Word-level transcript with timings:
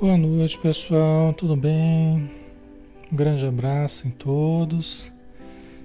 Boa 0.00 0.16
noite, 0.16 0.56
pessoal. 0.58 1.32
Tudo 1.32 1.56
bem? 1.56 2.30
Um 3.10 3.16
grande 3.16 3.44
abraço 3.44 4.06
em 4.06 4.12
todos. 4.12 5.10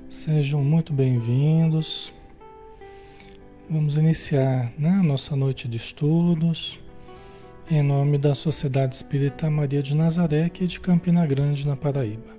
Sejam 0.07 0.63
muito 0.63 0.93
bem-vindos. 0.93 2.13
Vamos 3.67 3.97
iniciar 3.97 4.71
né, 4.77 4.89
a 4.99 5.01
nossa 5.01 5.35
noite 5.35 5.67
de 5.67 5.77
estudos 5.77 6.79
em 7.71 7.81
nome 7.81 8.19
da 8.19 8.35
Sociedade 8.35 8.93
Espírita 8.93 9.49
Maria 9.49 9.81
de 9.81 9.95
Nazaré, 9.95 10.43
aqui 10.43 10.67
de 10.67 10.79
Campina 10.79 11.25
Grande, 11.25 11.65
na 11.65 11.75
Paraíba. 11.75 12.37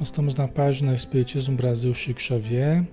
Nós 0.00 0.08
estamos 0.08 0.34
na 0.34 0.48
página 0.48 0.96
Espiritismo 0.96 1.56
Brasil 1.56 1.94
Chico 1.94 2.20
Xavier 2.20 2.84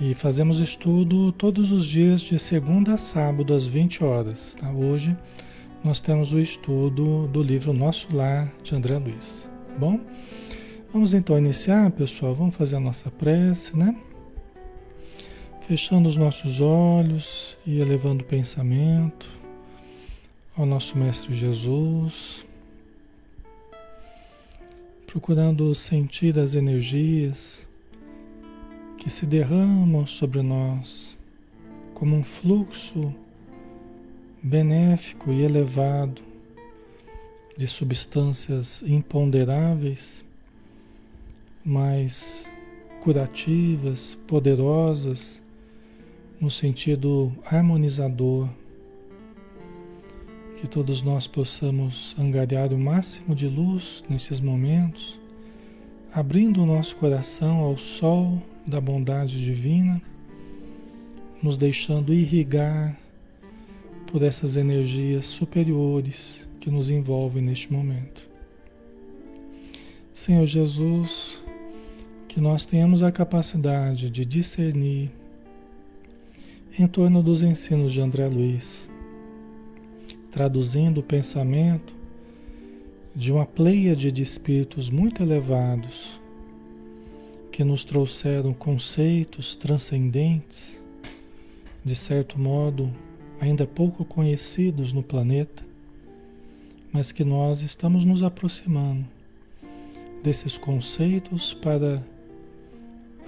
e 0.00 0.14
fazemos 0.14 0.58
estudo 0.58 1.32
todos 1.32 1.70
os 1.70 1.84
dias 1.84 2.22
de 2.22 2.38
segunda 2.38 2.94
a 2.94 2.96
sábado 2.96 3.52
às 3.52 3.66
20 3.66 4.02
horas. 4.02 4.54
Tá? 4.58 4.70
Hoje 4.70 5.14
nós 5.84 5.98
temos 5.98 6.32
o 6.32 6.38
estudo 6.38 7.26
do 7.26 7.42
livro 7.42 7.72
Nosso 7.72 8.14
Lar 8.14 8.52
de 8.62 8.74
André 8.74 8.96
Luiz. 8.98 9.50
Tá 9.66 9.74
bom? 9.78 10.00
Vamos 10.92 11.12
então 11.12 11.36
iniciar, 11.36 11.90
pessoal. 11.90 12.34
Vamos 12.34 12.54
fazer 12.54 12.76
a 12.76 12.80
nossa 12.80 13.10
prece, 13.10 13.76
né? 13.76 13.96
Fechando 15.62 16.08
os 16.08 16.16
nossos 16.16 16.60
olhos 16.60 17.58
e 17.66 17.80
elevando 17.80 18.22
o 18.22 18.26
pensamento 18.26 19.28
ao 20.56 20.66
nosso 20.66 20.96
Mestre 20.96 21.34
Jesus, 21.34 22.46
procurando 25.06 25.74
sentir 25.74 26.38
as 26.38 26.54
energias 26.54 27.66
que 28.98 29.10
se 29.10 29.26
derramam 29.26 30.06
sobre 30.06 30.42
nós 30.42 31.18
como 31.92 32.14
um 32.14 32.22
fluxo 32.22 33.12
benéfico 34.42 35.30
e 35.30 35.42
elevado 35.42 36.20
de 37.56 37.66
substâncias 37.68 38.82
imponderáveis, 38.82 40.24
mas 41.64 42.50
curativas, 43.00 44.18
poderosas, 44.26 45.40
no 46.40 46.50
sentido 46.50 47.32
harmonizador, 47.44 48.48
que 50.60 50.66
todos 50.66 51.02
nós 51.02 51.26
possamos 51.26 52.16
angariar 52.18 52.72
o 52.72 52.78
máximo 52.78 53.34
de 53.34 53.46
luz 53.46 54.02
nesses 54.08 54.40
momentos, 54.40 55.20
abrindo 56.12 56.62
o 56.62 56.66
nosso 56.66 56.96
coração 56.96 57.58
ao 57.58 57.78
sol 57.78 58.42
da 58.66 58.80
bondade 58.80 59.40
divina, 59.40 60.02
nos 61.40 61.56
deixando 61.56 62.12
irrigar 62.12 63.01
por 64.12 64.22
essas 64.22 64.56
energias 64.56 65.24
superiores 65.24 66.46
que 66.60 66.70
nos 66.70 66.90
envolvem 66.90 67.42
neste 67.42 67.72
momento. 67.72 68.28
Senhor 70.12 70.44
Jesus, 70.44 71.42
que 72.28 72.38
nós 72.38 72.66
tenhamos 72.66 73.02
a 73.02 73.10
capacidade 73.10 74.10
de 74.10 74.26
discernir 74.26 75.10
em 76.78 76.86
torno 76.86 77.22
dos 77.22 77.42
ensinos 77.42 77.90
de 77.90 78.02
André 78.02 78.28
Luiz, 78.28 78.90
traduzindo 80.30 81.00
o 81.00 81.02
pensamento 81.02 81.94
de 83.16 83.32
uma 83.32 83.46
pleiade 83.46 84.12
de 84.12 84.22
espíritos 84.22 84.90
muito 84.90 85.22
elevados 85.22 86.20
que 87.50 87.64
nos 87.64 87.82
trouxeram 87.82 88.52
conceitos 88.52 89.56
transcendentes, 89.56 90.84
de 91.82 91.96
certo 91.96 92.38
modo 92.38 92.92
ainda 93.42 93.66
pouco 93.66 94.04
conhecidos 94.04 94.92
no 94.92 95.02
planeta, 95.02 95.64
mas 96.92 97.10
que 97.10 97.24
nós 97.24 97.60
estamos 97.60 98.04
nos 98.04 98.22
aproximando 98.22 99.04
desses 100.22 100.56
conceitos 100.56 101.52
para 101.52 102.00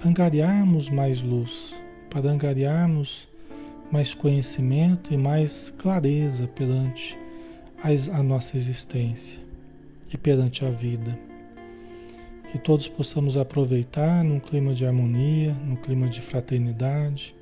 angariarmos 0.05 0.89
mais 0.89 1.21
luz, 1.21 1.75
para 2.09 2.31
angariarmos 2.31 3.27
mais 3.91 4.15
conhecimento 4.15 5.13
e 5.13 5.17
mais 5.17 5.73
clareza 5.77 6.47
perante 6.47 7.19
a 8.13 8.23
nossa 8.23 8.55
existência 8.55 9.41
e 10.13 10.17
perante 10.17 10.63
a 10.63 10.69
vida. 10.69 11.19
Que 12.53 12.57
todos 12.57 12.87
possamos 12.87 13.35
aproveitar 13.35 14.23
num 14.23 14.39
clima 14.39 14.73
de 14.73 14.85
harmonia, 14.85 15.53
num 15.65 15.75
clima 15.75 16.07
de 16.07 16.21
fraternidade, 16.21 17.35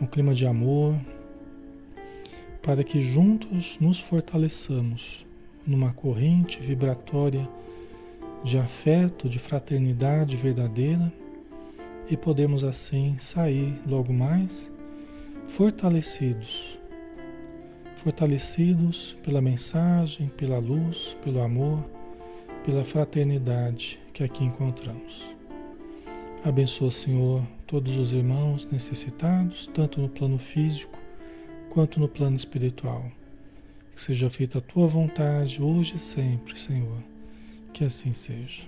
num 0.00 0.06
clima 0.06 0.32
de 0.32 0.46
amor 0.46 0.98
para 2.62 2.84
que 2.84 3.00
juntos 3.00 3.78
nos 3.80 3.98
fortaleçamos 3.98 5.24
numa 5.66 5.92
corrente 5.92 6.60
vibratória 6.60 7.48
de 8.42 8.58
afeto, 8.58 9.28
de 9.28 9.38
fraternidade 9.38 10.36
verdadeira 10.36 11.12
e 12.10 12.16
podemos 12.16 12.64
assim 12.64 13.16
sair 13.18 13.80
logo 13.86 14.12
mais 14.12 14.70
fortalecidos. 15.46 16.78
Fortalecidos 17.96 19.16
pela 19.22 19.42
mensagem, 19.42 20.28
pela 20.28 20.58
luz, 20.58 21.16
pelo 21.22 21.42
amor, 21.42 21.84
pela 22.64 22.84
fraternidade 22.84 24.00
que 24.12 24.24
aqui 24.24 24.44
encontramos. 24.44 25.34
Abençoa, 26.42 26.90
Senhor, 26.90 27.42
todos 27.66 27.96
os 27.96 28.12
irmãos 28.12 28.66
necessitados, 28.72 29.66
tanto 29.72 30.00
no 30.00 30.08
plano 30.08 30.38
físico 30.38 30.99
quanto 31.70 32.00
no 32.00 32.08
plano 32.08 32.36
espiritual. 32.36 33.10
Que 33.94 34.02
seja 34.02 34.28
feita 34.28 34.58
a 34.58 34.60
tua 34.60 34.86
vontade 34.86 35.62
hoje 35.62 35.96
e 35.96 36.00
sempre, 36.00 36.58
Senhor. 36.58 36.98
Que 37.72 37.84
assim 37.84 38.12
seja. 38.12 38.64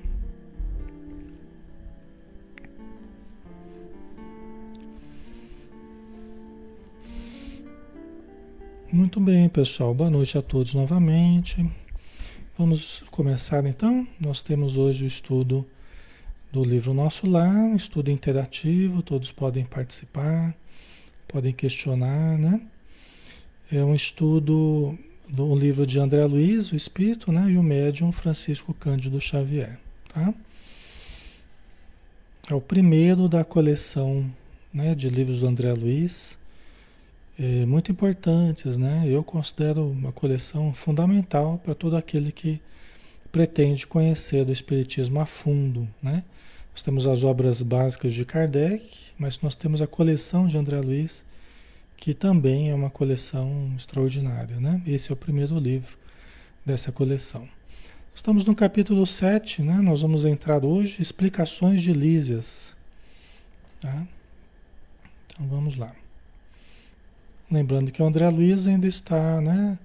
Muito 8.91 9.21
bem, 9.21 9.49
pessoal. 9.49 9.95
Boa 9.95 10.11
noite 10.11 10.39
a 10.39 10.43
todos 10.43 10.75
novamente. 10.75 11.69
Vamos 12.57 13.03
começar 13.11 13.65
então. 13.67 14.07
Nós 14.21 14.43
temos 14.43 14.77
hoje 14.77 15.05
o 15.05 15.07
estudo 15.07 15.67
do 16.53 16.63
livro 16.63 16.93
Nosso 16.93 17.27
Lar, 17.27 17.75
estudo 17.75 18.11
interativo, 18.11 19.03
todos 19.03 19.33
podem 19.33 19.65
participar, 19.65 20.55
podem 21.27 21.55
questionar, 21.55 22.37
né? 22.37 22.61
É 23.75 23.83
um 23.83 23.95
estudo 23.95 24.99
do 25.27 25.57
livro 25.57 25.87
de 25.87 25.99
André 25.99 26.23
Luiz, 26.27 26.71
o 26.71 26.77
Espírito, 26.77 27.33
né? 27.33 27.53
E 27.53 27.57
o 27.57 27.63
médium 27.63 28.13
Francisco 28.13 28.75
Cândido 28.75 29.19
Xavier, 29.19 29.79
tá? 30.13 30.35
É 32.51 32.55
o 32.55 32.61
primeiro 32.61 33.31
da 33.31 33.43
coleção 33.43 34.31
né, 34.75 34.95
de 34.95 35.09
livros 35.09 35.41
do 35.41 35.47
André 35.47 35.73
Luiz, 35.73 36.37
é, 37.39 37.65
muito 37.65 37.91
importantes, 37.91 38.77
né? 38.77 39.05
Eu 39.07 39.25
considero 39.25 39.87
uma 39.87 40.13
coleção 40.13 40.75
fundamental 40.75 41.59
para 41.65 41.75
todo 41.75 41.97
aquele 41.97 42.31
que 42.31 42.61
pretende 43.33 43.87
conhecer 43.87 44.47
o 44.47 44.53
Espiritismo 44.53 45.19
a 45.19 45.25
fundo, 45.25 45.89
né? 46.03 46.25
Nós 46.75 46.83
temos 46.83 47.07
as 47.07 47.25
obras 47.25 47.63
básicas 47.63 48.13
de 48.13 48.27
Kardec, 48.27 48.85
mas 49.19 49.41
nós 49.41 49.55
temos 49.55 49.81
a 49.81 49.87
coleção 49.87 50.47
de 50.47 50.59
André 50.59 50.79
Luiz, 50.79 51.25
que 52.03 52.13
também 52.13 52.69
é 52.69 52.75
uma 52.75 52.91
coleção 52.91 53.73
extraordinária, 53.77 54.59
né? 54.59 54.83
Esse 54.85 55.13
é 55.13 55.13
o 55.13 55.17
primeiro 55.17 55.57
livro 55.57 55.97
dessa 56.67 56.91
coleção. 56.91 57.49
Estamos 58.13 58.45
no 58.45 58.57
capítulo 58.57 59.07
7, 59.07 59.63
né? 59.63 59.75
Nós 59.75 60.03
vamos 60.03 60.25
entrar 60.25 60.65
hoje, 60.65 61.01
explicações 61.01 61.81
de 61.81 61.93
Lísias. 61.93 62.75
Tá? 63.79 64.05
Então 65.29 65.47
vamos 65.47 65.77
lá. 65.77 65.95
Lembrando 67.49 67.93
que 67.93 68.03
o 68.03 68.05
André 68.05 68.29
Luiz 68.31 68.67
ainda 68.67 68.89
está, 68.89 69.41
né? 69.41 69.79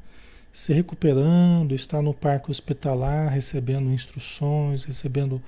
Se 0.52 0.74
recuperando, 0.74 1.76
está 1.76 2.02
no 2.02 2.16
parque 2.16 2.50
hospitalar, 2.50 3.30
recebendo 3.30 3.92
instruções, 3.92 4.86
recebendo 4.86 5.40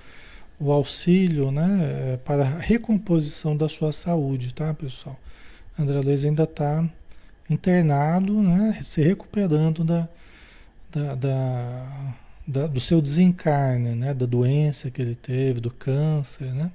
o 0.60 0.72
auxílio, 0.72 1.50
né? 1.50 2.19
Para 2.24 2.44
a 2.44 2.60
recomposição 2.60 3.57
da 3.57 3.68
sua 3.68 3.92
saúde, 3.92 4.54
tá, 4.54 4.72
pessoal? 4.72 5.19
André 5.80 6.02
Luiz 6.02 6.26
ainda 6.26 6.44
está 6.44 6.86
internado, 7.50 8.42
né, 8.42 8.80
se 8.84 9.02
recuperando 9.02 9.86
da, 9.86 10.10
da, 10.92 11.16
da, 11.16 12.16
da, 12.46 12.68
do 12.68 12.81
seu 12.81 13.02
desencarne, 13.02 13.96
né, 13.96 14.14
da 14.14 14.26
doença 14.26 14.92
que 14.92 15.02
ele 15.02 15.16
teve, 15.16 15.62
do 15.62 15.72
câncer, 15.72 16.54
né? 16.54 16.70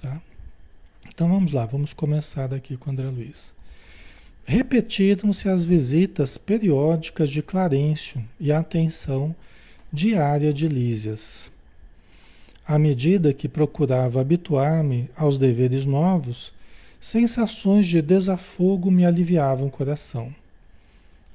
Tá? 0.00 0.22
Então 1.06 1.28
vamos 1.28 1.52
lá, 1.52 1.66
vamos 1.66 1.92
começar 1.92 2.46
daqui 2.46 2.78
com 2.78 2.90
André 2.90 3.08
Luiz. 3.10 3.54
Repetiram-se 4.46 5.48
as 5.48 5.66
visitas 5.66 6.38
periódicas 6.38 7.28
de 7.28 7.42
Clarencio 7.42 8.24
e 8.40 8.50
a 8.50 8.60
atenção 8.60 9.36
diária 9.92 10.52
de 10.52 10.66
Lísias. 10.66 11.50
À 12.66 12.78
medida 12.78 13.34
que 13.34 13.48
procurava 13.48 14.22
habituar-me 14.22 15.10
aos 15.14 15.36
deveres 15.36 15.84
novos, 15.84 16.53
Sensações 17.04 17.86
de 17.86 18.00
desafogo 18.00 18.90
me 18.90 19.04
aliviavam 19.04 19.66
o 19.66 19.70
coração. 19.70 20.34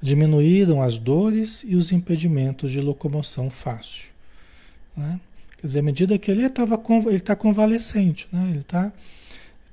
Diminuíram 0.02 0.82
as 0.82 0.98
dores 0.98 1.64
e 1.64 1.76
os 1.76 1.92
impedimentos 1.92 2.72
de 2.72 2.80
locomoção 2.80 3.48
fácil. 3.48 4.08
Né? 4.96 5.20
Quer 5.56 5.68
dizer, 5.68 5.78
à 5.78 5.82
medida 5.84 6.18
que 6.18 6.28
ele 6.28 6.44
estava 6.44 6.74
ele 7.06 7.14
está 7.18 7.36
convalescente, 7.36 8.26
né? 8.32 8.48
ele 8.50 8.58
está 8.58 8.92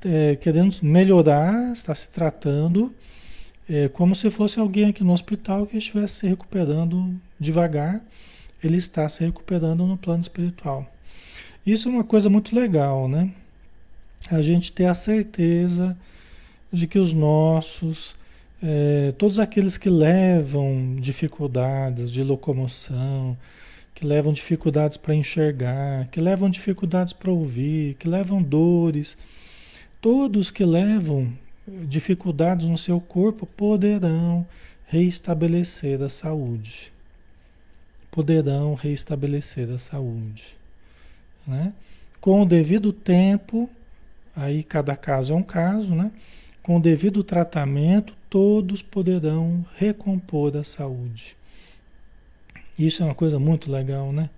é, 0.06 0.36
querendo 0.36 0.78
melhorar, 0.84 1.74
está 1.74 1.96
se 1.96 2.10
tratando 2.10 2.94
é, 3.68 3.88
como 3.88 4.14
se 4.14 4.30
fosse 4.30 4.60
alguém 4.60 4.90
aqui 4.90 5.04
no 5.04 5.14
hospital 5.14 5.66
que 5.66 5.80
estivesse 5.80 6.20
se 6.20 6.28
recuperando 6.28 7.20
devagar, 7.40 8.04
ele 8.64 8.78
está 8.78 9.10
se 9.10 9.26
recuperando 9.26 9.84
no 9.88 9.98
plano 9.98 10.22
espiritual. 10.22 10.86
Isso 11.66 11.90
é 11.90 11.92
uma 11.92 12.04
coisa 12.04 12.30
muito 12.30 12.56
legal, 12.56 13.08
né? 13.08 13.32
A 14.30 14.42
gente 14.42 14.72
ter 14.72 14.86
a 14.86 14.94
certeza 14.94 15.98
de 16.72 16.88
que 16.88 17.00
os 17.00 17.14
nossos, 17.14 18.16
é, 18.62 19.14
todos 19.18 19.40
aqueles 19.40 19.78
que 19.78 19.90
levam 19.90 20.96
dificuldades 21.00 22.12
de 22.12 22.24
locomoção, 22.24 23.38
que 23.94 24.06
levam 24.06 24.32
dificuldades 24.32 24.98
para 24.98 25.16
enxergar, 25.16 26.08
que 26.10 26.20
levam 26.20 26.50
dificuldades 26.50 27.14
para 27.14 27.32
ouvir, 27.32 27.96
que 27.96 28.08
levam 28.08 28.44
dores, 28.44 29.18
todos 30.02 30.52
que 30.52 30.64
levam 30.64 31.34
dificuldades 31.68 32.68
no 32.68 32.78
seu 32.78 33.02
corpo 33.02 33.46
poderão 33.46 34.46
reestabelecer 34.86 36.02
a 36.02 36.10
saúde. 36.10 36.92
Poderão 38.12 38.74
reestabelecer 38.74 39.70
a 39.70 39.78
saúde. 39.78 40.56
Né? 41.46 41.74
Com 42.22 42.42
o 42.42 42.46
devido 42.46 42.94
tempo, 42.94 43.70
aí 44.38 44.64
cada 44.64 44.96
caso 44.96 45.34
é 45.34 45.36
um 45.36 45.42
caso, 45.42 45.96
né? 45.96 46.12
Com 46.62 46.78
o 46.78 46.82
devido 46.82 47.24
tratamento, 47.24 48.14
todos 48.30 48.84
poderão 48.84 49.66
recompor 49.76 50.56
a 50.56 50.64
saúde. 50.64 51.36
Isso 52.78 53.02
é 53.02 53.06
uma 53.06 53.16
coisa 53.16 53.40
muito 53.40 53.72
legal, 53.72 54.14
né? 54.14 54.30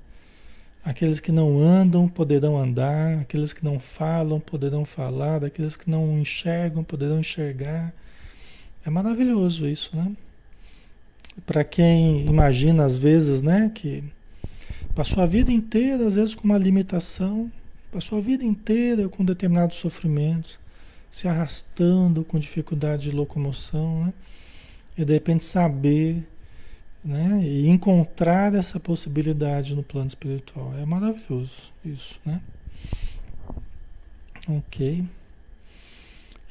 Aqueles 0.83 1.19
que 1.19 1.31
não 1.31 1.59
andam 1.59 2.07
poderão 2.07 2.57
andar, 2.57 3.19
aqueles 3.19 3.51
que 3.51 3.65
não 3.65 3.77
falam 3.79 4.39
poderão 4.39 4.85
falar, 4.85 5.43
aqueles 5.43 5.75
que 5.75 5.89
não 5.89 6.17
enxergam 6.17 6.81
poderão 6.81 7.19
enxergar. 7.19 7.93
É 8.85 8.89
maravilhoso 8.89 9.67
isso, 9.67 9.95
né? 9.95 10.13
Para 11.45 11.65
quem 11.65 12.25
imagina 12.25 12.85
às 12.85 12.97
vezes, 12.97 13.41
né, 13.41 13.69
que 13.75 14.03
passou 14.95 15.21
a 15.21 15.25
vida 15.25 15.51
inteira 15.51 16.07
às 16.07 16.15
vezes 16.15 16.35
com 16.35 16.45
uma 16.45 16.57
limitação, 16.57 17.51
passou 17.91 18.17
a 18.17 18.21
vida 18.21 18.43
inteira 18.43 19.07
com 19.09 19.25
determinados 19.25 19.77
sofrimentos, 19.77 20.59
se 21.09 21.27
arrastando 21.27 22.23
com 22.23 22.37
dificuldade 22.37 23.09
de 23.09 23.11
locomoção, 23.11 24.05
né? 24.05 24.13
E 24.97 25.05
de 25.05 25.13
repente 25.13 25.45
saber, 25.45 26.27
né? 27.03 27.41
E 27.43 27.67
encontrar 27.67 28.53
essa 28.53 28.79
possibilidade 28.79 29.75
no 29.75 29.83
plano 29.83 30.07
espiritual. 30.07 30.73
É 30.77 30.85
maravilhoso 30.85 31.71
isso, 31.83 32.19
né? 32.25 32.41
Ok. 34.47 35.03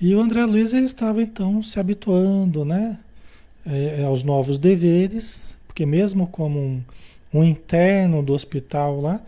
E 0.01 0.15
o 0.15 0.21
André 0.21 0.45
Luiz 0.45 0.73
ele 0.73 0.87
estava 0.87 1.23
então 1.23 1.63
se 1.63 1.79
habituando, 1.79 2.65
né? 2.65 2.99
É, 3.67 4.03
é 4.03 4.05
aos 4.05 4.23
novos 4.23 4.59
deveres, 4.59 5.57
porque 5.67 5.85
mesmo 5.85 6.27
como 6.27 6.59
um, 6.59 6.83
um 7.33 7.45
interno 7.45 8.23
do 8.23 8.33
hospital 8.33 9.01
lá, 9.01 9.21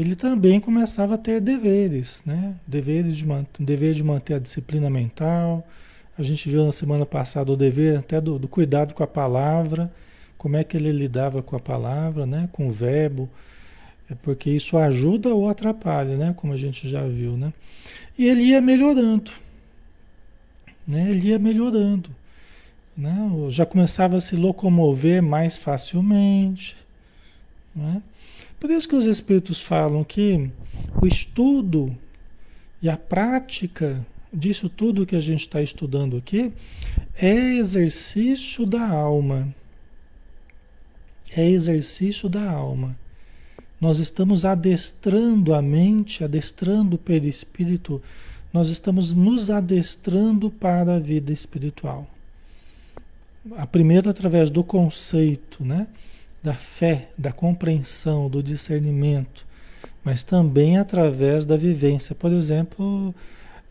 ele 0.00 0.14
também 0.14 0.60
começava 0.60 1.14
a 1.14 1.18
ter 1.18 1.40
deveres, 1.40 2.22
né? 2.26 2.54
Deveres 2.66 3.16
de 3.16 3.24
dever 3.58 3.94
de 3.94 4.04
manter 4.04 4.34
a 4.34 4.38
disciplina 4.38 4.90
mental. 4.90 5.66
A 6.18 6.22
gente 6.22 6.50
viu 6.50 6.66
na 6.66 6.72
semana 6.72 7.06
passada 7.06 7.50
o 7.50 7.56
dever 7.56 7.98
até 7.98 8.20
do, 8.20 8.38
do, 8.38 8.46
cuidado 8.46 8.92
com 8.92 9.02
a 9.02 9.06
palavra, 9.06 9.90
como 10.36 10.54
é 10.54 10.62
que 10.62 10.76
ele 10.76 10.92
lidava 10.92 11.42
com 11.42 11.56
a 11.56 11.60
palavra, 11.60 12.26
né? 12.26 12.46
Com 12.52 12.68
o 12.68 12.70
verbo, 12.70 13.26
é 14.10 14.14
porque 14.14 14.50
isso 14.50 14.76
ajuda 14.76 15.34
ou 15.34 15.48
atrapalha, 15.48 16.14
né? 16.14 16.34
Como 16.36 16.52
a 16.52 16.58
gente 16.58 16.86
já 16.86 17.06
viu, 17.06 17.38
né? 17.38 17.50
E 18.18 18.26
ele 18.26 18.42
ia 18.42 18.60
melhorando, 18.60 19.30
né? 20.86 21.08
Ele 21.08 21.28
ia 21.28 21.38
melhorando, 21.38 22.10
né? 22.94 23.16
Já 23.48 23.64
começava 23.64 24.18
a 24.18 24.20
se 24.20 24.36
locomover 24.36 25.22
mais 25.22 25.56
facilmente, 25.56 26.76
né? 27.74 28.02
Por 28.58 28.70
isso 28.70 28.88
que 28.88 28.96
os 28.96 29.06
espíritos 29.06 29.60
falam 29.60 30.02
que 30.02 30.50
o 31.00 31.06
estudo 31.06 31.96
e 32.82 32.88
a 32.88 32.96
prática 32.96 34.06
disso 34.32 34.68
tudo 34.68 35.06
que 35.06 35.16
a 35.16 35.20
gente 35.20 35.40
está 35.40 35.62
estudando 35.62 36.16
aqui 36.16 36.52
é 37.16 37.54
exercício 37.54 38.66
da 38.66 38.86
alma. 38.88 39.54
É 41.34 41.48
exercício 41.48 42.28
da 42.28 42.50
alma. 42.50 42.96
Nós 43.80 43.98
estamos 43.98 44.44
adestrando 44.44 45.54
a 45.54 45.60
mente, 45.60 46.24
adestrando 46.24 46.96
o 46.96 46.98
perispírito, 46.98 48.02
nós 48.52 48.70
estamos 48.70 49.12
nos 49.12 49.50
adestrando 49.50 50.50
para 50.50 50.94
a 50.94 50.98
vida 50.98 51.30
espiritual. 51.30 52.08
A 53.56 53.66
primeira 53.66 54.10
através 54.10 54.48
do 54.48 54.64
conceito, 54.64 55.62
né? 55.62 55.86
Da 56.46 56.54
fé, 56.54 57.08
da 57.18 57.32
compreensão, 57.32 58.30
do 58.30 58.40
discernimento, 58.40 59.44
mas 60.04 60.22
também 60.22 60.78
através 60.78 61.44
da 61.44 61.56
vivência. 61.56 62.14
Por 62.14 62.30
exemplo, 62.30 63.12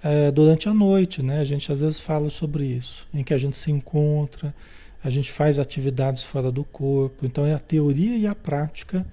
é, 0.03 0.29
durante 0.29 0.67
a 0.67 0.73
noite, 0.73 1.23
né? 1.23 1.39
A 1.39 1.45
gente 1.45 1.71
às 1.71 1.79
vezes 1.79 2.01
fala 2.01 2.29
sobre 2.29 2.65
isso, 2.65 3.07
em 3.13 3.23
que 3.23 3.33
a 3.33 3.37
gente 3.37 3.55
se 3.55 3.71
encontra, 3.71 4.53
a 5.01 5.09
gente 5.09 5.31
faz 5.31 5.57
atividades 5.57 6.23
fora 6.23 6.51
do 6.51 6.65
corpo. 6.65 7.25
Então 7.25 7.45
é 7.45 7.53
a 7.53 7.59
teoria 7.59 8.17
e 8.17 8.27
a 8.27 8.35
prática 8.35 9.05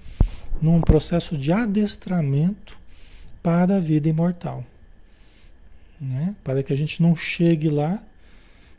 num 0.61 0.81
processo 0.81 1.37
de 1.37 1.53
adestramento 1.53 2.77
para 3.41 3.77
a 3.77 3.79
vida 3.79 4.09
imortal. 4.09 4.61
Né? 6.01 6.35
Para 6.43 6.61
que 6.63 6.73
a 6.73 6.75
gente 6.75 7.01
não 7.01 7.15
chegue 7.15 7.69
lá 7.69 8.03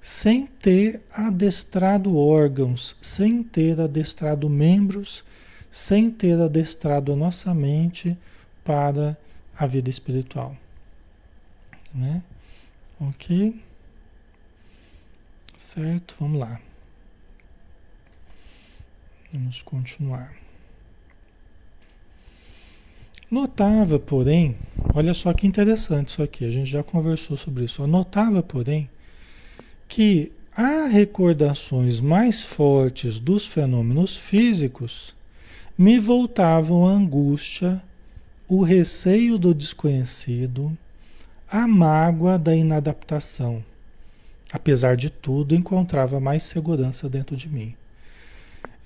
sem 0.04 0.46
ter 0.46 1.00
adestrado 1.10 2.14
órgãos, 2.18 2.94
sem 3.00 3.42
ter 3.42 3.80
adestrado 3.80 4.50
membros, 4.50 5.24
sem 5.70 6.10
ter 6.10 6.38
adestrado 6.38 7.14
a 7.14 7.16
nossa 7.16 7.54
mente 7.54 8.14
para 8.62 9.16
a 9.56 9.66
vida 9.66 9.88
espiritual. 9.88 10.54
Né? 11.94 12.22
Ok? 13.00 13.58
Certo? 15.56 16.16
Vamos 16.20 16.38
lá. 16.38 16.60
Vamos 19.32 19.62
continuar. 19.62 20.36
Notava, 23.30 23.98
porém, 23.98 24.54
olha 24.94 25.14
só 25.14 25.32
que 25.32 25.46
interessante 25.46 26.08
isso 26.08 26.22
aqui, 26.22 26.44
a 26.44 26.50
gente 26.50 26.68
já 26.68 26.82
conversou 26.82 27.38
sobre 27.38 27.64
isso. 27.64 27.86
Notava, 27.86 28.42
porém, 28.42 28.90
que 29.94 30.32
há 30.56 30.86
recordações 30.86 32.00
mais 32.00 32.42
fortes 32.42 33.20
dos 33.20 33.46
fenômenos 33.46 34.16
físicos 34.16 35.14
me 35.78 36.00
voltavam 36.00 36.88
a 36.88 36.90
angústia, 36.90 37.80
o 38.48 38.64
receio 38.64 39.38
do 39.38 39.54
desconhecido, 39.54 40.76
a 41.48 41.68
mágoa 41.68 42.36
da 42.36 42.56
inadaptação. 42.56 43.64
Apesar 44.52 44.96
de 44.96 45.10
tudo, 45.10 45.54
encontrava 45.54 46.18
mais 46.18 46.42
segurança 46.42 47.08
dentro 47.08 47.36
de 47.36 47.48
mim. 47.48 47.76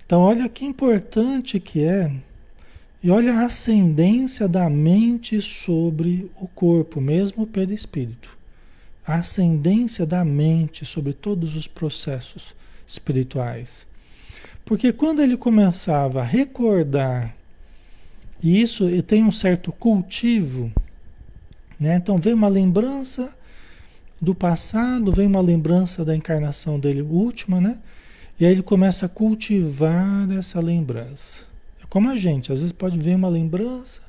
Então, 0.04 0.20
olha 0.20 0.46
que 0.46 0.66
importante 0.66 1.58
que 1.58 1.84
é, 1.84 2.12
e 3.02 3.10
olha 3.10 3.32
a 3.32 3.46
ascendência 3.46 4.46
da 4.46 4.68
mente 4.68 5.40
sobre 5.40 6.30
o 6.38 6.46
corpo, 6.46 7.00
mesmo 7.00 7.46
pelo 7.46 7.72
espírito 7.72 8.37
a 9.08 9.14
ascendência 9.14 10.04
da 10.04 10.22
mente 10.22 10.84
sobre 10.84 11.14
todos 11.14 11.56
os 11.56 11.66
processos 11.66 12.54
espirituais. 12.86 13.86
Porque 14.66 14.92
quando 14.92 15.22
ele 15.22 15.34
começava 15.34 16.20
a 16.20 16.24
recordar, 16.24 17.34
e 18.42 18.60
isso 18.60 18.84
tem 19.04 19.24
um 19.24 19.32
certo 19.32 19.72
cultivo, 19.72 20.70
né? 21.80 21.96
então 21.96 22.18
vem 22.18 22.34
uma 22.34 22.48
lembrança 22.48 23.34
do 24.20 24.34
passado, 24.34 25.10
vem 25.10 25.26
uma 25.26 25.40
lembrança 25.40 26.04
da 26.04 26.14
encarnação 26.14 26.78
dele 26.78 27.00
última, 27.00 27.62
né? 27.62 27.78
E 28.38 28.44
aí 28.44 28.52
ele 28.52 28.62
começa 28.62 29.06
a 29.06 29.08
cultivar 29.08 30.30
essa 30.32 30.60
lembrança. 30.60 31.46
É 31.82 31.86
como 31.88 32.10
a 32.10 32.16
gente, 32.16 32.52
às 32.52 32.60
vezes 32.60 32.72
pode 32.72 32.98
ver 32.98 33.14
uma 33.14 33.28
lembrança, 33.28 34.02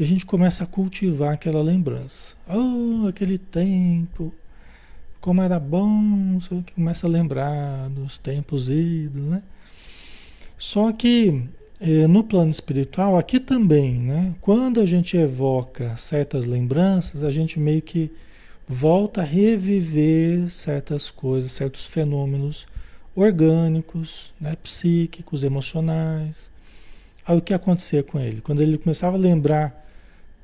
e 0.00 0.02
a 0.02 0.06
gente 0.06 0.24
começa 0.24 0.64
a 0.64 0.66
cultivar 0.66 1.34
aquela 1.34 1.62
lembrança. 1.62 2.34
Oh, 2.48 3.06
aquele 3.06 3.36
tempo, 3.36 4.32
como 5.20 5.42
era 5.42 5.60
bom, 5.60 6.38
começa 6.74 7.06
a 7.06 7.10
lembrar 7.10 7.90
dos 7.90 8.16
tempos 8.16 8.70
idos, 8.70 9.28
né? 9.28 9.42
Só 10.56 10.90
que 10.90 11.44
eh, 11.78 12.06
no 12.06 12.24
plano 12.24 12.50
espiritual, 12.50 13.18
aqui 13.18 13.38
também, 13.38 13.92
né? 13.92 14.34
Quando 14.40 14.80
a 14.80 14.86
gente 14.86 15.18
evoca 15.18 15.94
certas 15.98 16.46
lembranças, 16.46 17.22
a 17.22 17.30
gente 17.30 17.60
meio 17.60 17.82
que 17.82 18.10
volta 18.66 19.20
a 19.20 19.24
reviver 19.24 20.48
certas 20.48 21.10
coisas, 21.10 21.52
certos 21.52 21.84
fenômenos 21.84 22.66
orgânicos, 23.14 24.32
né, 24.40 24.56
psíquicos, 24.62 25.44
emocionais. 25.44 26.50
Aí 27.26 27.36
o 27.36 27.42
que 27.42 27.52
acontecia 27.52 28.02
com 28.02 28.18
ele? 28.18 28.40
Quando 28.40 28.62
ele 28.62 28.78
começava 28.78 29.18
a 29.18 29.20
lembrar 29.20 29.89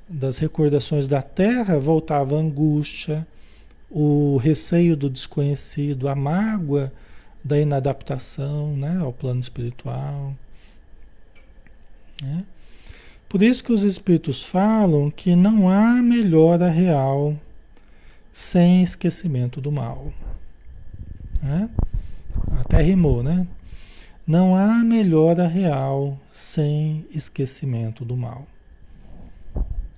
das 0.08 0.38
recordações 0.38 1.08
da 1.08 1.20
terra, 1.22 1.78
voltava 1.78 2.36
a 2.36 2.40
angústia, 2.40 3.26
o 3.90 4.36
receio 4.36 4.96
do 4.96 5.10
desconhecido, 5.10 6.08
a 6.08 6.14
mágoa 6.14 6.92
da 7.42 7.58
inadaptação 7.58 8.76
né, 8.76 8.98
ao 9.00 9.12
plano 9.12 9.40
espiritual. 9.40 10.34
Né? 12.22 12.44
Por 13.28 13.42
isso 13.42 13.62
que 13.62 13.72
os 13.72 13.82
espíritos 13.82 14.42
falam 14.42 15.10
que 15.10 15.34
não 15.34 15.68
há 15.68 16.02
melhora 16.02 16.68
real 16.68 17.36
sem 18.32 18.82
esquecimento 18.82 19.60
do 19.60 19.72
mal. 19.72 20.12
Né? 21.42 21.68
Até 22.60 22.80
rimou, 22.82 23.22
né? 23.22 23.46
Não 24.26 24.54
há 24.56 24.82
melhora 24.84 25.46
real 25.46 26.18
sem 26.32 27.06
esquecimento 27.12 28.04
do 28.04 28.16
mal. 28.16 28.46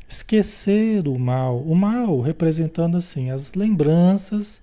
Esquecer 0.08 1.06
o 1.06 1.18
mal, 1.18 1.60
o 1.60 1.74
mal 1.74 2.20
representando 2.20 2.96
assim 2.96 3.30
as 3.30 3.52
lembranças 3.52 4.60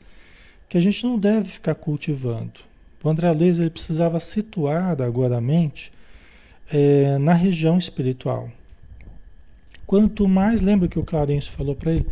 que 0.67 0.77
a 0.77 0.81
gente 0.81 1.05
não 1.05 1.19
deve 1.19 1.49
ficar 1.49 1.75
cultivando. 1.75 2.59
O 3.03 3.09
André 3.09 3.31
Luiz 3.31 3.59
ele 3.59 3.69
precisava 3.69 4.19
situar 4.19 4.99
agora 4.99 5.37
a 5.37 5.41
mente 5.41 5.93
é, 6.73 7.19
na 7.19 7.33
região 7.33 7.77
espiritual. 7.77 8.49
Quanto 9.85 10.27
mais, 10.27 10.61
lembra 10.61 10.87
que 10.87 10.97
o 10.97 11.03
Clarence 11.03 11.49
falou 11.49 11.75
para 11.75 11.93
ele? 11.93 12.07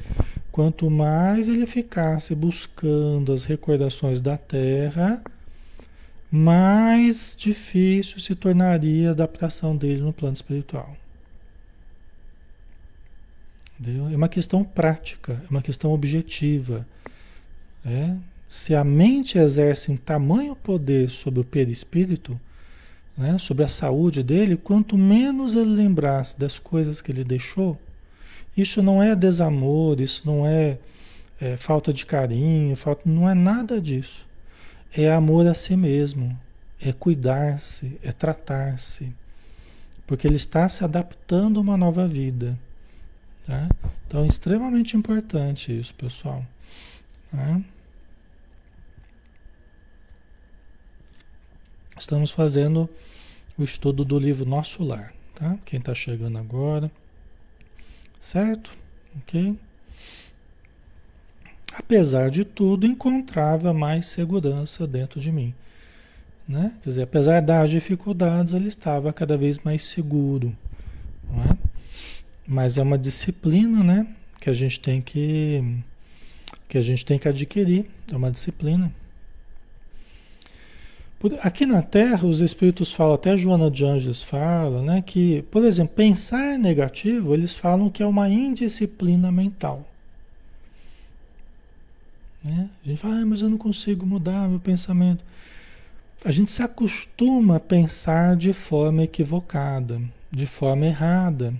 Quanto 0.51 0.87
mais 0.91 1.49
ele 1.49 1.65
ficasse 1.65 2.35
buscando 2.35 3.33
as 3.33 3.45
recordações 3.45 4.21
da 4.21 4.37
terra, 4.37 5.23
mais 6.29 7.35
difícil 7.37 8.19
se 8.19 8.35
tornaria 8.35 9.09
a 9.09 9.11
adaptação 9.11 9.75
dele 9.75 10.01
no 10.01 10.13
plano 10.13 10.35
espiritual. 10.35 10.95
Entendeu? 13.83 14.07
É 14.09 14.15
uma 14.15 14.29
questão 14.29 14.63
prática, 14.63 15.43
é 15.45 15.49
uma 15.49 15.61
questão 15.61 15.91
objetiva. 15.91 16.87
É? 17.85 18.15
Se 18.47 18.73
a 18.73 18.81
mente 18.81 19.37
exerce 19.37 19.91
um 19.91 19.97
tamanho 19.97 20.55
poder 20.55 21.09
sobre 21.09 21.41
o 21.41 21.43
perispírito, 21.43 22.39
né, 23.17 23.37
sobre 23.37 23.65
a 23.65 23.67
saúde 23.67 24.23
dele, 24.23 24.55
quanto 24.55 24.97
menos 24.97 25.53
ele 25.53 25.69
lembrasse 25.69 26.39
das 26.39 26.57
coisas 26.57 27.01
que 27.01 27.11
ele 27.11 27.25
deixou, 27.25 27.77
isso 28.55 28.81
não 28.81 29.03
é 29.03 29.17
desamor, 29.17 29.99
isso 29.99 30.21
não 30.25 30.47
é, 30.47 30.77
é 31.41 31.57
falta 31.57 31.91
de 31.91 32.05
carinho, 32.05 32.77
falta, 32.77 33.01
não 33.05 33.29
é 33.29 33.33
nada 33.33 33.81
disso. 33.81 34.25
É 34.95 35.11
amor 35.11 35.45
a 35.45 35.53
si 35.53 35.75
mesmo, 35.75 36.39
é 36.81 36.93
cuidar-se, 36.93 37.99
é 38.01 38.13
tratar-se, 38.13 39.11
porque 40.07 40.25
ele 40.25 40.37
está 40.37 40.69
se 40.69 40.85
adaptando 40.85 41.59
a 41.59 41.61
uma 41.61 41.75
nova 41.75 42.07
vida. 42.07 42.57
Tá? 43.45 43.67
Então 44.07 44.23
é 44.23 44.27
extremamente 44.27 44.95
importante 44.95 45.77
isso, 45.77 45.93
pessoal. 45.95 46.45
Tá? 47.31 47.61
Estamos 51.99 52.31
fazendo 52.31 52.89
o 53.57 53.63
estudo 53.63 54.03
do 54.03 54.17
livro 54.17 54.45
Nosso 54.45 54.83
Lar, 54.83 55.13
tá? 55.35 55.57
Quem 55.65 55.79
está 55.79 55.93
chegando 55.93 56.37
agora, 56.37 56.91
certo? 58.19 58.71
Ok? 59.17 59.57
Apesar 61.71 62.29
de 62.29 62.45
tudo, 62.45 62.85
encontrava 62.85 63.73
mais 63.73 64.05
segurança 64.05 64.85
dentro 64.85 65.19
de 65.19 65.31
mim. 65.31 65.53
Né? 66.47 66.73
Quer 66.81 66.89
dizer, 66.89 67.01
apesar 67.03 67.41
das 67.41 67.71
dificuldades, 67.71 68.53
ele 68.53 68.67
estava 68.67 69.13
cada 69.13 69.37
vez 69.37 69.57
mais 69.59 69.83
seguro. 69.83 70.55
Não 71.29 71.43
é? 71.43 71.72
Mas 72.47 72.77
é 72.77 72.81
uma 72.81 72.97
disciplina, 72.97 73.83
né? 73.83 74.07
Que 74.39 74.49
a 74.49 74.53
gente 74.53 74.79
tem 74.79 75.01
que 75.01 75.63
que 76.67 76.77
a 76.77 76.81
gente 76.81 77.05
tem 77.05 77.19
que 77.19 77.27
adquirir. 77.27 77.85
É 78.11 78.15
uma 78.15 78.31
disciplina. 78.31 78.91
Aqui 81.39 81.65
na 81.65 81.81
Terra, 81.81 82.27
os 82.27 82.41
espíritos 82.41 82.91
falam, 82.91 83.13
até 83.13 83.37
Joana 83.37 83.71
de 83.71 83.85
Anjos 83.85 84.21
fala, 84.21 84.81
né, 84.81 85.01
que, 85.01 85.41
por 85.43 85.63
exemplo, 85.63 85.95
pensar 85.95 86.59
negativo, 86.59 87.33
eles 87.33 87.55
falam 87.55 87.89
que 87.89 88.03
é 88.03 88.05
uma 88.05 88.27
indisciplina 88.27 89.31
mental. 89.31 89.87
Né? 92.43 92.69
A 92.83 92.89
gente 92.89 92.99
fala, 92.99 93.21
ah, 93.21 93.25
mas 93.25 93.41
eu 93.41 93.49
não 93.49 93.57
consigo 93.57 94.05
mudar 94.05 94.49
meu 94.49 94.59
pensamento. 94.59 95.23
A 96.25 96.31
gente 96.31 96.51
se 96.51 96.61
acostuma 96.61 97.55
a 97.55 97.59
pensar 97.59 98.35
de 98.35 98.51
forma 98.51 99.03
equivocada, 99.03 100.01
de 100.29 100.45
forma 100.45 100.85
errada. 100.85 101.53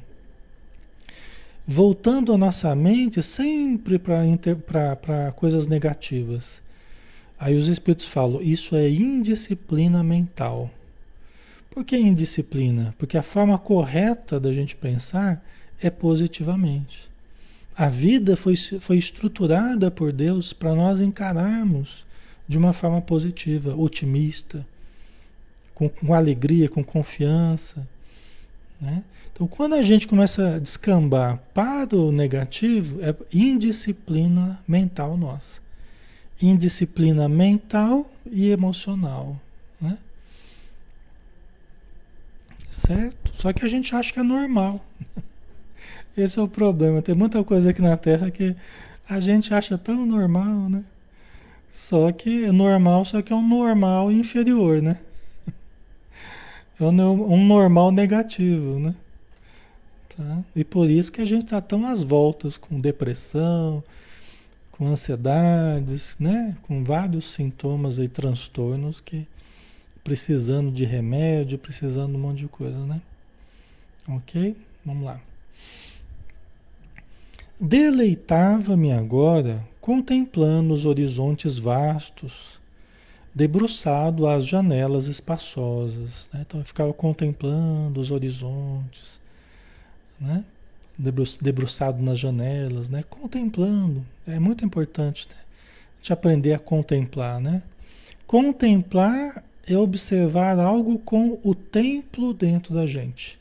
Voltando 1.66 2.34
a 2.34 2.38
nossa 2.38 2.76
mente 2.76 3.24
sempre 3.24 3.98
para 3.98 5.32
coisas 5.36 5.66
negativas. 5.66 6.62
Aí 7.40 7.56
os 7.56 7.68
espíritos 7.68 8.06
falam, 8.06 8.42
isso 8.42 8.76
é 8.76 8.90
indisciplina 8.90 10.04
mental. 10.04 10.70
Por 11.70 11.84
que 11.84 11.98
indisciplina? 11.98 12.94
Porque 12.98 13.18
a 13.18 13.24
forma 13.24 13.58
correta 13.58 14.40
da 14.40 14.52
gente 14.54 14.76
pensar 14.76 15.44
é 15.82 15.90
positivamente. 15.90 17.10
A 17.76 17.90
vida 17.90 18.38
foi, 18.38 18.56
foi 18.56 18.98
estruturada 18.98 19.90
por 19.90 20.12
Deus 20.12 20.54
para 20.54 20.76
nós 20.76 21.02
encararmos 21.02 22.06
de 22.48 22.58
uma 22.58 22.74
forma 22.74 23.02
positiva, 23.02 23.76
otimista, 23.76 24.66
com, 25.74 25.90
com 25.90 26.14
alegria, 26.14 26.70
com 26.70 26.84
confiança. 26.84 27.88
Né? 28.84 29.04
Então, 29.32 29.48
quando 29.48 29.74
a 29.74 29.82
gente 29.82 30.08
começa 30.08 30.56
a 30.56 30.60
descambar 30.60 31.40
para 31.54 31.96
o 31.96 32.12
negativo, 32.12 33.02
é 33.02 33.16
indisciplina 33.34 34.60
mental 34.68 35.18
nossa 35.18 35.64
indisciplina 36.42 37.30
mental 37.30 38.10
e 38.26 38.50
emocional. 38.50 39.40
Né? 39.80 39.98
Certo? 42.70 43.32
Só 43.36 43.54
que 43.54 43.66
a 43.66 43.70
gente 43.70 43.96
acha 43.96 44.12
que 44.12 44.20
é 44.20 44.24
normal. 44.24 44.84
Esse 46.18 46.40
é 46.40 46.42
o 46.42 46.48
problema. 46.48 47.02
Tem 47.02 47.16
muita 47.16 47.44
coisa 47.44 47.70
aqui 47.70 47.82
na 47.82 47.98
Terra 47.98 48.30
que 48.30 48.56
a 49.10 49.20
gente 49.20 49.54
acha 49.54 49.78
tão 49.78 50.06
normal, 50.06 50.70
né? 50.70 50.84
Só 51.72 52.12
que 52.12 52.46
é 52.46 52.52
normal, 52.52 53.04
só 53.04 53.22
que 53.22 53.34
é 53.34 53.36
um 53.36 53.48
normal 53.48 54.12
inferior, 54.12 54.80
né? 54.80 55.00
É 56.80 56.84
um 56.84 57.46
normal 57.46 57.92
negativo, 57.92 58.80
né? 58.80 58.96
Tá? 60.16 60.44
E 60.56 60.64
por 60.64 60.90
isso 60.90 61.12
que 61.12 61.22
a 61.22 61.26
gente 61.26 61.46
está 61.46 61.62
tão 61.62 61.86
às 61.86 62.04
voltas 62.04 62.58
com 62.58 62.80
depressão, 62.80 63.84
com 64.72 64.88
ansiedades, 64.88 66.16
né? 66.20 66.56
com 66.64 66.84
vários 66.84 67.32
sintomas 67.32 67.98
e 67.98 68.08
transtornos 68.08 69.00
que 69.00 69.28
precisando 70.04 70.72
de 70.72 70.84
remédio, 70.84 71.58
precisando 71.58 72.12
de 72.12 72.18
um 72.18 72.20
monte 72.20 72.40
de 72.40 72.48
coisa, 72.48 72.78
né? 72.80 73.02
Ok? 74.08 74.56
Vamos 74.86 75.06
lá. 75.06 75.22
Deleitava-me 77.60 78.92
agora 78.92 79.66
contemplando 79.80 80.74
os 80.74 80.86
horizontes 80.86 81.58
vastos, 81.58 82.60
debruçado 83.34 84.28
às 84.28 84.46
janelas 84.46 85.08
espaçosas. 85.08 86.30
Né? 86.34 86.42
Então 86.48 86.64
ficava 86.64 86.94
contemplando 86.94 88.00
os 88.00 88.12
horizontes, 88.12 89.20
né? 90.20 90.44
debruçado 91.42 92.02
nas 92.04 92.20
janelas, 92.20 92.90
né? 92.90 93.04
Contemplando. 93.10 94.06
É 94.28 94.38
muito 94.40 94.64
importante 94.64 95.28
né? 95.30 95.36
gente 96.00 96.14
aprender 96.14 96.54
a 96.54 96.60
contemplar, 96.60 97.40
né? 97.40 97.64
Contemplar 98.28 99.44
é 99.66 99.78
observar 99.78 100.60
algo 100.60 101.00
com 101.00 101.40
o 101.44 101.56
templo 101.56 102.34
dentro 102.34 102.74
da 102.74 102.86
gente. 102.86 103.40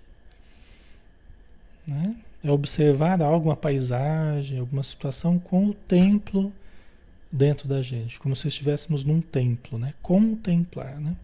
Né? 1.87 2.15
É 2.45 2.51
observar 2.51 3.21
algo, 3.21 3.49
uma 3.49 3.57
paisagem, 3.57 4.59
alguma 4.59 4.83
situação 4.83 5.39
com 5.39 5.69
o 5.69 5.75
templo 5.75 6.53
dentro 7.33 7.67
da 7.67 7.81
gente, 7.81 8.21
como 8.21 8.37
se 8.37 8.49
estivéssemos 8.49 9.05
num 9.05 9.21
templo, 9.21 9.79
né? 9.79 9.95
Contemplar, 10.03 11.01
né? 11.01 11.17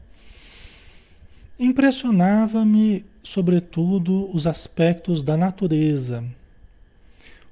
Impressionava-me, 1.58 3.04
sobretudo, 3.22 4.30
os 4.34 4.46
aspectos 4.46 5.22
da 5.22 5.36
natureza. 5.36 6.24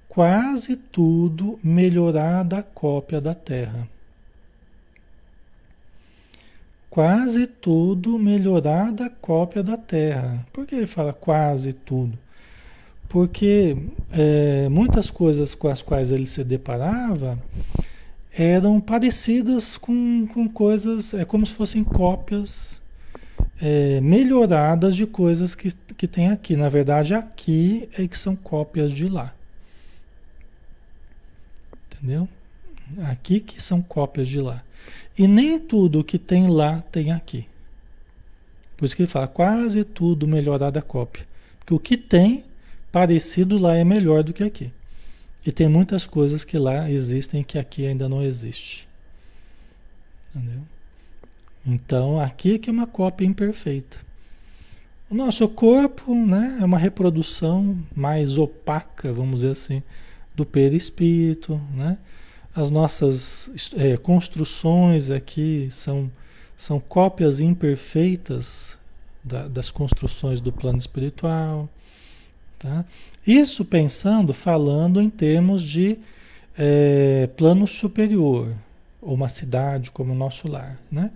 Quase 0.09 0.77
tudo 0.77 1.59
melhorada 1.63 2.59
a 2.59 2.63
cópia 2.63 3.21
da 3.21 3.35
Terra. 3.35 3.89
Quase 6.89 7.47
tudo 7.47 8.19
melhorada 8.19 9.07
a 9.07 9.11
cópia 9.11 9.63
da 9.63 9.77
Terra. 9.77 10.47
Por 10.53 10.65
que 10.65 10.77
ele 10.77 10.87
fala 10.87 11.13
quase 11.13 11.73
tudo? 11.75 12.19
Porque 13.09 13.77
é, 14.11 14.69
muitas 14.69 15.11
coisas 15.11 15.55
com 15.55 15.69
as 15.69 15.83
quais 15.83 16.11
ele 16.11 16.27
se 16.27 16.43
deparava 16.43 17.39
eram 18.37 18.79
parecidas 18.81 19.79
com, 19.79 20.27
com 20.27 20.47
coisas, 20.49 21.15
é 21.15 21.25
como 21.25 21.47
se 21.47 21.55
fossem 21.55 21.83
cópias 21.83 22.81
é, 23.61 23.99
melhoradas 24.03 24.95
de 24.95 25.07
coisas 25.07 25.55
que, 25.55 25.73
que 25.97 26.07
tem 26.07 26.29
aqui. 26.29 26.55
Na 26.55 26.69
verdade, 26.69 27.15
aqui 27.15 27.89
é 27.97 28.07
que 28.07 28.19
são 28.19 28.37
cópias 28.37 28.93
de 28.93 29.09
lá. 29.09 29.35
Entendeu? 31.87 32.29
Aqui 33.05 33.41
que 33.41 33.61
são 33.63 33.81
cópias 33.81 34.29
de 34.29 34.41
lá. 34.41 34.63
E 35.19 35.27
nem 35.27 35.59
tudo 35.59 36.05
que 36.05 36.19
tem 36.19 36.47
lá 36.49 36.85
tem 36.93 37.11
aqui. 37.11 37.49
Por 38.77 38.85
isso 38.85 38.95
que 38.95 39.03
ele 39.03 39.11
fala, 39.11 39.27
quase 39.27 39.83
tudo 39.83 40.29
melhorado 40.29 40.79
a 40.79 40.83
cópia. 40.83 41.27
Porque 41.59 41.73
o 41.73 41.79
que 41.79 41.97
tem 41.97 42.45
parecido 42.93 43.57
lá 43.57 43.75
é 43.75 43.83
melhor 43.83 44.23
do 44.23 44.35
que 44.35 44.45
aqui. 44.45 44.71
E 45.47 45.53
tem 45.53 45.69
muitas 45.69 46.09
coisas 46.09 46.45
que 46.45 46.59
lá 46.59 46.91
existem 46.91 47.45
que 47.45 47.57
aqui 47.57 47.87
ainda 47.87 48.09
não 48.09 48.21
existe. 48.21 48.89
Entendeu? 50.35 50.63
Então, 51.65 52.19
aqui 52.19 52.59
que 52.59 52.69
é 52.69 52.73
uma 52.73 52.87
cópia 52.87 53.25
imperfeita. 53.25 53.99
O 55.09 55.15
nosso 55.15 55.49
corpo 55.49 56.13
né, 56.15 56.59
é 56.61 56.65
uma 56.65 56.79
reprodução 56.79 57.79
mais 57.95 58.37
opaca, 58.37 59.13
vamos 59.13 59.37
dizer 59.37 59.53
assim, 59.53 59.83
do 60.35 60.45
perispírito. 60.45 61.61
Né? 61.73 61.97
As 62.53 62.69
nossas 62.69 63.49
é, 63.77 63.97
construções 63.97 65.13
aqui 65.13 65.69
são, 65.71 66.11
são 66.57 66.81
cópias 66.81 67.39
imperfeitas 67.39 68.77
da, 69.23 69.47
das 69.47 69.71
construções 69.71 70.41
do 70.41 70.53
plano 70.53 70.79
espiritual. 70.79 71.69
Tá? 72.59 72.85
Isso 73.27 73.65
pensando, 73.65 74.33
falando 74.33 75.03
em 75.03 75.11
termos 75.11 75.63
de 75.63 75.99
é, 76.57 77.29
plano 77.37 77.67
superior, 77.67 78.55
uma 79.03 79.29
cidade 79.29 79.91
como 79.91 80.13
o 80.13 80.17
nosso 80.17 80.47
lar. 80.47 80.79
Né? 80.91 81.11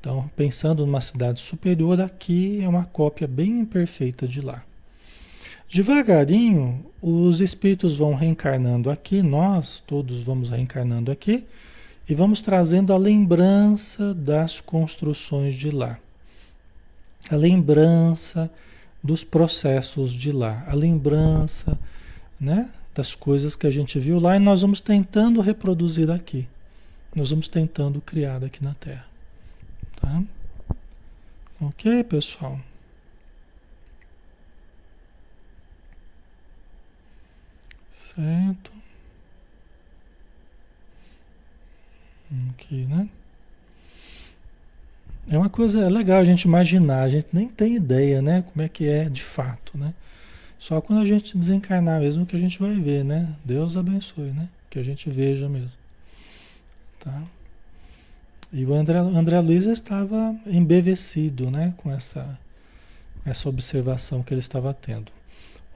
Então, 0.00 0.30
pensando 0.34 0.86
numa 0.86 1.00
cidade 1.00 1.40
superior, 1.40 2.00
aqui 2.00 2.62
é 2.62 2.68
uma 2.68 2.84
cópia 2.84 3.26
bem 3.26 3.60
imperfeita 3.60 4.26
de 4.26 4.40
lá. 4.40 4.64
Devagarinho, 5.70 6.86
os 7.02 7.42
espíritos 7.42 7.96
vão 7.96 8.14
reencarnando 8.14 8.90
aqui, 8.90 9.22
nós 9.22 9.82
todos 9.86 10.22
vamos 10.22 10.48
reencarnando 10.48 11.12
aqui, 11.12 11.44
e 12.08 12.14
vamos 12.14 12.40
trazendo 12.40 12.90
a 12.90 12.96
lembrança 12.96 14.14
das 14.14 14.62
construções 14.62 15.54
de 15.54 15.70
lá. 15.70 15.98
A 17.30 17.36
lembrança 17.36 18.50
dos 19.02 19.24
processos 19.24 20.12
de 20.12 20.32
lá, 20.32 20.64
a 20.66 20.74
lembrança 20.74 21.78
né, 22.40 22.70
das 22.94 23.14
coisas 23.14 23.54
que 23.54 23.66
a 23.66 23.70
gente 23.70 23.98
viu 23.98 24.18
lá 24.18 24.36
e 24.36 24.38
nós 24.38 24.62
vamos 24.62 24.80
tentando 24.80 25.40
reproduzir 25.40 26.10
aqui. 26.10 26.48
Nós 27.14 27.30
vamos 27.30 27.48
tentando 27.48 28.00
criar 28.00 28.44
aqui 28.44 28.62
na 28.62 28.74
Terra. 28.74 29.06
Tá? 29.96 30.22
Ok, 31.60 32.04
pessoal? 32.04 32.60
Certo. 37.90 38.70
Aqui, 42.50 42.84
né? 42.84 43.08
É 45.30 45.36
uma 45.36 45.50
coisa 45.50 45.88
legal 45.88 46.20
a 46.20 46.24
gente 46.24 46.42
imaginar, 46.42 47.02
a 47.02 47.08
gente 47.08 47.26
nem 47.32 47.48
tem 47.48 47.76
ideia, 47.76 48.22
né? 48.22 48.42
Como 48.50 48.64
é 48.64 48.68
que 48.68 48.88
é 48.88 49.10
de 49.10 49.22
fato, 49.22 49.76
né? 49.76 49.92
Só 50.58 50.80
quando 50.80 51.02
a 51.02 51.04
gente 51.04 51.36
desencarnar 51.36 52.00
mesmo 52.00 52.24
que 52.24 52.34
a 52.34 52.38
gente 52.38 52.58
vai 52.58 52.74
ver, 52.74 53.04
né? 53.04 53.28
Deus 53.44 53.76
abençoe, 53.76 54.30
né? 54.30 54.48
Que 54.70 54.78
a 54.78 54.82
gente 54.82 55.10
veja 55.10 55.48
mesmo. 55.48 55.72
Tá? 56.98 57.22
E 58.50 58.64
o 58.64 58.72
André, 58.72 58.98
André 58.98 59.38
Luiz 59.40 59.66
estava 59.66 60.34
embevecido 60.46 61.50
né, 61.50 61.74
com 61.76 61.92
essa, 61.92 62.38
essa 63.24 63.48
observação 63.48 64.22
que 64.22 64.32
ele 64.32 64.40
estava 64.40 64.72
tendo. 64.72 65.12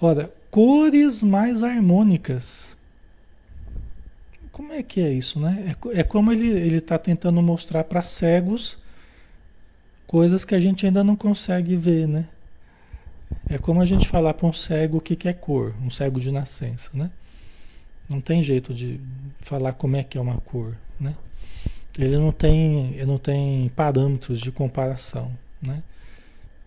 Ora, 0.01 0.33
cores 0.51 1.23
mais 1.23 1.63
harmônicas. 1.63 2.75
Como 4.51 4.73
é 4.73 4.83
que 4.83 5.01
é 5.01 5.13
isso, 5.13 5.39
né? 5.39 5.77
É, 5.95 6.01
é 6.01 6.03
como 6.03 6.33
ele 6.33 6.77
está 6.77 6.99
tentando 6.99 7.43
mostrar 7.43 7.85
para 7.85 8.03
cegos 8.03 8.79
coisas 10.13 10.45
que 10.45 10.55
a 10.55 10.61
gente 10.61 10.85
ainda 10.85 11.03
não 11.03 11.17
consegue 11.17 11.75
ver, 11.75 12.07
né? 12.07 12.27
É 13.49 13.57
como 13.57 13.81
a 13.81 13.85
gente 13.87 14.07
falar 14.07 14.35
para 14.35 14.47
um 14.47 14.53
cego 14.53 14.99
o 14.99 15.01
que, 15.01 15.17
que 15.17 15.27
é 15.27 15.33
cor, 15.33 15.75
um 15.83 15.89
cego 15.89 16.21
de 16.21 16.31
nascença, 16.31 16.91
né? 16.93 17.11
Não 18.11 18.21
tem 18.21 18.43
jeito 18.43 18.75
de 18.75 19.01
falar 19.41 19.73
como 19.73 19.97
é 19.97 20.05
que 20.05 20.19
é 20.19 20.21
uma 20.21 20.37
cor, 20.37 20.77
né? 21.01 21.15
ele 21.99 22.19
não 22.19 22.31
tem, 22.31 22.93
ele 22.93 23.07
não 23.07 23.17
tem 23.17 23.71
parâmetros 23.75 24.39
de 24.39 24.53
comparação, 24.53 25.33
né? 25.63 25.83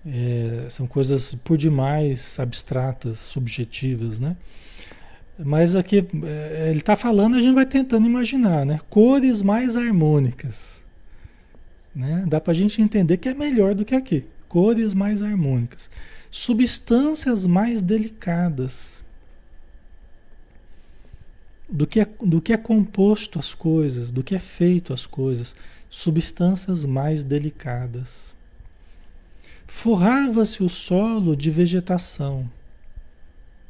É, 0.08 0.68
são 0.70 0.88
coisas 0.88 1.36
por 1.36 1.56
demais 1.56 2.40
abstratas, 2.40 3.20
subjetivas, 3.20 4.20
né? 4.20 4.36
Mas 5.38 5.76
aqui 5.76 6.04
é, 6.24 6.68
ele 6.72 6.80
está 6.80 6.96
falando, 6.96 7.36
a 7.36 7.42
gente 7.42 7.54
vai 7.54 7.66
tentando 7.66 8.08
imaginar, 8.08 8.66
né? 8.66 8.80
Cores 8.90 9.44
mais 9.44 9.78
harmônicas, 9.78 10.84
né? 11.96 12.26
Dá 12.28 12.42
para 12.42 12.52
a 12.52 12.56
gente 12.56 12.82
entender 12.82 13.18
que 13.18 13.30
é 13.30 13.34
melhor 13.34 13.74
do 13.74 13.86
que 13.86 13.96
aqui. 13.96 14.26
Cores 14.50 14.94
mais 14.94 15.22
harmônicas, 15.22 15.90
substâncias 16.30 17.46
mais 17.46 17.82
delicadas, 17.82 19.04
do 21.70 21.88
que, 21.88 22.00
é, 22.00 22.08
do 22.22 22.42
que 22.42 22.54
é 22.54 22.58
composto 22.58 23.40
as 23.40 23.54
coisas, 23.54 24.12
do 24.12 24.24
que 24.24 24.36
é 24.36 24.40
feito 24.40 24.94
as 24.94 25.08
coisas, 25.08 25.56
substâncias 25.90 26.86
mais 26.86 27.24
delicadas. 27.24 28.34
Forrava-se 29.66 30.64
o 30.64 30.70
solo 30.70 31.36
de 31.36 31.50
vegetação. 31.50 32.50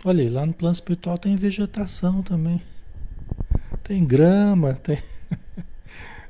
Olha 0.04 0.22
aí, 0.22 0.30
lá 0.30 0.46
no 0.46 0.54
plano 0.54 0.74
espiritual 0.74 1.18
tem 1.18 1.36
vegetação 1.36 2.22
também. 2.22 2.62
Tem 3.82 4.04
grama, 4.04 4.74
tem, 4.74 5.00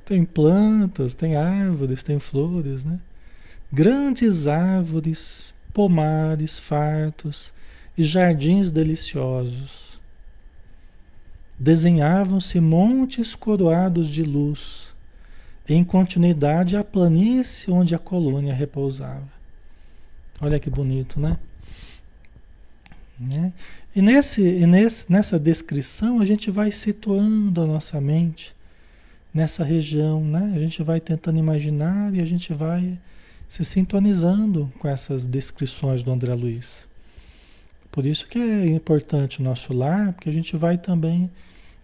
tem 0.05 0.23
plantas, 0.23 1.15
tem 1.15 1.35
árvores, 1.35 2.03
tem 2.03 2.19
flores, 2.19 2.85
né? 2.85 2.99
Grandes 3.73 4.47
árvores, 4.47 5.53
pomares 5.73 6.59
fartos 6.59 7.53
e 7.97 8.03
jardins 8.03 8.69
deliciosos 8.71 9.99
desenhavam-se 11.57 12.59
montes 12.59 13.33
coroados 13.33 14.09
de 14.09 14.23
luz, 14.23 14.93
em 15.67 15.83
continuidade 15.83 16.75
à 16.75 16.83
planície 16.83 17.71
onde 17.71 17.95
a 17.95 17.99
colônia 17.99 18.53
repousava. 18.53 19.27
Olha 20.39 20.59
que 20.59 20.69
bonito, 20.69 21.19
né? 21.19 21.37
né? 23.17 23.53
E, 23.95 24.01
nesse, 24.01 24.41
e 24.41 24.67
nesse, 24.67 25.11
nessa 25.11 25.39
descrição 25.39 26.19
a 26.19 26.25
gente 26.25 26.51
vai 26.51 26.69
situando 26.71 27.61
a 27.61 27.65
nossa 27.65 27.99
mente 27.99 28.53
nessa 29.35 29.65
região, 29.65 30.23
né? 30.23 30.53
A 30.55 30.59
gente 30.59 30.81
vai 30.81 31.01
tentando 31.01 31.37
imaginar 31.37 32.13
e 32.13 32.21
a 32.21 32.25
gente 32.25 32.53
vai 32.53 32.97
se 33.49 33.65
sintonizando 33.65 34.71
com 34.79 34.87
essas 34.87 35.27
descrições 35.27 36.01
do 36.01 36.09
André 36.09 36.33
Luiz. 36.33 36.87
Por 37.91 38.05
isso 38.05 38.27
que 38.29 38.39
é 38.39 38.65
importante 38.67 39.41
o 39.41 39.43
nosso 39.43 39.73
lar, 39.73 40.13
porque 40.13 40.29
a 40.29 40.33
gente 40.33 40.55
vai 40.55 40.77
também 40.77 41.29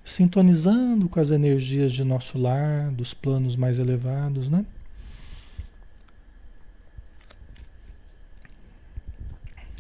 sintonizando 0.01 1.09
com 1.09 1.19
as 1.19 1.29
energias 1.29 1.91
de 1.91 2.05
nosso 2.05 2.37
lar, 2.37 2.89
dos 2.91 3.13
planos 3.13 3.57
mais 3.57 3.79
elevados, 3.79 4.49
né? 4.49 4.65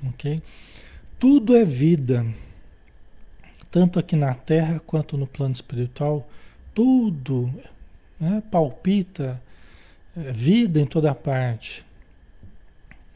Ok? 0.09 0.41
Tudo 1.17 1.55
é 1.55 1.63
vida, 1.63 2.25
tanto 3.69 3.97
aqui 3.97 4.17
na 4.17 4.33
Terra 4.33 4.79
quanto 4.79 5.17
no 5.17 5.25
plano 5.25 5.53
espiritual, 5.53 6.27
tudo 6.73 7.51
né, 8.19 8.41
palpita 8.51 9.41
é, 10.15 10.31
vida 10.31 10.79
em 10.79 10.85
toda 10.85 11.13
parte, 11.13 11.85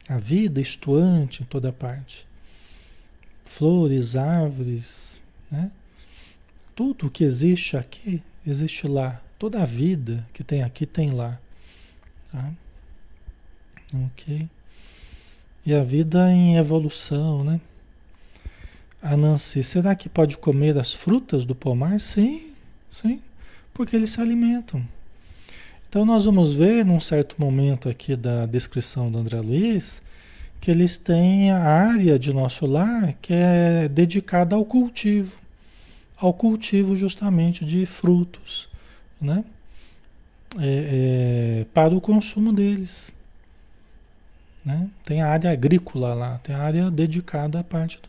a 0.08 0.18
vida 0.18 0.60
estuante 0.60 1.42
em 1.42 1.46
toda 1.46 1.72
parte 1.72 2.26
flores, 3.46 4.16
árvores, 4.16 5.22
né? 5.50 5.70
Tudo 6.74 7.10
que 7.10 7.24
existe 7.24 7.76
aqui, 7.76 8.22
existe 8.46 8.86
lá. 8.86 9.22
Toda 9.38 9.62
a 9.62 9.66
vida 9.66 10.26
que 10.34 10.44
tem 10.44 10.62
aqui, 10.62 10.84
tem 10.84 11.10
lá. 11.10 11.40
Tá? 12.30 12.52
Ok? 13.94 14.46
E 15.64 15.74
a 15.74 15.82
vida 15.82 16.30
em 16.30 16.56
evolução, 16.56 17.42
né? 17.42 17.60
A 19.00 19.16
Nancy, 19.16 19.62
será 19.62 19.94
que 19.94 20.08
pode 20.08 20.36
comer 20.36 20.76
as 20.76 20.92
frutas 20.92 21.46
do 21.46 21.54
pomar? 21.54 21.98
Sim, 22.00 22.52
sim, 22.90 23.22
porque 23.76 23.94
eles 23.94 24.10
se 24.10 24.20
alimentam. 24.20 24.82
Então 25.88 26.04
nós 26.04 26.24
vamos 26.24 26.54
ver 26.54 26.84
num 26.84 26.98
certo 26.98 27.36
momento 27.38 27.88
aqui 27.88 28.16
da 28.16 28.46
descrição 28.46 29.10
do 29.10 29.18
André 29.18 29.38
Luiz 29.38 30.02
que 30.60 30.70
eles 30.70 30.96
têm 30.96 31.50
a 31.50 31.58
área 31.58 32.18
de 32.18 32.32
nosso 32.32 32.64
lar 32.64 33.12
que 33.20 33.34
é 33.34 33.86
dedicada 33.86 34.56
ao 34.56 34.64
cultivo, 34.64 35.38
ao 36.16 36.32
cultivo 36.32 36.96
justamente 36.96 37.64
de 37.64 37.84
frutos, 37.84 38.68
né? 39.20 39.44
É, 40.58 41.60
é, 41.60 41.66
para 41.74 41.94
o 41.94 42.00
consumo 42.00 42.52
deles. 42.52 43.12
Né? 44.64 44.88
Tem 45.04 45.20
a 45.20 45.28
área 45.28 45.50
agrícola 45.50 46.14
lá, 46.14 46.38
tem 46.38 46.54
a 46.54 46.62
área 46.62 46.90
dedicada 46.90 47.60
à 47.60 47.64
parte 47.64 48.00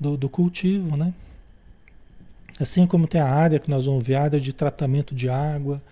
do, 0.00 0.10
do, 0.10 0.16
do 0.16 0.28
cultivo, 0.28 0.96
né? 0.96 1.12
Assim 2.60 2.86
como 2.86 3.06
tem 3.06 3.20
a 3.20 3.28
área 3.28 3.58
que 3.58 3.70
nós 3.70 3.86
vamos 3.86 4.06
ver, 4.06 4.16
a 4.16 4.22
área 4.22 4.40
de 4.40 4.52
tratamento 4.52 5.14
de 5.14 5.28
água, 5.28 5.82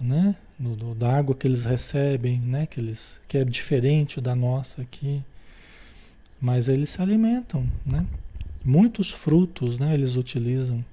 né? 0.00 0.36
Do, 0.58 0.76
do, 0.76 0.94
da 0.94 1.12
água 1.16 1.34
que 1.34 1.46
eles 1.46 1.64
recebem, 1.64 2.38
né? 2.38 2.66
Que, 2.66 2.80
eles, 2.80 3.20
que 3.26 3.36
é 3.36 3.44
diferente 3.44 4.20
da 4.20 4.34
nossa 4.34 4.82
aqui. 4.82 5.22
Mas 6.40 6.68
eles 6.68 6.90
se 6.90 7.02
alimentam, 7.02 7.68
né? 7.84 8.06
Muitos 8.64 9.10
frutos, 9.10 9.78
né? 9.78 9.92
Eles 9.92 10.14
utilizam, 10.14 10.84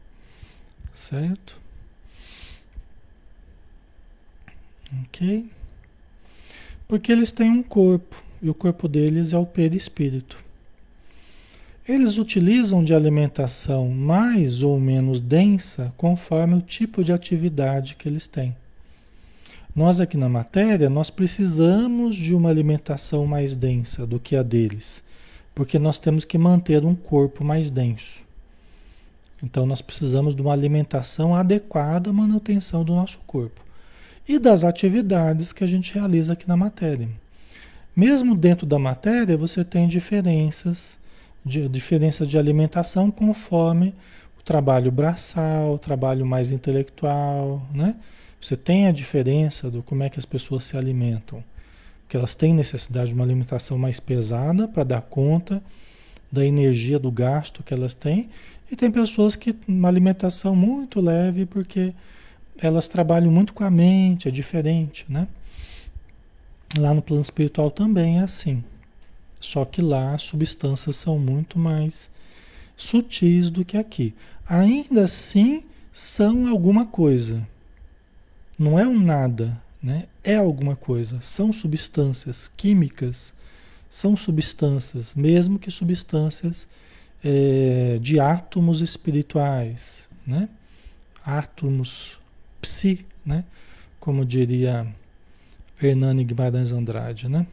certo? 0.92 1.60
Ok? 5.04 5.50
Porque 6.88 7.12
eles 7.12 7.32
têm 7.32 7.52
um 7.52 7.62
corpo, 7.62 8.24
e 8.42 8.50
o 8.50 8.54
corpo 8.56 8.88
deles 8.88 9.34
é 9.34 9.38
o 9.38 9.46
perispírito. 9.46 10.49
Eles 11.90 12.20
utilizam 12.20 12.84
de 12.84 12.94
alimentação 12.94 13.88
mais 13.88 14.62
ou 14.62 14.80
menos 14.80 15.20
densa 15.20 15.92
conforme 15.98 16.54
o 16.54 16.62
tipo 16.62 17.04
de 17.04 17.12
atividade 17.12 17.96
que 17.96 18.08
eles 18.08 18.28
têm. 18.28 18.56
Nós 19.76 20.00
aqui 20.00 20.16
na 20.16 20.30
matéria, 20.30 20.88
nós 20.88 21.10
precisamos 21.10 22.16
de 22.16 22.36
uma 22.36 22.48
alimentação 22.48 23.26
mais 23.26 23.56
densa 23.56 24.06
do 24.06 24.20
que 24.20 24.36
a 24.36 24.44
deles, 24.44 25.02
porque 25.56 25.80
nós 25.80 25.98
temos 25.98 26.24
que 26.26 26.38
manter 26.38 26.86
um 26.86 26.94
corpo 26.94 27.44
mais 27.44 27.72
denso. 27.72 28.22
Então 29.42 29.66
nós 29.66 29.82
precisamos 29.82 30.36
de 30.36 30.44
uma 30.44 30.54
alimentação 30.54 31.34
adequada 31.34 32.12
à 32.12 32.14
manutenção 32.14 32.84
do 32.84 32.94
nosso 32.94 33.18
corpo 33.26 33.62
e 34.28 34.38
das 34.38 34.64
atividades 34.64 35.52
que 35.52 35.64
a 35.64 35.68
gente 35.68 35.96
realiza 35.96 36.34
aqui 36.34 36.48
na 36.48 36.56
matéria. 36.56 37.10
Mesmo 37.96 38.36
dentro 38.36 38.68
da 38.68 38.78
matéria, 38.78 39.36
você 39.36 39.64
tem 39.64 39.88
diferenças, 39.88 41.00
de, 41.44 41.68
diferença 41.70 42.26
de 42.26 42.38
alimentação 42.38 43.10
conforme 43.10 43.94
o 44.40 44.44
trabalho 44.44 44.92
braçal, 44.92 45.74
o 45.74 45.78
trabalho 45.78 46.26
mais 46.26 46.52
intelectual, 46.52 47.62
né? 47.74 47.96
Você 48.42 48.56
tem 48.56 48.88
a 48.88 48.92
diferença 48.92 49.70
do 49.70 49.84
como 49.84 50.04
é 50.04 50.10
que 50.10 50.18
as 50.18 50.26
pessoas 50.26 50.64
se 50.64 50.78
alimentam. 50.78 51.44
Porque 52.02 52.16
elas 52.16 52.34
têm 52.34 52.54
necessidade 52.54 53.10
de 53.10 53.14
uma 53.14 53.24
alimentação 53.24 53.78
mais 53.78 54.00
pesada 54.00 54.68
para 54.68 54.84
dar 54.84 55.02
conta 55.02 55.62
da 56.32 56.46
energia 56.46 56.98
do 56.98 57.12
gasto 57.12 57.64
que 57.64 57.74
elas 57.74 57.94
têm. 57.94 58.30
E 58.72 58.76
tem 58.76 58.90
pessoas 58.90 59.36
que 59.36 59.56
uma 59.68 59.88
alimentação 59.88 60.56
muito 60.56 61.02
leve 61.02 61.46
porque 61.46 61.94
elas 62.58 62.88
trabalham 62.88 63.32
muito 63.32 63.54
com 63.54 63.64
a 63.64 63.70
mente, 63.70 64.28
é 64.28 64.32
diferente, 64.32 65.06
né? 65.10 65.28
Lá 66.78 66.94
no 66.94 67.02
plano 67.02 67.22
espiritual 67.22 67.72
também 67.72 68.20
é 68.20 68.24
assim. 68.24 68.64
Só 69.40 69.64
que 69.66 69.82
lá 69.82 70.14
as 70.14 70.24
substâncias 70.24 70.96
são 70.96 71.18
muito 71.18 71.58
mais 71.58 72.12
sutis 72.76 73.50
do 73.50 73.64
que 73.64 73.78
aqui. 73.78 74.14
Ainda 74.48 75.06
assim, 75.06 75.64
são 75.92 76.48
alguma 76.48 76.86
coisa. 76.86 77.48
Não 78.58 78.78
é 78.78 78.88
um 78.88 79.00
nada, 79.00 79.62
né? 79.82 80.08
É 80.24 80.36
alguma 80.36 80.76
coisa. 80.76 81.22
São 81.22 81.54
substâncias 81.54 82.52
químicas, 82.58 83.34
são 83.90 84.16
substâncias, 84.18 85.14
mesmo 85.16 85.58
que 85.58 85.72
substâncias 85.72 86.68
é, 87.24 87.98
de 88.02 88.20
átomos 88.20 88.82
espirituais, 88.82 90.10
né? 90.26 90.50
Átomos 91.24 92.20
psi, 92.62 93.06
né? 93.26 93.44
Como 94.00 94.26
diria 94.26 94.88
Hernani 95.82 96.24
Guimarães 96.24 96.72
Andrade, 96.72 97.30
né? 97.30 97.46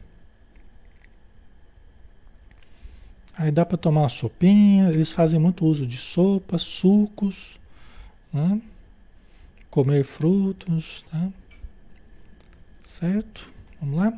Aí 3.37 3.51
dá 3.51 3.63
para 3.65 3.77
tomar 3.77 4.01
uma 4.01 4.09
sopinha, 4.09 4.89
eles 4.89 5.11
fazem 5.11 5.39
muito 5.39 5.65
uso 5.65 5.85
de 5.85 5.97
sopas, 5.97 6.63
sucos, 6.63 7.59
né? 8.33 8.59
comer 9.69 10.03
frutos, 10.03 11.05
tá? 11.11 11.29
Certo? 12.83 13.51
Vamos 13.79 13.99
lá? 13.99 14.13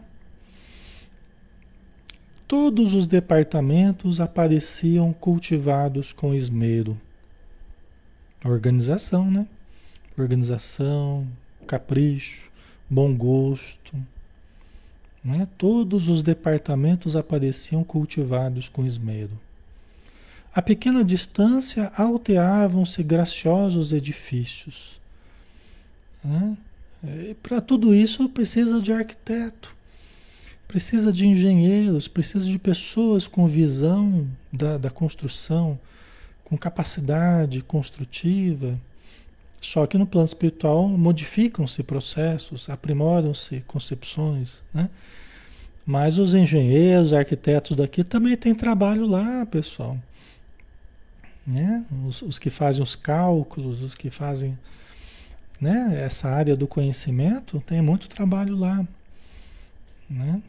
Todos 2.47 2.93
os 2.93 3.05
departamentos 3.05 4.21
apareciam 4.21 5.11
cultivados 5.11 6.13
com 6.13 6.33
esmero. 6.33 6.99
Organização, 8.45 9.29
né? 9.29 9.45
organização, 10.17 11.27
capricho, 11.67 12.49
bom 12.89 13.13
gosto. 13.15 13.95
Né? 15.23 15.47
Todos 15.57 16.07
os 16.07 16.23
departamentos 16.23 17.15
apareciam 17.15 17.83
cultivados 17.83 18.69
com 18.69 18.85
esmero. 18.85 19.39
A 20.53 20.61
pequena 20.61 21.03
distância 21.03 21.91
alteavam-se 21.95 23.03
graciosos 23.03 23.93
edifícios. 23.93 24.99
Né? 26.23 26.57
Para 27.41 27.61
tudo 27.61 27.93
isso 27.93 28.27
precisa 28.27 28.81
de 28.81 28.91
arquiteto, 28.91 29.73
precisa 30.67 31.13
de 31.13 31.25
engenheiros, 31.25 32.07
precisa 32.07 32.45
de 32.45 32.59
pessoas 32.59 33.27
com 33.27 33.47
visão 33.47 34.27
da, 34.51 34.77
da 34.77 34.89
construção, 34.89 35.79
com 36.43 36.57
capacidade 36.57 37.61
construtiva 37.61 38.79
só 39.61 39.85
que 39.85 39.97
no 39.97 40.07
plano 40.07 40.25
espiritual 40.25 40.87
modificam-se 40.87 41.83
processos, 41.83 42.69
aprimoram-se 42.69 43.61
concepções, 43.61 44.61
né? 44.73 44.89
Mas 45.85 46.19
os 46.19 46.35
engenheiros, 46.35 47.13
arquitetos 47.13 47.75
daqui 47.75 48.03
também 48.03 48.37
têm 48.37 48.53
trabalho 48.53 49.07
lá, 49.07 49.43
pessoal. 49.45 49.97
Né? 51.45 51.83
Os, 52.05 52.21
os 52.21 52.37
que 52.37 52.51
fazem 52.51 52.83
os 52.83 52.95
cálculos, 52.95 53.81
os 53.81 53.95
que 53.95 54.11
fazem 54.11 54.55
né? 55.59 55.99
essa 55.99 56.29
área 56.29 56.55
do 56.55 56.67
conhecimento, 56.67 57.59
tem 57.65 57.81
muito 57.81 58.07
trabalho 58.07 58.55
lá. 58.55 58.87
Né? 60.07 60.43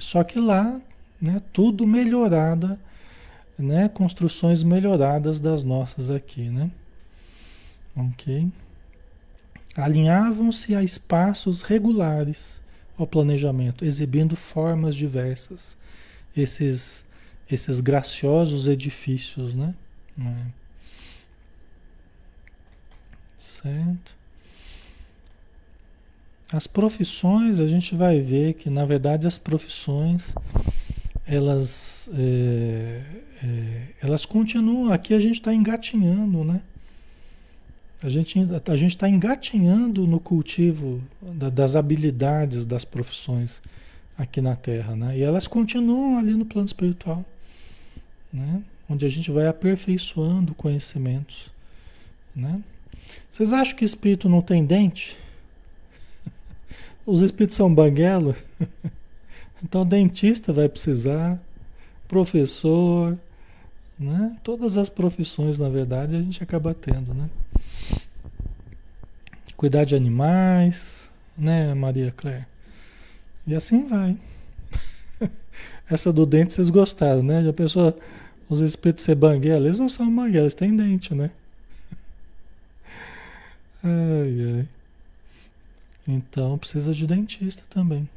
Só 0.00 0.24
que 0.24 0.40
lá, 0.40 0.80
né, 1.20 1.40
tudo 1.52 1.86
melhorada, 1.86 2.78
né, 3.58 3.88
construções 3.88 4.62
melhoradas 4.62 5.38
das 5.38 5.62
nossas 5.62 6.10
aqui, 6.10 6.48
né? 6.48 6.70
Ok? 7.96 8.50
Alinhavam-se 9.76 10.74
a 10.74 10.82
espaços 10.82 11.62
regulares 11.62 12.62
ao 12.98 13.06
planejamento, 13.06 13.84
exibindo 13.84 14.36
formas 14.36 14.94
diversas. 14.94 15.76
Esses, 16.36 17.04
esses 17.50 17.80
graciosos 17.80 18.68
edifícios, 18.68 19.54
né? 19.54 19.74
É. 20.18 20.60
Certo? 23.38 24.16
As 26.52 26.66
profissões, 26.66 27.60
a 27.60 27.66
gente 27.66 27.94
vai 27.94 28.20
ver 28.20 28.54
que, 28.54 28.68
na 28.68 28.84
verdade, 28.84 29.26
as 29.26 29.38
profissões, 29.38 30.34
elas, 31.26 32.10
é, 32.12 33.02
é, 33.42 33.82
elas 34.02 34.26
continuam. 34.26 34.92
Aqui 34.92 35.14
a 35.14 35.20
gente 35.20 35.36
está 35.36 35.54
engatinhando, 35.54 36.42
né? 36.42 36.60
A 38.02 38.08
gente 38.08 38.38
a 38.38 38.76
gente 38.76 38.96
está 38.96 39.08
engatinhando 39.08 40.06
no 40.06 40.18
cultivo 40.18 41.02
da, 41.20 41.50
das 41.50 41.76
habilidades 41.76 42.64
das 42.64 42.84
profissões 42.84 43.60
aqui 44.16 44.40
na 44.40 44.56
Terra, 44.56 44.96
né? 44.96 45.18
E 45.18 45.22
elas 45.22 45.46
continuam 45.46 46.18
ali 46.18 46.32
no 46.32 46.46
plano 46.46 46.66
espiritual, 46.66 47.24
né? 48.32 48.62
Onde 48.88 49.04
a 49.04 49.08
gente 49.08 49.30
vai 49.30 49.46
aperfeiçoando 49.46 50.54
conhecimentos, 50.54 51.50
né? 52.34 52.62
Vocês 53.30 53.52
acham 53.52 53.76
que 53.76 53.84
espírito 53.84 54.28
não 54.28 54.40
tem 54.40 54.64
dente? 54.64 55.16
Os 57.04 57.22
espíritos 57.22 57.56
são 57.56 57.72
banguela? 57.72 58.36
Então 59.62 59.84
dentista 59.84 60.54
vai 60.54 60.70
precisar, 60.70 61.38
professor, 62.08 63.18
né? 63.98 64.34
Todas 64.42 64.78
as 64.78 64.88
profissões, 64.88 65.58
na 65.58 65.68
verdade, 65.68 66.16
a 66.16 66.22
gente 66.22 66.42
acaba 66.42 66.72
tendo, 66.72 67.12
né? 67.12 67.28
Cuidar 69.60 69.84
de 69.84 69.94
animais, 69.94 71.10
né, 71.36 71.74
Maria 71.74 72.10
Claire? 72.10 72.46
E 73.46 73.54
assim 73.54 73.86
vai. 73.86 74.16
Essa 75.86 76.10
do 76.10 76.24
dente 76.24 76.54
vocês 76.54 76.70
gostaram, 76.70 77.22
né? 77.22 77.44
Já 77.44 77.52
pensou 77.52 78.00
os 78.48 78.60
espíritos 78.60 79.04
ser 79.04 79.14
banguela? 79.16 79.66
Eles 79.66 79.78
não 79.78 79.86
são 79.86 80.10
banguela, 80.10 80.44
eles 80.44 80.54
têm 80.54 80.74
dente, 80.74 81.14
né? 81.14 81.30
Ai, 83.84 84.60
ai. 84.60 84.68
Então 86.08 86.56
precisa 86.56 86.94
de 86.94 87.06
dentista 87.06 87.62
também. 87.68 88.08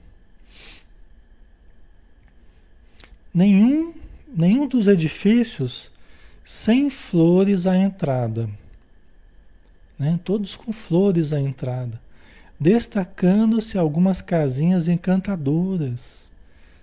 Nenhum, 3.33 3.93
nenhum 4.33 4.65
dos 4.65 4.87
edifícios 4.87 5.91
sem 6.41 6.89
flores 6.89 7.67
à 7.67 7.75
entrada 7.75 8.49
né? 9.97 10.19
todos 10.23 10.55
com 10.55 10.71
flores 10.71 11.33
à 11.33 11.39
entrada, 11.39 11.99
destacando-se 12.59 13.77
algumas 13.77 14.21
casinhas 14.21 14.87
encantadoras, 14.87 16.29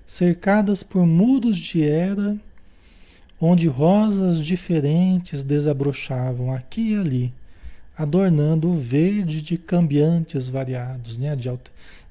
cercadas 0.06 0.82
por 0.82 1.06
muros 1.06 1.56
de 1.56 1.82
era, 1.82 2.36
onde 3.40 3.68
rosas 3.68 4.44
diferentes 4.44 5.42
desabrochavam 5.42 6.52
aqui 6.52 6.92
e 6.92 6.98
ali, 6.98 7.34
adornando 7.96 8.70
o 8.70 8.76
verde 8.76 9.42
de 9.42 9.56
cambiantes 9.56 10.48
variados, 10.48 11.16
né? 11.16 11.34
de, 11.36 11.50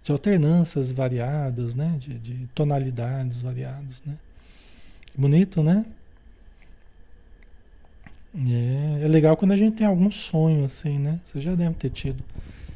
de 0.03 0.11
alternâncias 0.11 0.91
variadas, 0.91 1.75
né? 1.75 1.95
de, 1.99 2.17
de 2.17 2.47
tonalidades 2.55 3.41
variadas. 3.41 4.01
Né? 4.05 4.15
Bonito, 5.15 5.61
né? 5.61 5.85
É, 8.35 9.03
é 9.03 9.07
legal 9.07 9.35
quando 9.35 9.53
a 9.53 9.57
gente 9.57 9.77
tem 9.77 9.87
algum 9.87 10.11
sonho 10.11 10.65
assim, 10.65 10.99
né? 10.99 11.19
Você 11.25 11.41
já 11.41 11.55
deve 11.55 11.75
ter 11.75 11.89
tido 11.89 12.23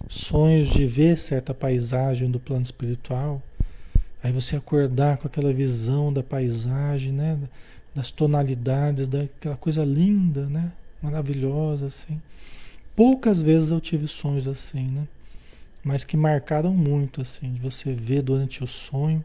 sonhos 0.09 0.69
de 0.69 0.85
ver 0.85 1.17
certa 1.17 1.53
paisagem 1.53 2.29
do 2.29 2.39
plano 2.39 2.63
espiritual. 2.63 3.41
Aí 4.21 4.31
você 4.31 4.55
acordar 4.55 5.17
com 5.17 5.27
aquela 5.27 5.53
visão 5.53 6.11
da 6.11 6.23
paisagem, 6.23 7.11
né? 7.11 7.37
Das 7.93 8.09
tonalidades, 8.09 9.07
daquela 9.07 9.55
coisa 9.55 9.83
linda, 9.83 10.47
né? 10.47 10.71
Maravilhosa, 11.01 11.87
assim. 11.87 12.19
Poucas 12.95 13.41
vezes 13.41 13.71
eu 13.71 13.81
tive 13.81 14.07
sonhos 14.07 14.47
assim, 14.47 14.87
né? 14.87 15.07
Mas 15.83 16.03
que 16.03 16.15
marcaram 16.15 16.73
muito, 16.73 17.21
assim, 17.21 17.53
de 17.53 17.59
você 17.59 17.93
ver 17.93 18.21
durante 18.21 18.63
o 18.63 18.67
sonho 18.67 19.23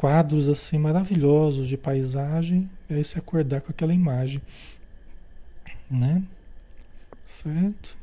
quadros 0.00 0.48
assim 0.48 0.78
maravilhosos 0.78 1.68
de 1.68 1.76
paisagem, 1.76 2.70
e 2.88 2.94
aí 2.94 3.04
você 3.04 3.18
acordar 3.18 3.60
com 3.60 3.70
aquela 3.70 3.92
imagem 3.92 4.40
né? 5.90 6.22
Certo? 7.26 7.98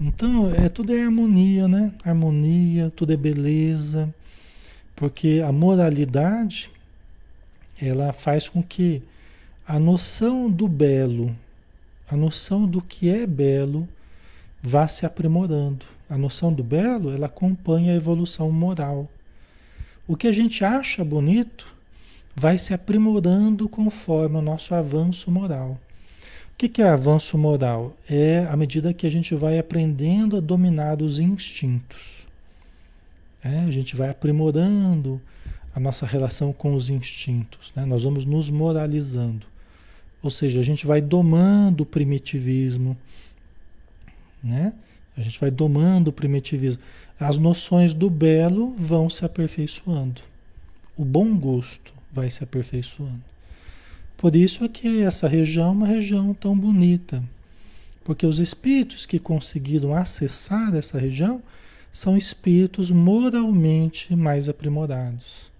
Então, 0.00 0.54
é 0.54 0.68
tudo 0.68 0.94
é 0.94 1.02
harmonia, 1.02 1.66
né? 1.66 1.92
Harmonia, 2.04 2.90
tudo 2.94 3.12
é 3.12 3.16
beleza, 3.16 4.12
porque 4.94 5.42
a 5.44 5.52
moralidade 5.52 6.70
ela 7.80 8.12
faz 8.12 8.48
com 8.48 8.62
que 8.62 9.02
a 9.66 9.78
noção 9.78 10.50
do 10.50 10.68
belo, 10.68 11.36
a 12.10 12.16
noção 12.16 12.66
do 12.66 12.80
que 12.80 13.08
é 13.08 13.26
belo, 13.26 13.88
vá 14.62 14.86
se 14.86 15.04
aprimorando. 15.04 15.84
A 16.08 16.18
noção 16.18 16.52
do 16.52 16.64
belo, 16.64 17.10
ela 17.12 17.26
acompanha 17.26 17.92
a 17.92 17.96
evolução 17.96 18.50
moral. 18.50 19.08
O 20.08 20.16
que 20.16 20.26
a 20.26 20.32
gente 20.32 20.64
acha 20.64 21.04
bonito 21.04 21.72
vai 22.34 22.58
se 22.58 22.74
aprimorando 22.74 23.68
conforme 23.68 24.36
o 24.36 24.42
nosso 24.42 24.74
avanço 24.74 25.30
moral 25.30 25.78
que, 26.60 26.68
que 26.68 26.82
é 26.82 26.90
avanço 26.90 27.38
moral? 27.38 27.96
É 28.06 28.46
à 28.50 28.54
medida 28.54 28.92
que 28.92 29.06
a 29.06 29.10
gente 29.10 29.34
vai 29.34 29.58
aprendendo 29.58 30.36
a 30.36 30.40
dominar 30.40 31.00
os 31.00 31.18
instintos. 31.18 32.26
É, 33.42 33.60
a 33.60 33.70
gente 33.70 33.96
vai 33.96 34.10
aprimorando 34.10 35.18
a 35.74 35.80
nossa 35.80 36.04
relação 36.04 36.52
com 36.52 36.74
os 36.74 36.90
instintos. 36.90 37.72
Né? 37.74 37.86
Nós 37.86 38.02
vamos 38.02 38.26
nos 38.26 38.50
moralizando. 38.50 39.46
Ou 40.22 40.30
seja, 40.30 40.60
a 40.60 40.62
gente 40.62 40.86
vai 40.86 41.00
domando 41.00 41.84
o 41.84 41.86
primitivismo. 41.86 42.94
Né? 44.44 44.74
A 45.16 45.22
gente 45.22 45.40
vai 45.40 45.50
domando 45.50 46.10
o 46.10 46.12
primitivismo. 46.12 46.82
As 47.18 47.38
noções 47.38 47.94
do 47.94 48.10
belo 48.10 48.74
vão 48.76 49.08
se 49.08 49.24
aperfeiçoando. 49.24 50.20
O 50.94 51.06
bom 51.06 51.34
gosto 51.38 51.94
vai 52.12 52.28
se 52.28 52.44
aperfeiçoando. 52.44 53.29
Por 54.20 54.36
isso 54.36 54.64
é 54.64 54.68
que 54.68 55.00
essa 55.00 55.26
região 55.26 55.68
é 55.68 55.70
uma 55.70 55.86
região 55.86 56.34
tão 56.34 56.54
bonita. 56.54 57.24
Porque 58.04 58.26
os 58.26 58.38
espíritos 58.38 59.06
que 59.06 59.18
conseguiram 59.18 59.94
acessar 59.94 60.74
essa 60.74 60.98
região 60.98 61.42
são 61.90 62.18
espíritos 62.18 62.90
moralmente 62.90 64.14
mais 64.14 64.46
aprimorados. 64.46 65.50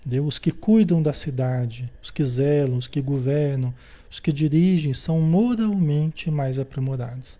Entendeu? 0.00 0.26
Os 0.26 0.40
que 0.40 0.50
cuidam 0.50 1.00
da 1.00 1.12
cidade, 1.12 1.88
os 2.02 2.10
que 2.10 2.24
zelam, 2.24 2.78
os 2.78 2.88
que 2.88 3.00
governam, 3.00 3.72
os 4.10 4.18
que 4.18 4.32
dirigem 4.32 4.92
são 4.92 5.20
moralmente 5.20 6.32
mais 6.32 6.58
aprimorados. 6.58 7.38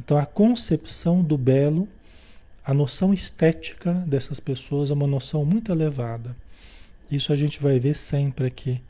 Então 0.00 0.16
a 0.16 0.26
concepção 0.26 1.22
do 1.22 1.38
belo, 1.38 1.86
a 2.64 2.74
noção 2.74 3.14
estética 3.14 3.92
dessas 4.04 4.40
pessoas 4.40 4.90
é 4.90 4.94
uma 4.94 5.06
noção 5.06 5.44
muito 5.44 5.70
elevada. 5.70 6.34
Isso 7.08 7.32
a 7.32 7.36
gente 7.36 7.62
vai 7.62 7.78
ver 7.78 7.94
sempre 7.94 8.48
aqui 8.48 8.82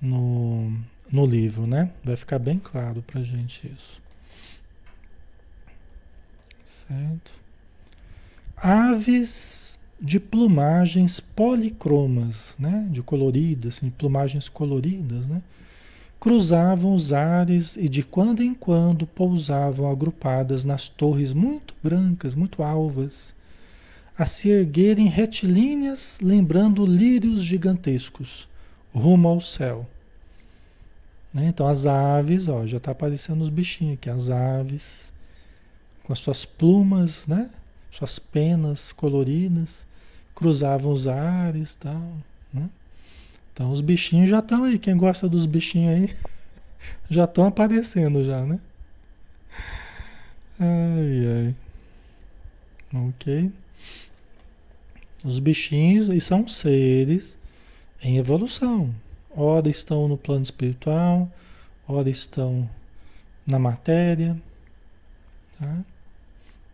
no, 0.00 0.72
no 1.10 1.26
livro, 1.26 1.66
né? 1.66 1.90
Vai 2.02 2.16
ficar 2.16 2.38
bem 2.38 2.58
claro 2.58 3.02
para 3.02 3.22
gente 3.22 3.70
isso. 3.74 4.00
Certo? 6.64 7.32
Aves 8.56 9.78
de 10.00 10.20
plumagens 10.20 11.20
policromas, 11.20 12.54
né? 12.58 12.86
De 12.90 13.02
coloridas, 13.02 13.76
assim, 13.76 13.90
plumagens 13.90 14.48
coloridas, 14.48 15.26
né? 15.28 15.42
Cruzavam 16.20 16.94
os 16.94 17.12
ares 17.12 17.76
e 17.76 17.88
de 17.88 18.02
quando 18.02 18.42
em 18.42 18.54
quando 18.54 19.06
pousavam 19.06 19.90
agrupadas 19.90 20.64
nas 20.64 20.88
torres 20.88 21.32
muito 21.32 21.74
brancas, 21.82 22.34
muito 22.34 22.62
alvas, 22.62 23.34
a 24.16 24.24
se 24.24 24.48
erguerem 24.48 25.08
retilíneas, 25.08 26.18
lembrando 26.22 26.86
lírios 26.86 27.42
gigantescos, 27.42 28.48
rumo 28.94 29.28
ao 29.28 29.40
céu. 29.40 29.86
Né? 31.32 31.46
Então 31.48 31.66
as 31.66 31.84
aves, 31.84 32.48
ó, 32.48 32.64
já 32.64 32.76
está 32.76 32.92
aparecendo 32.92 33.42
os 33.42 33.48
bichinhos 33.48 33.94
aqui, 33.94 34.08
as 34.08 34.30
aves 34.30 35.12
com 36.04 36.12
as 36.12 36.20
suas 36.20 36.44
plumas, 36.44 37.26
né? 37.26 37.50
Suas 37.90 38.18
penas 38.18 38.92
coloridas, 38.92 39.86
cruzavam 40.34 40.92
os 40.92 41.06
ares, 41.06 41.74
tal, 41.74 42.00
né? 42.52 42.68
Então 43.52 43.72
os 43.72 43.80
bichinhos 43.80 44.28
já 44.28 44.40
estão 44.40 44.64
aí, 44.64 44.78
quem 44.78 44.96
gosta 44.96 45.28
dos 45.28 45.46
bichinhos 45.46 45.94
aí, 45.94 46.16
já 47.10 47.24
estão 47.24 47.46
aparecendo 47.46 48.22
já, 48.24 48.44
né? 48.44 48.60
Ai, 50.60 51.26
ai. 51.26 51.54
Ok. 53.08 53.50
Os 55.24 55.38
bichinhos 55.38 56.08
e 56.08 56.20
são 56.20 56.46
seres 56.46 57.36
em 58.04 58.18
evolução, 58.18 58.94
Ora 59.36 59.68
estão 59.68 60.06
no 60.06 60.16
plano 60.16 60.44
espiritual, 60.44 61.28
ora 61.88 62.08
estão 62.08 62.70
na 63.44 63.58
matéria. 63.58 64.40
Tá? 65.58 65.78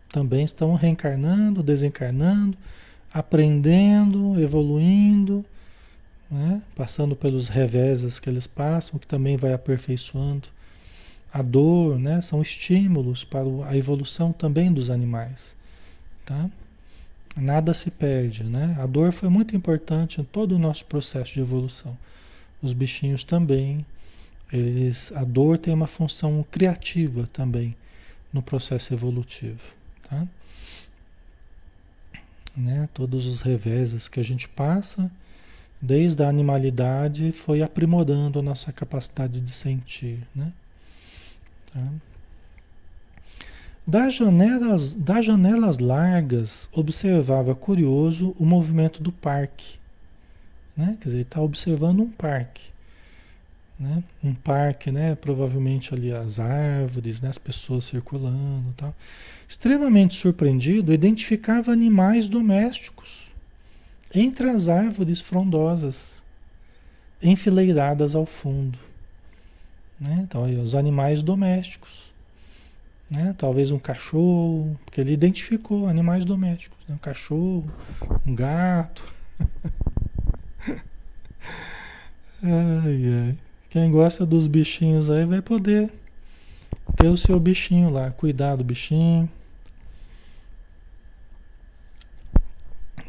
Também 0.09 0.43
estão 0.43 0.75
reencarnando, 0.75 1.63
desencarnando, 1.63 2.55
aprendendo, 3.11 4.39
evoluindo, 4.39 5.43
né? 6.29 6.61
passando 6.75 7.15
pelos 7.15 7.47
reveses 7.47 8.19
que 8.19 8.29
eles 8.29 8.45
passam, 8.45 8.99
que 8.99 9.07
também 9.07 9.37
vai 9.37 9.53
aperfeiçoando. 9.53 10.47
A 11.33 11.41
dor, 11.41 11.97
né? 11.97 12.19
São 12.19 12.41
estímulos 12.41 13.23
para 13.23 13.47
a 13.65 13.75
evolução 13.75 14.33
também 14.33 14.71
dos 14.71 14.89
animais. 14.89 15.55
Tá? 16.25 16.49
Nada 17.35 17.73
se 17.73 17.89
perde, 17.89 18.43
né? 18.43 18.75
A 18.79 18.85
dor 18.85 19.11
foi 19.11 19.29
muito 19.29 19.55
importante 19.55 20.19
em 20.19 20.23
todo 20.23 20.55
o 20.55 20.59
nosso 20.59 20.85
processo 20.85 21.33
de 21.33 21.39
evolução. 21.39 21.97
Os 22.61 22.73
bichinhos 22.73 23.23
também, 23.23 23.85
eles, 24.51 25.11
a 25.15 25.23
dor 25.23 25.57
tem 25.57 25.73
uma 25.73 25.87
função 25.87 26.45
criativa 26.51 27.25
também 27.31 27.75
no 28.33 28.41
processo 28.41 28.93
evolutivo, 28.93 29.73
tá? 30.09 30.27
Né? 32.55 32.89
Todos 32.93 33.25
os 33.25 33.41
reveses 33.41 34.09
que 34.09 34.19
a 34.19 34.23
gente 34.23 34.47
passa, 34.49 35.09
desde 35.81 36.21
a 36.21 36.27
animalidade, 36.27 37.31
foi 37.31 37.61
aprimorando 37.61 38.39
a 38.39 38.41
nossa 38.41 38.73
capacidade 38.73 39.39
de 39.39 39.51
sentir, 39.51 40.19
né? 40.35 40.51
Tá? 41.71 41.87
Das 43.85 44.13
janelas, 44.13 44.95
das 44.95 45.25
janelas 45.25 45.79
largas, 45.79 46.69
observava 46.71 47.55
curioso 47.55 48.35
o 48.37 48.45
movimento 48.45 49.01
do 49.01 49.11
parque 49.11 49.81
né? 50.75 50.97
Quer 50.99 51.09
dizer, 51.09 51.21
está 51.21 51.41
observando 51.41 52.01
um 52.01 52.09
parque. 52.09 52.71
Né? 53.79 54.03
Um 54.23 54.33
parque, 54.33 54.91
né? 54.91 55.15
Provavelmente 55.15 55.93
ali 55.93 56.11
as 56.11 56.39
árvores, 56.39 57.21
né? 57.21 57.29
as 57.29 57.37
pessoas 57.37 57.85
circulando 57.85 58.73
tal. 58.77 58.95
Extremamente 59.47 60.15
surpreendido, 60.15 60.93
identificava 60.93 61.71
animais 61.71 62.29
domésticos 62.29 63.29
entre 64.13 64.49
as 64.49 64.67
árvores 64.67 65.21
frondosas, 65.21 66.21
enfileiradas 67.21 68.13
ao 68.13 68.25
fundo. 68.25 68.77
Né? 69.99 70.19
Então, 70.21 70.43
aí, 70.43 70.55
os 70.57 70.75
animais 70.75 71.21
domésticos. 71.21 72.10
Né? 73.11 73.35
Talvez 73.37 73.71
um 73.71 73.79
cachorro, 73.79 74.79
porque 74.85 75.01
ele 75.01 75.11
identificou 75.11 75.85
animais 75.85 76.23
domésticos. 76.23 76.77
Né? 76.87 76.95
Um 76.95 76.97
cachorro, 76.97 77.69
um 78.25 78.33
gato. 78.33 79.03
ai, 82.41 83.27
ai. 83.27 83.37
Quem 83.69 83.91
gosta 83.91 84.25
dos 84.25 84.47
bichinhos 84.47 85.09
aí 85.09 85.25
vai 85.25 85.41
poder 85.41 85.91
ter 86.95 87.09
o 87.09 87.17
seu 87.17 87.39
bichinho 87.39 87.89
lá, 87.89 88.11
cuidar 88.11 88.55
do 88.55 88.63
bichinho. 88.63 89.29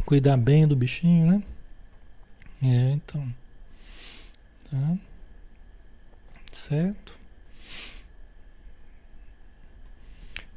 Cuidar 0.05 0.37
bem 0.37 0.67
do 0.67 0.75
bichinho, 0.75 1.27
né? 1.27 1.43
É, 2.62 2.91
então. 2.93 3.27
Tá? 4.71 4.99
Certo? 6.51 7.22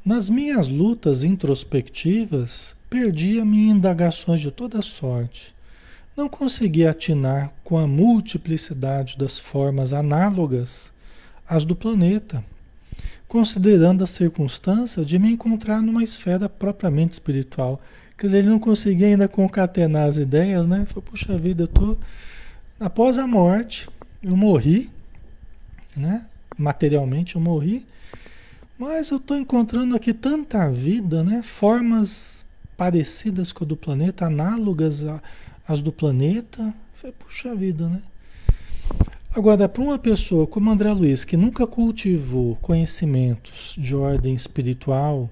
Nas 0.06 0.30
minhas 0.30 0.68
lutas 0.68 1.24
introspectivas, 1.24 2.76
perdia-me 2.88 3.58
em 3.58 3.70
indagações 3.72 4.40
de 4.40 4.52
toda 4.52 4.80
sorte. 4.84 5.52
Não 6.16 6.30
conseguia 6.30 6.92
atinar 6.92 7.52
com 7.64 7.76
a 7.76 7.88
multiplicidade 7.88 9.18
das 9.18 9.40
formas 9.40 9.94
análogas 9.94 10.94
às 11.50 11.66
do 11.66 11.76
planeta, 11.76 12.46
considerando 13.28 14.04
a 14.04 14.08
circunstância 14.08 15.04
de 15.04 15.18
me 15.18 15.32
encontrar 15.32 15.82
numa 15.82 16.04
esfera 16.04 16.48
propriamente 16.48 17.14
espiritual. 17.14 17.82
Quer 18.16 18.28
dizer, 18.28 18.38
ele 18.38 18.50
não 18.50 18.60
conseguia 18.60 19.08
ainda 19.08 19.28
concatenar 19.28 20.08
as 20.08 20.18
ideias, 20.18 20.68
né? 20.68 20.86
Foi, 20.86 21.02
puxa 21.02 21.36
vida, 21.36 21.64
eu 21.64 21.68
tô. 21.68 21.98
Após 22.80 23.18
a 23.18 23.26
morte, 23.26 23.90
eu 24.22 24.38
morri, 24.38 24.88
né? 25.98 26.28
Materialmente 26.56 27.38
eu 27.38 27.42
morri, 27.42 27.88
mas 28.78 29.10
eu 29.10 29.18
estou 29.18 29.38
encontrando 29.38 29.96
aqui 29.96 30.14
tanta 30.14 30.70
vida, 30.70 31.24
né? 31.24 31.42
Formas 31.44 32.46
parecidas 32.76 33.52
com 33.52 33.64
a 33.64 33.68
do 33.68 33.78
planeta, 33.78 34.26
análogas 34.26 35.04
às 35.68 35.82
do 35.82 35.92
planeta. 35.92 36.74
Foi, 36.94 37.12
puxa 37.12 37.56
vida, 37.56 37.88
né? 37.88 38.02
Agora, 39.34 39.68
para 39.68 39.82
uma 39.82 40.00
pessoa 40.00 40.48
como 40.48 40.72
André 40.72 40.92
Luiz, 40.94 41.26
que 41.26 41.36
nunca 41.36 41.68
cultivou 41.68 42.56
conhecimentos 42.62 43.76
de 43.78 43.94
ordem 43.94 44.34
espiritual 44.34 45.30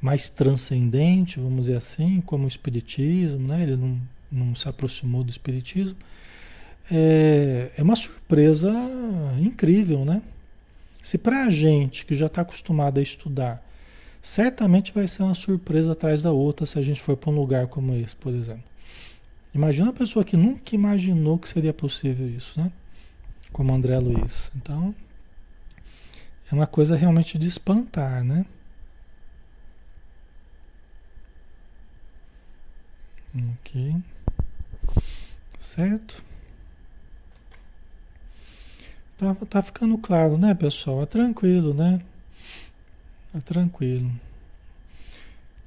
mais 0.00 0.28
transcendente, 0.28 1.40
vamos 1.40 1.62
dizer 1.62 1.76
assim, 1.76 2.22
como 2.24 2.44
o 2.44 2.48
Espiritismo, 2.48 3.48
né? 3.48 3.62
ele 3.62 3.76
não, 3.76 3.98
não 4.30 4.54
se 4.54 4.68
aproximou 4.68 5.22
do 5.22 5.30
Espiritismo, 5.30 5.96
é, 6.90 7.70
é 7.76 7.82
uma 7.82 7.96
surpresa 7.96 8.70
incrível, 9.40 10.04
né? 10.04 10.20
Se 11.02 11.16
para 11.16 11.44
a 11.44 11.50
gente 11.50 12.04
que 12.04 12.14
já 12.14 12.26
está 12.26 12.42
acostumado 12.42 12.98
a 12.98 13.02
estudar, 13.02 13.64
certamente 14.20 14.92
vai 14.92 15.08
ser 15.08 15.22
uma 15.22 15.34
surpresa 15.34 15.92
atrás 15.92 16.22
da 16.22 16.30
outra 16.30 16.66
se 16.66 16.78
a 16.78 16.82
gente 16.82 17.00
for 17.00 17.16
para 17.16 17.30
um 17.30 17.34
lugar 17.34 17.66
como 17.68 17.94
esse, 17.94 18.14
por 18.14 18.32
exemplo. 18.34 18.64
Imagina 19.54 19.86
uma 19.86 19.92
pessoa 19.92 20.24
que 20.24 20.36
nunca 20.36 20.74
imaginou 20.74 21.38
que 21.38 21.48
seria 21.48 21.72
possível 21.72 22.28
isso, 22.28 22.60
né? 22.60 22.70
Como 23.52 23.74
André 23.74 23.98
Luiz. 23.98 24.52
Então, 24.54 24.94
é 26.50 26.54
uma 26.54 26.66
coisa 26.66 26.96
realmente 26.96 27.36
de 27.38 27.48
espantar, 27.48 28.22
né? 28.22 28.44
Ok. 33.34 33.96
Certo? 35.58 36.29
Tá, 39.20 39.34
tá 39.34 39.62
ficando 39.62 39.98
claro, 39.98 40.38
né, 40.38 40.54
pessoal? 40.54 41.02
É 41.02 41.06
tranquilo, 41.06 41.74
né? 41.74 42.00
É 43.34 43.38
tranquilo. 43.38 44.10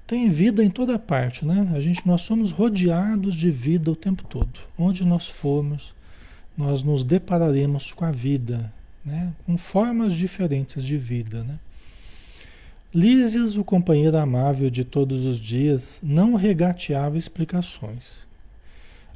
Tem 0.08 0.28
vida 0.28 0.64
em 0.64 0.72
toda 0.72 0.98
parte, 0.98 1.46
né? 1.46 1.72
A 1.76 1.80
gente, 1.80 2.06
nós 2.08 2.24
somos 2.24 2.50
rodeados 2.50 3.36
de 3.36 3.52
vida 3.52 3.92
o 3.92 3.96
tempo 3.96 4.24
todo. 4.24 4.60
Onde 4.76 5.06
nós 5.06 5.30
formos, 5.30 5.94
nós 6.58 6.82
nos 6.82 7.04
depararemos 7.04 7.92
com 7.92 8.04
a 8.04 8.12
vida, 8.12 8.74
né? 9.06 9.32
Com 9.46 9.56
formas 9.56 10.16
diferentes 10.16 10.84
de 10.84 10.98
vida, 10.98 11.44
né? 11.44 11.60
Lísias, 12.92 13.56
o 13.56 13.64
companheiro 13.64 14.18
amável 14.18 14.72
de 14.72 14.84
todos 14.84 15.28
os 15.28 15.40
dias, 15.40 16.00
não 16.02 16.34
regateava 16.34 17.20
explicações. 17.20 18.26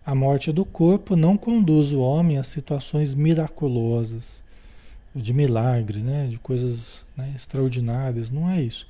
A 0.08 0.16
morte 0.16 0.54
do 0.54 0.64
corpo 0.64 1.18
não 1.18 1.36
conduz 1.36 1.92
o 1.92 2.00
homem 2.00 2.38
a 2.38 2.44
situações 2.44 3.14
miraculosas, 3.14 4.42
de 5.14 5.34
milagre, 5.34 6.00
né? 6.00 6.28
de 6.28 6.38
coisas 6.38 7.04
né? 7.18 7.34
extraordinárias, 7.36 8.32
não 8.32 8.50
é 8.50 8.62
isso, 8.62 8.88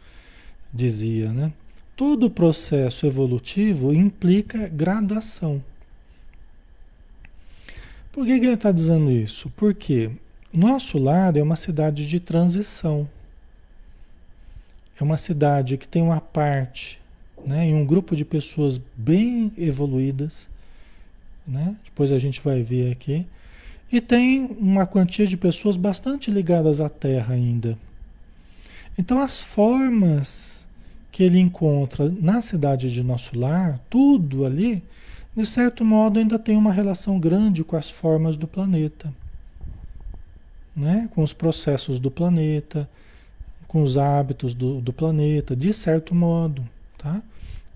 dizia. 0.71 1.33
Né? 1.33 1.51
Todo 1.95 2.29
processo 2.29 3.07
evolutivo 3.07 3.91
implica 3.91 4.67
gradação. 4.67 5.63
Por 8.11 8.23
que, 8.23 8.39
que 8.39 8.45
ele 8.45 8.53
está 8.53 8.71
dizendo 8.71 9.09
isso? 9.09 9.51
Porque 9.57 10.11
nosso 10.53 10.99
lar 10.99 11.35
é 11.35 11.41
uma 11.41 11.55
cidade 11.55 12.07
de 12.07 12.19
transição. 12.19 13.09
É 15.01 15.03
uma 15.03 15.17
cidade 15.17 15.77
que 15.77 15.87
tem 15.87 16.03
uma 16.03 16.21
parte, 16.21 17.01
né, 17.43 17.63
um 17.73 17.83
grupo 17.83 18.15
de 18.15 18.23
pessoas 18.23 18.79
bem 18.95 19.51
evoluídas, 19.57 20.47
né? 21.47 21.75
Depois 21.85 22.11
a 22.11 22.19
gente 22.19 22.41
vai 22.41 22.61
ver 22.61 22.91
aqui. 22.91 23.25
E 23.91 24.01
tem 24.01 24.45
uma 24.59 24.85
quantia 24.85 25.25
de 25.25 25.37
pessoas 25.37 25.77
bastante 25.77 26.29
ligadas 26.29 26.81
à 26.81 26.89
Terra 26.89 27.33
ainda. 27.33 27.77
Então 28.97 29.19
as 29.19 29.39
formas 29.39 30.67
que 31.11 31.23
ele 31.23 31.39
encontra 31.39 32.09
na 32.19 32.41
cidade 32.41 32.91
de 32.91 33.01
nosso 33.01 33.37
lar, 33.37 33.79
tudo 33.89 34.45
ali, 34.45 34.83
de 35.35 35.45
certo 35.45 35.85
modo 35.85 36.19
ainda 36.19 36.37
tem 36.37 36.57
uma 36.57 36.71
relação 36.71 37.19
grande 37.19 37.63
com 37.63 37.75
as 37.75 37.89
formas 37.89 38.35
do 38.35 38.47
planeta. 38.47 39.13
Né? 40.75 41.09
Com 41.13 41.23
os 41.23 41.33
processos 41.33 41.99
do 41.99 42.11
planeta, 42.11 42.89
com 43.67 43.81
os 43.81 43.97
hábitos 43.97 44.53
do, 44.53 44.81
do 44.81 44.91
planeta, 44.91 45.55
de 45.55 45.73
certo 45.73 46.13
modo. 46.13 46.67
Tá? 46.97 47.21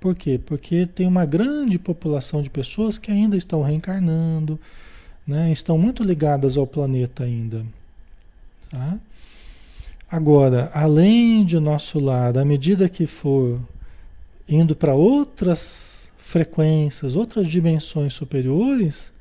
Por 0.02 0.16
quê? 0.16 0.40
Porque 0.44 0.88
tem 0.88 1.06
uma 1.06 1.28
grande 1.28 1.78
população 1.78 2.42
de 2.42 2.50
pessoas 2.50 2.98
que 2.98 3.12
ainda 3.12 3.38
estão 3.38 3.62
reencarnando, 3.62 4.60
né? 5.28 5.52
estão 5.52 5.78
muito 5.78 6.04
ligadas 6.04 6.58
ao 6.58 6.66
planeta 6.66 7.24
ainda. 7.24 7.64
Tá? 8.68 8.98
Agora, 10.10 10.72
além 10.74 11.46
de 11.46 11.60
nosso 11.60 12.00
lado, 12.00 12.40
à 12.40 12.44
medida 12.44 12.90
que 12.90 13.06
for 13.06 13.62
indo 14.50 14.76
para 14.76 14.96
outras 14.96 16.12
frequências, 16.18 17.16
outras 17.16 17.48
dimensões 17.48 18.12
superiores, 18.16 19.14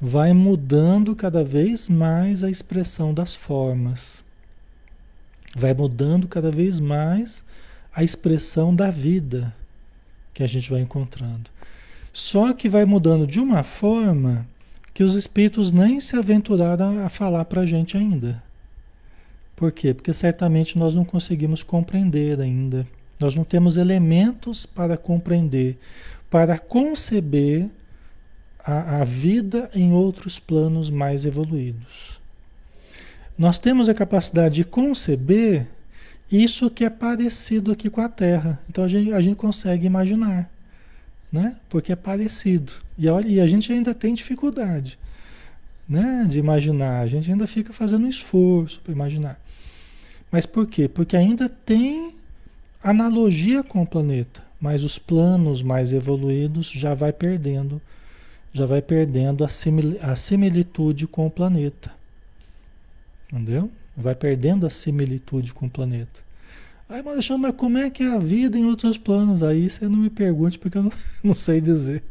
vai 0.00 0.32
mudando 0.32 1.14
cada 1.14 1.44
vez 1.44 1.88
mais 1.88 2.42
a 2.42 2.50
expressão 2.50 3.14
das 3.14 3.36
formas. 3.36 4.24
Vai 5.54 5.72
mudando 5.72 6.26
cada 6.26 6.50
vez 6.50 6.80
mais 6.80 7.44
a 7.94 8.02
expressão 8.02 8.74
da 8.74 8.90
vida 8.90 9.54
que 10.32 10.42
a 10.42 10.46
gente 10.46 10.70
vai 10.70 10.80
encontrando. 10.80 11.50
Só 12.12 12.52
que 12.52 12.68
vai 12.68 12.84
mudando 12.84 13.26
de 13.26 13.40
uma 13.40 13.62
forma 13.62 14.46
que 14.92 15.02
os 15.02 15.14
espíritos 15.14 15.70
nem 15.70 15.98
se 16.00 16.16
aventuraram 16.16 17.04
a 17.04 17.08
falar 17.08 17.44
para 17.46 17.62
a 17.62 17.66
gente 17.66 17.96
ainda. 17.96 18.42
Por 19.56 19.72
quê? 19.72 19.94
Porque 19.94 20.12
certamente 20.12 20.78
nós 20.78 20.94
não 20.94 21.04
conseguimos 21.04 21.62
compreender 21.62 22.40
ainda. 22.40 22.86
Nós 23.20 23.34
não 23.34 23.44
temos 23.44 23.76
elementos 23.76 24.66
para 24.66 24.96
compreender, 24.96 25.78
para 26.28 26.58
conceber 26.58 27.70
a, 28.58 29.00
a 29.00 29.04
vida 29.04 29.70
em 29.74 29.92
outros 29.92 30.38
planos 30.38 30.90
mais 30.90 31.24
evoluídos. 31.24 32.20
Nós 33.38 33.58
temos 33.58 33.88
a 33.88 33.94
capacidade 33.94 34.56
de 34.56 34.64
conceber 34.64 35.66
isso 36.32 36.70
que 36.70 36.84
é 36.84 36.90
parecido 36.90 37.72
aqui 37.72 37.90
com 37.90 38.00
a 38.00 38.08
Terra. 38.08 38.60
Então 38.68 38.84
a 38.84 38.88
gente, 38.88 39.12
a 39.12 39.20
gente 39.20 39.36
consegue 39.36 39.86
imaginar, 39.86 40.50
né? 41.30 41.56
Porque 41.68 41.92
é 41.92 41.96
parecido. 41.96 42.72
E, 42.98 43.08
olha, 43.08 43.28
e 43.28 43.40
a 43.40 43.46
gente 43.46 43.72
ainda 43.72 43.94
tem 43.94 44.14
dificuldade 44.14 44.98
né? 45.92 46.24
de 46.28 46.38
imaginar. 46.38 47.00
A 47.00 47.06
gente 47.06 47.30
ainda 47.30 47.46
fica 47.46 47.72
fazendo 47.72 48.06
um 48.06 48.08
esforço 48.08 48.80
para 48.80 48.92
imaginar. 48.92 49.38
Mas 50.30 50.46
por 50.46 50.66
quê? 50.66 50.88
Porque 50.88 51.16
ainda 51.16 51.48
tem 51.48 52.14
analogia 52.82 53.62
com 53.62 53.82
o 53.82 53.86
planeta, 53.86 54.42
mas 54.60 54.82
os 54.82 54.98
planos 54.98 55.62
mais 55.62 55.92
evoluídos 55.92 56.70
já 56.70 56.94
vai 56.94 57.12
perdendo, 57.12 57.80
já 58.52 58.64
vai 58.64 58.80
perdendo 58.80 59.44
a, 59.44 59.48
simil, 59.48 59.98
a 60.00 60.16
similitude 60.16 61.06
com 61.06 61.26
o 61.26 61.30
planeta. 61.30 61.92
Entendeu? 63.30 63.70
Vai 63.96 64.14
perdendo 64.14 64.66
a 64.66 64.70
similitude 64.70 65.52
com 65.52 65.66
o 65.66 65.70
planeta. 65.70 66.20
Aí, 66.88 67.02
mas, 67.02 67.28
mas 67.28 67.54
como 67.56 67.78
é 67.78 67.88
que 67.88 68.02
é 68.02 68.12
a 68.12 68.18
vida 68.18 68.58
em 68.58 68.66
outros 68.66 68.98
planos? 68.98 69.42
Aí 69.42 69.68
você 69.68 69.88
não 69.88 69.96
me 69.96 70.10
pergunte 70.10 70.58
porque 70.58 70.76
eu 70.76 70.82
não, 70.82 70.92
não 71.24 71.34
sei 71.34 71.60
dizer. 71.60 72.02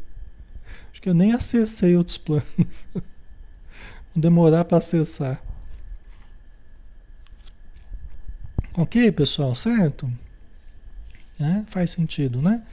Acho 0.91 1.01
que 1.01 1.09
eu 1.09 1.13
nem 1.13 1.34
acessei 1.34 1.95
outros 1.95 2.17
planos. 2.17 2.88
Vou 2.93 4.21
demorar 4.21 4.65
para 4.65 4.77
acessar. 4.77 5.41
Ok, 8.77 9.11
pessoal, 9.11 9.53
certo? 9.53 10.11
É, 11.39 11.63
faz 11.67 11.91
sentido, 11.91 12.41
né? 12.41 12.63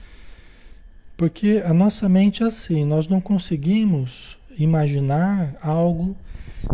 Porque 1.17 1.61
a 1.65 1.73
nossa 1.73 2.07
mente 2.07 2.43
é 2.43 2.45
assim, 2.45 2.85
nós 2.85 3.07
não 3.07 3.19
conseguimos 3.19 4.37
imaginar 4.57 5.55
algo 5.61 6.15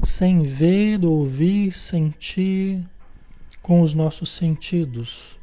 sem 0.03 0.41
ver, 0.43 1.03
ouvir, 1.05 1.71
sentir, 1.71 2.83
com 3.61 3.81
os 3.81 3.95
nossos 3.95 4.29
sentidos. 4.29 5.36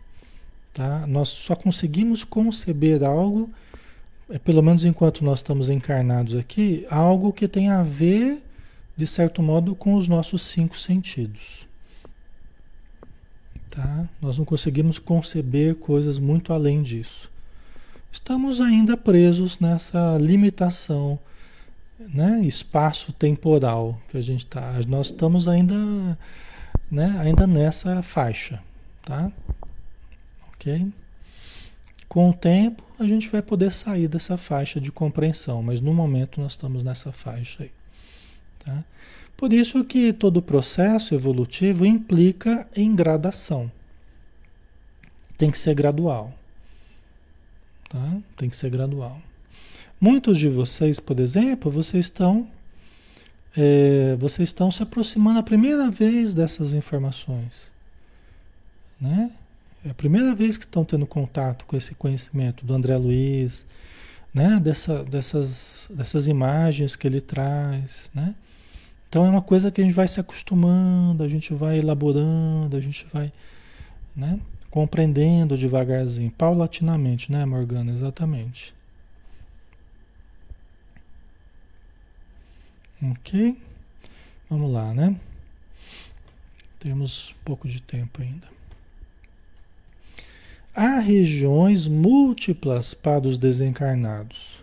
Tá? 0.72 1.06
Nós 1.08 1.28
só 1.28 1.56
conseguimos 1.56 2.22
conceber 2.22 3.02
algo, 3.02 3.50
é, 4.30 4.38
pelo 4.38 4.62
menos 4.62 4.84
enquanto 4.84 5.24
nós 5.24 5.40
estamos 5.40 5.68
encarnados 5.68 6.36
aqui, 6.36 6.86
algo 6.88 7.32
que 7.32 7.48
tem 7.48 7.68
a 7.68 7.82
ver, 7.82 8.40
de 8.96 9.06
certo 9.06 9.42
modo, 9.42 9.74
com 9.74 9.94
os 9.94 10.06
nossos 10.06 10.42
cinco 10.42 10.78
sentidos. 10.78 11.66
Tá? 13.68 14.08
Nós 14.20 14.38
não 14.38 14.44
conseguimos 14.44 15.00
conceber 15.00 15.74
coisas 15.74 16.18
muito 16.18 16.52
além 16.52 16.80
disso. 16.80 17.28
Estamos 18.12 18.60
ainda 18.60 18.96
presos 18.96 19.58
nessa 19.58 20.16
limitação 20.18 21.18
né, 22.12 22.40
espaço-temporal 22.42 24.00
que 24.08 24.16
a 24.16 24.20
gente 24.20 24.44
está. 24.44 24.78
Nós 24.86 25.06
estamos 25.06 25.48
ainda, 25.48 25.74
né, 26.90 27.16
ainda 27.20 27.46
nessa 27.46 28.02
faixa, 28.02 28.62
tá? 29.04 29.30
Ok? 30.52 30.92
Com 32.08 32.30
o 32.30 32.34
tempo 32.34 32.82
a 32.98 33.06
gente 33.08 33.28
vai 33.28 33.42
poder 33.42 33.72
sair 33.72 34.08
dessa 34.08 34.36
faixa 34.36 34.80
de 34.80 34.92
compreensão, 34.92 35.62
mas 35.62 35.80
no 35.80 35.92
momento 35.92 36.40
nós 36.40 36.52
estamos 36.52 36.82
nessa 36.82 37.12
faixa 37.12 37.64
aí, 37.64 37.70
tá? 38.58 38.84
Por 39.36 39.52
isso 39.52 39.84
que 39.84 40.12
todo 40.12 40.40
processo 40.40 41.14
evolutivo 41.14 41.84
implica 41.84 42.68
em 42.76 42.94
gradação. 42.94 43.70
Tem 45.36 45.50
que 45.50 45.58
ser 45.58 45.74
gradual. 45.74 46.32
Tá? 47.88 48.18
Tem 48.36 48.48
que 48.48 48.54
ser 48.54 48.70
gradual. 48.70 49.20
Muitos 50.02 50.36
de 50.36 50.48
vocês, 50.48 50.98
por 50.98 51.20
exemplo, 51.20 51.70
vocês 51.70 52.06
estão, 52.06 52.48
é, 53.56 54.16
vocês 54.18 54.48
estão 54.48 54.68
se 54.68 54.82
aproximando 54.82 55.38
a 55.38 55.44
primeira 55.44 55.88
vez 55.92 56.34
dessas 56.34 56.72
informações. 56.72 57.70
Né? 59.00 59.30
É 59.86 59.90
a 59.90 59.94
primeira 59.94 60.34
vez 60.34 60.58
que 60.58 60.64
estão 60.64 60.84
tendo 60.84 61.06
contato 61.06 61.64
com 61.66 61.76
esse 61.76 61.94
conhecimento 61.94 62.66
do 62.66 62.74
André 62.74 62.96
Luiz, 62.96 63.64
né? 64.34 64.58
Dessa, 64.58 65.04
dessas, 65.04 65.86
dessas 65.88 66.26
imagens 66.26 66.96
que 66.96 67.06
ele 67.06 67.20
traz. 67.20 68.10
Né? 68.12 68.34
Então 69.08 69.24
é 69.24 69.30
uma 69.30 69.40
coisa 69.40 69.70
que 69.70 69.80
a 69.80 69.84
gente 69.84 69.94
vai 69.94 70.08
se 70.08 70.18
acostumando, 70.18 71.22
a 71.22 71.28
gente 71.28 71.54
vai 71.54 71.78
elaborando, 71.78 72.76
a 72.76 72.80
gente 72.80 73.06
vai 73.12 73.32
né? 74.16 74.40
compreendendo 74.68 75.56
devagarzinho, 75.56 76.32
paulatinamente, 76.32 77.30
né, 77.30 77.44
Morgana? 77.44 77.92
Exatamente. 77.92 78.74
Ok? 83.10 83.56
Vamos 84.48 84.72
lá, 84.72 84.94
né? 84.94 85.16
Temos 86.78 87.34
pouco 87.44 87.66
de 87.66 87.80
tempo 87.80 88.22
ainda. 88.22 88.46
Há 90.74 91.00
regiões 91.00 91.86
múltiplas 91.86 92.94
para 92.94 93.26
os 93.26 93.36
desencarnados, 93.36 94.62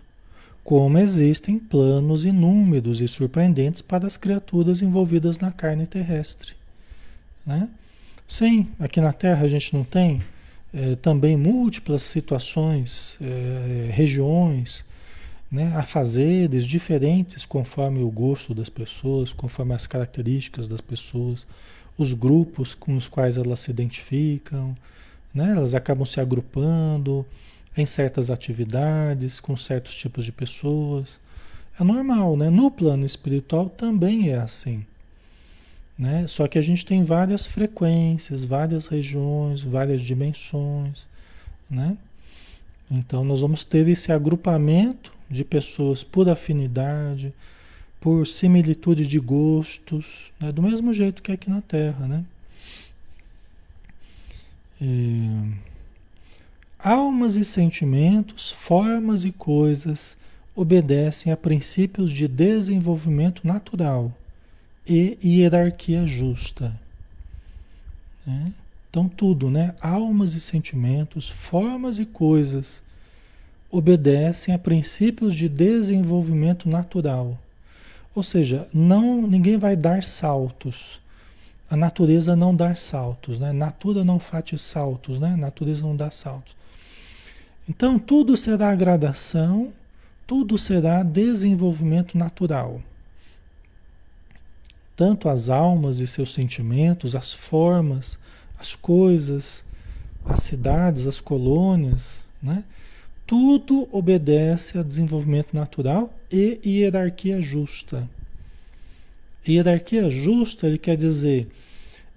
como 0.64 0.98
existem 0.98 1.58
planos 1.58 2.24
inúmeros 2.24 3.00
e 3.00 3.08
surpreendentes 3.08 3.82
para 3.82 4.06
as 4.06 4.16
criaturas 4.16 4.82
envolvidas 4.82 5.38
na 5.38 5.52
carne 5.52 5.86
terrestre. 5.86 6.54
Né? 7.46 7.68
Sim, 8.26 8.68
aqui 8.78 9.00
na 9.00 9.12
Terra 9.12 9.44
a 9.44 9.48
gente 9.48 9.74
não 9.74 9.84
tem 9.84 10.22
é, 10.72 10.96
também 10.96 11.36
múltiplas 11.36 12.02
situações, 12.02 13.16
é, 13.20 13.90
regiões 13.92 14.84
né, 15.50 15.72
afazeres 15.74 16.64
diferentes 16.64 17.44
conforme 17.44 18.02
o 18.02 18.10
gosto 18.10 18.54
das 18.54 18.68
pessoas, 18.68 19.32
conforme 19.32 19.74
as 19.74 19.86
características 19.86 20.68
das 20.68 20.80
pessoas, 20.80 21.46
os 21.98 22.12
grupos 22.12 22.74
com 22.74 22.96
os 22.96 23.08
quais 23.08 23.36
elas 23.36 23.60
se 23.60 23.70
identificam, 23.70 24.76
né, 25.34 25.52
elas 25.56 25.74
acabam 25.74 26.06
se 26.06 26.20
agrupando 26.20 27.26
em 27.76 27.86
certas 27.86 28.30
atividades, 28.30 29.40
com 29.40 29.56
certos 29.56 29.94
tipos 29.94 30.24
de 30.24 30.32
pessoas. 30.32 31.20
É 31.78 31.84
normal, 31.84 32.36
né? 32.36 32.50
No 32.50 32.70
plano 32.70 33.06
espiritual 33.06 33.68
também 33.70 34.30
é 34.30 34.36
assim. 34.36 34.84
Né? 35.96 36.26
Só 36.26 36.48
que 36.48 36.58
a 36.58 36.62
gente 36.62 36.84
tem 36.84 37.02
várias 37.02 37.46
frequências, 37.46 38.44
várias 38.44 38.86
regiões, 38.86 39.60
várias 39.60 40.00
dimensões. 40.00 41.06
Né? 41.68 41.96
Então 42.90 43.22
nós 43.22 43.40
vamos 43.40 43.64
ter 43.64 43.86
esse 43.86 44.10
agrupamento 44.10 45.12
de 45.30 45.44
pessoas 45.44 46.02
por 46.02 46.28
afinidade, 46.28 47.32
por 48.00 48.26
similitude 48.26 49.06
de 49.06 49.20
gostos, 49.20 50.32
né? 50.40 50.50
do 50.50 50.62
mesmo 50.62 50.92
jeito 50.92 51.22
que 51.22 51.30
aqui 51.30 51.48
na 51.48 51.60
Terra, 51.60 52.08
né? 52.08 52.24
E... 54.80 55.28
Almas 56.78 57.36
e 57.36 57.44
sentimentos, 57.44 58.50
formas 58.50 59.26
e 59.26 59.30
coisas 59.30 60.16
obedecem 60.56 61.30
a 61.30 61.36
princípios 61.36 62.10
de 62.10 62.26
desenvolvimento 62.26 63.46
natural 63.46 64.10
e 64.88 65.18
hierarquia 65.22 66.06
justa. 66.06 66.74
Né? 68.26 68.52
Então, 68.88 69.08
tudo, 69.08 69.50
né? 69.50 69.76
Almas 69.80 70.34
e 70.34 70.40
sentimentos, 70.40 71.28
formas 71.28 71.98
e 71.98 72.06
coisas 72.06 72.82
obedecem 73.70 74.54
a 74.54 74.58
princípios 74.58 75.34
de 75.34 75.48
desenvolvimento 75.48 76.68
natural. 76.68 77.38
Ou 78.14 78.22
seja, 78.22 78.68
não 78.72 79.22
ninguém 79.22 79.56
vai 79.56 79.76
dar 79.76 80.02
saltos. 80.02 81.00
A 81.70 81.76
natureza 81.76 82.34
não 82.34 82.54
dá 82.54 82.74
saltos, 82.74 83.38
né? 83.38 83.52
Natura 83.52 84.02
não 84.02 84.18
fate 84.18 84.58
saltos, 84.58 85.20
né? 85.20 85.36
Natureza 85.36 85.82
não 85.82 85.94
dá 85.94 86.10
saltos. 86.10 86.56
Então, 87.68 87.96
tudo 87.96 88.36
será 88.36 88.74
gradação, 88.74 89.72
tudo 90.26 90.58
será 90.58 91.04
desenvolvimento 91.04 92.18
natural. 92.18 92.82
Tanto 94.96 95.28
as 95.28 95.48
almas 95.48 96.00
e 96.00 96.06
seus 96.06 96.34
sentimentos, 96.34 97.14
as 97.14 97.32
formas, 97.32 98.18
as 98.58 98.74
coisas, 98.74 99.64
as 100.24 100.40
cidades, 100.40 101.06
as 101.06 101.20
colônias, 101.20 102.24
né? 102.42 102.64
Tudo 103.30 103.88
obedece 103.92 104.76
a 104.76 104.82
desenvolvimento 104.82 105.54
natural 105.54 106.12
e 106.32 106.58
hierarquia 106.66 107.40
justa. 107.40 108.10
Hierarquia 109.48 110.10
justa, 110.10 110.66
ele 110.66 110.78
quer 110.78 110.96
dizer, 110.96 111.46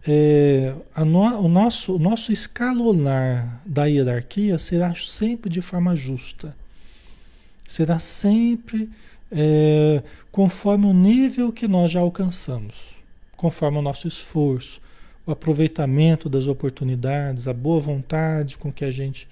é, 0.07 0.74
no, 1.05 1.20
o, 1.20 1.47
nosso, 1.47 1.97
o 1.97 1.99
nosso 1.99 2.32
escalonar 2.32 3.61
da 3.64 3.86
hierarquia 3.86 4.57
será 4.57 4.95
sempre 4.95 5.51
de 5.51 5.61
forma 5.61 5.95
justa. 5.95 6.55
Será 7.68 7.99
sempre 7.99 8.89
é, 9.32 10.01
conforme 10.32 10.88
o 10.88 10.93
nível 10.93 11.53
que 11.53 11.68
nós 11.68 11.91
já 11.91 11.99
alcançamos, 11.99 12.95
conforme 13.38 13.78
o 13.78 13.84
nosso 13.84 14.07
esforço, 14.07 14.82
o 15.28 15.32
aproveitamento 15.32 16.28
das 16.28 16.47
oportunidades, 16.47 17.47
a 17.47 17.53
boa 17.53 17.80
vontade 17.80 18.57
com 18.57 18.74
que 18.74 18.84
a 18.84 18.89
gente 18.89 19.28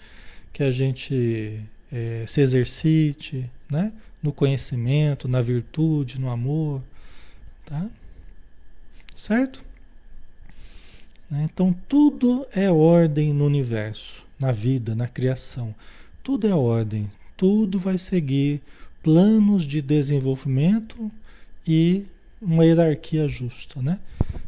que 0.54 0.64
a 0.64 0.72
gente 0.72 1.60
é, 1.92 2.24
se 2.28 2.42
exercite, 2.42 3.50
né? 3.70 3.92
No 4.22 4.32
conhecimento, 4.32 5.28
na 5.28 5.42
virtude, 5.42 6.20
no 6.20 6.30
amor, 6.30 6.82
tá? 7.66 7.88
Certo? 9.16 9.64
Né? 11.30 11.48
Então 11.52 11.76
tudo 11.88 12.46
é 12.54 12.70
ordem 12.70 13.34
no 13.34 13.46
universo, 13.46 14.26
na 14.40 14.52
vida, 14.52 14.94
na 14.94 15.08
criação. 15.08 15.74
Tudo 16.24 16.48
é 16.48 16.54
ordem, 16.54 17.10
tudo 17.36 17.80
vai 17.80 17.98
seguir 17.98 18.62
planos 19.02 19.64
de 19.64 19.82
desenvolvimento 19.82 21.12
e 21.66 22.06
uma 22.42 22.66
hierarquia 22.66 23.28
justa, 23.28 23.82
né? 23.82 24.00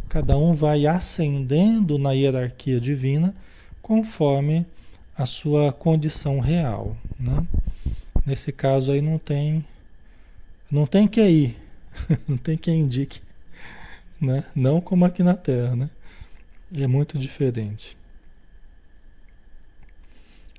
Cada 0.09 0.37
um 0.37 0.53
vai 0.53 0.85
ascendendo 0.85 1.97
na 1.97 2.11
hierarquia 2.11 2.79
divina 2.79 3.33
conforme 3.81 4.65
a 5.17 5.25
sua 5.25 5.71
condição 5.71 6.39
real, 6.39 6.97
né? 7.19 7.45
Nesse 8.25 8.51
caso 8.51 8.91
aí 8.91 9.01
não 9.01 9.17
tem 9.17 9.65
não 10.71 10.87
tem 10.87 11.09
ir, 11.29 11.57
não 12.27 12.37
tem 12.37 12.57
quem 12.57 12.81
indique, 12.81 13.21
né? 14.19 14.43
Não 14.55 14.81
como 14.81 15.05
aqui 15.05 15.21
na 15.21 15.35
Terra, 15.35 15.75
né? 15.75 15.89
É 16.75 16.87
muito 16.87 17.17
diferente. 17.19 17.95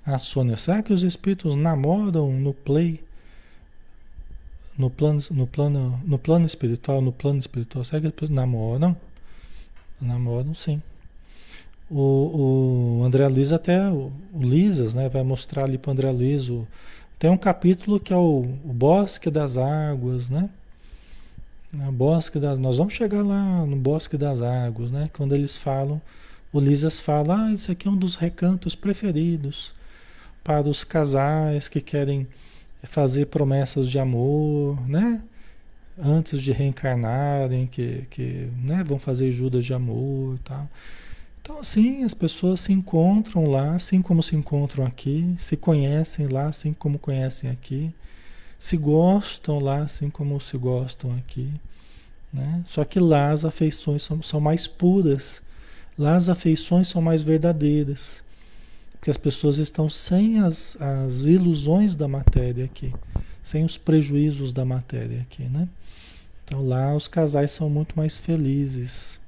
A 0.07 0.19
Sônia, 0.19 0.57
será 0.57 0.83
que 0.83 0.93
os 0.93 1.03
espíritos 1.03 1.57
namoram 1.57 2.33
no 2.33 2.53
play? 2.55 3.03
No 4.77 4.91
plano, 4.91 5.21
no 5.31 5.47
plano, 5.47 6.01
no 6.05 6.19
plano 6.19 6.47
espiritual, 6.47 7.01
no 7.01 7.13
plano 7.13 7.39
espiritual, 7.39 7.85
será 7.85 8.01
que 8.01 8.25
eles 8.25 8.31
namoram? 8.31 8.97
Namoram 10.01 10.55
sim. 10.55 10.83
O, 11.91 13.01
o 13.01 13.05
André 13.05 13.26
Luiz 13.28 13.53
até, 13.53 13.91
o, 13.91 14.11
Lisas, 14.35 14.95
né, 14.95 15.09
vai 15.09 15.22
mostrar 15.22 15.64
ali 15.64 15.78
para 15.78 15.91
o 15.91 15.93
André 15.93 16.11
Luiz, 16.11 16.49
o, 16.49 16.66
tem 17.18 17.30
um 17.30 17.37
capítulo 17.37 18.01
que 18.01 18.12
é 18.12 18.16
o, 18.16 18.47
o 18.64 18.72
Bosque 18.72 19.30
das 19.30 19.57
Águas, 19.57 20.28
né? 20.28 20.51
O 21.89 21.93
Bosque 21.93 22.39
das, 22.39 22.59
nós 22.59 22.78
vamos 22.78 22.95
chegar 22.95 23.22
lá 23.22 23.66
no 23.66 23.76
Bosque 23.76 24.16
das 24.16 24.43
Águas, 24.43 24.91
né? 24.91 25.11
Quando 25.12 25.35
eles 25.35 25.57
falam 25.57 26.01
O 26.53 26.61
Lisas 26.61 27.01
fala, 27.01 27.47
ah, 27.47 27.53
isso 27.53 27.72
aqui 27.72 27.89
é 27.89 27.91
um 27.91 27.97
dos 27.97 28.16
recantos 28.16 28.74
preferidos 28.74 29.74
para 30.43 30.68
os 30.68 30.85
casais 30.85 31.68
que 31.68 31.80
querem 31.80 32.26
fazer 32.82 33.26
promessas 33.26 33.89
de 33.89 33.99
amor, 33.99 34.78
né? 34.89 35.22
Antes 35.99 36.43
de 36.43 36.53
reencarnarem, 36.53 37.66
que, 37.66 38.05
que 38.11 38.49
né, 38.62 38.85
vão 38.85 38.99
fazer 38.99 39.32
judas 39.32 39.64
de 39.64 39.72
amor 39.72 40.37
e 40.37 40.39
tal. 40.41 40.68
Então, 41.45 41.61
assim, 41.61 42.03
as 42.03 42.15
pessoas 42.15 42.61
se 42.61 42.73
encontram 42.73 43.45
lá, 43.45 43.75
assim 43.75 44.01
como 44.01 44.23
se 44.23 44.35
encontram 44.35 44.85
aqui, 44.85 45.37
se 45.39 45.57
conhecem 45.57 46.27
lá, 46.27 46.47
assim 46.47 46.73
como 46.73 46.99
conhecem 46.99 47.51
aqui, 47.51 47.95
se 48.59 48.77
gostam 48.79 49.61
lá, 49.61 49.83
assim 49.83 50.09
como 50.09 50.41
se 50.41 50.57
gostam 50.57 51.15
aqui. 51.15 51.53
Né? 52.33 52.65
Só 52.67 52.83
que 52.83 52.99
lá 52.99 53.31
as 53.31 53.45
afeições 53.45 54.03
são, 54.03 54.21
são 54.23 54.41
mais 54.41 54.67
puras 54.67 55.45
Lá 55.97 56.17
as 56.17 56.29
afeições 56.29 56.89
são 56.89 57.01
mais 57.01 57.23
verdadeiras, 57.23 58.25
porque 58.93 59.11
as 59.11 59.17
pessoas 59.17 59.59
estão 59.59 59.89
sem 59.89 60.41
as, 60.41 60.77
as 60.81 61.21
ilusões 61.21 61.95
da 61.95 62.09
matéria 62.09 62.65
aqui, 62.65 62.93
sem 63.41 63.65
os 63.65 63.79
prejuízos 63.79 64.53
da 64.53 64.65
matéria 64.65 65.21
aqui, 65.21 65.45
né? 65.45 65.69
Então 66.45 66.67
lá 66.67 66.95
os 66.95 67.07
casais 67.07 67.53
são 67.53 67.71
muito 67.71 67.97
mais 67.97 68.19
felizes? 68.19 69.21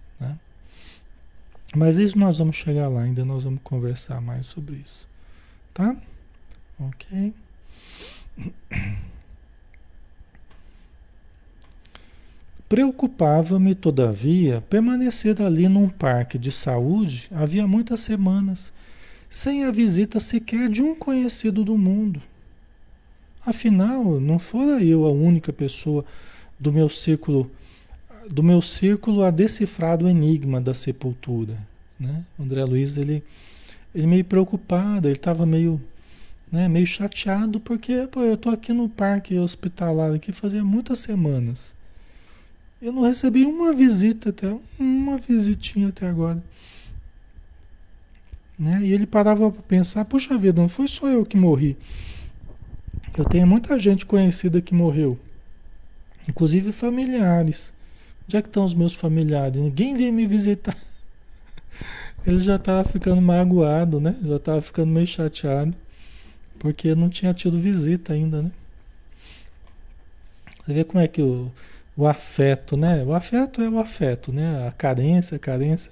Mas 1.75 1.99
isso 1.99 2.19
nós 2.19 2.39
vamos 2.39 2.57
chegar 2.57 2.89
lá, 2.89 3.03
ainda 3.03 3.25
nós 3.25 3.45
vamos 3.45 3.61
conversar 3.63 4.21
mais 4.21 4.47
sobre 4.47 4.77
isso, 4.77 5.09
tá? 5.75 5.97
Ok? 6.79 7.35
Preocupava-me, 12.69 13.75
todavia, 13.77 14.61
permanecer 14.69 15.41
ali 15.41 15.69
num 15.69 15.89
parque 15.89 16.37
de 16.37 16.51
saúde 16.51 17.29
havia 17.31 17.65
muitas 17.67 18.01
semanas, 18.01 18.73
sem 19.31 19.65
a 19.65 19.71
visita 19.71 20.19
sequer 20.19 20.69
de 20.69 20.83
um 20.83 20.95
conhecido 20.95 21.63
do 21.65 21.79
mundo. 21.79 22.21
Afinal, 23.45 24.19
não 24.19 24.41
fora 24.41 24.83
eu 24.83 25.05
a 25.05 25.13
única 25.13 25.53
pessoa 25.53 26.05
do 26.59 26.73
meu 26.73 26.89
círculo 26.89 27.49
do 28.31 28.43
meu 28.43 28.61
círculo 28.63 29.23
a 29.23 29.31
decifrar 29.31 30.03
o 30.03 30.09
enigma 30.09 30.61
da 30.61 30.75
sepultura, 30.75 31.57
né? 31.99 32.25
O 32.39 32.43
André 32.43 32.65
Luiz 32.65 32.97
ele 32.97 33.23
ele 33.95 34.07
meio 34.07 34.25
preocupado, 34.25 35.09
ele 35.09 35.17
estava 35.17 35.47
meio 35.47 35.81
né, 36.53 36.69
meio 36.69 36.87
chateado 36.87 37.59
porque 37.59 38.07
pô, 38.11 38.21
eu 38.21 38.35
estou 38.35 38.53
aqui 38.53 38.73
no 38.73 38.89
parque 38.89 39.37
hospitalar 39.39 40.13
aqui 40.13 40.33
fazia 40.33 40.63
muitas 40.63 40.99
semanas 40.99 41.75
eu 42.81 42.93
não 42.93 43.03
recebi 43.03 43.45
uma 43.45 43.73
visita 43.73 44.31
até, 44.31 44.55
uma 44.79 45.17
visitinha 45.17 45.89
até 45.89 46.07
agora. 46.07 46.43
Né? 48.59 48.81
E 48.83 48.93
ele 48.93 49.07
parava 49.07 49.51
para 49.51 49.63
pensar, 49.63 50.05
puxa 50.05 50.37
vida, 50.37 50.61
não 50.61 50.69
foi 50.69 50.87
só 50.87 51.09
eu 51.09 51.25
que 51.25 51.37
morri. 51.37 51.77
Eu 53.17 53.25
tenho 53.25 53.47
muita 53.47 53.79
gente 53.79 54.05
conhecida 54.05 54.61
que 54.61 54.75
morreu. 54.75 55.19
Inclusive 56.29 56.71
familiares. 56.71 57.73
Onde 58.27 58.37
é 58.37 58.43
que 58.43 58.49
estão 58.49 58.65
os 58.65 58.75
meus 58.75 58.95
familiares? 58.95 59.61
Ninguém 59.61 59.97
veio 59.97 60.13
me 60.13 60.27
visitar. 60.27 60.77
Ele 62.27 62.41
já 62.41 62.57
estava 62.57 62.89
ficando 62.89 63.23
magoado, 63.23 64.01
né? 64.01 64.17
Já 64.25 64.37
estava 64.37 64.61
ficando 64.61 64.91
meio 64.91 65.07
chateado. 65.07 65.75
Porque 66.59 66.95
não 66.95 67.09
tinha 67.09 67.33
tido 67.33 67.57
visita 67.57 68.13
ainda, 68.13 68.43
né? 68.43 68.51
Você 70.65 70.75
vê 70.75 70.85
como 70.85 71.01
é 71.01 71.07
que 71.07 71.23
o 71.23 71.53
o 71.97 72.07
afeto, 72.07 72.77
né? 72.77 73.03
O 73.05 73.15
afeto 73.15 73.63
é 73.63 73.69
o 73.69 73.79
afeto, 73.79 74.33
né? 74.33 74.69
A 74.69 74.73
carência, 74.73 75.37
a 75.37 75.39
carência. 75.39 75.91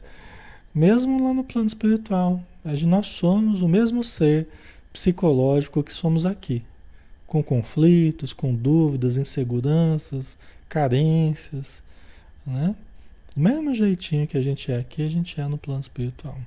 Mesmo 0.75 1.23
lá 1.25 1.33
no 1.33 1.43
plano 1.43 1.67
espiritual, 1.67 2.43
nós 2.87 3.07
somos 3.07 3.63
o 3.63 3.69
mesmo 3.69 4.05
ser 4.05 4.49
psicológico 4.93 5.83
que 5.83 5.93
somos 5.93 6.27
aqui, 6.27 6.63
com 7.27 7.43
conflitos, 7.43 8.33
com 8.33 8.55
dúvidas, 8.55 9.17
inseguranças, 9.17 10.37
carências, 10.69 11.83
né? 12.47 12.75
Do 13.35 13.41
mesmo 13.41 13.75
jeitinho 13.75 14.27
que 14.27 14.37
a 14.37 14.43
gente 14.43 14.71
é 14.71 14.79
aqui, 14.79 15.03
a 15.03 15.09
gente 15.09 15.41
é 15.41 15.47
no 15.47 15.59
plano 15.59 15.81
espiritual. 15.81 16.39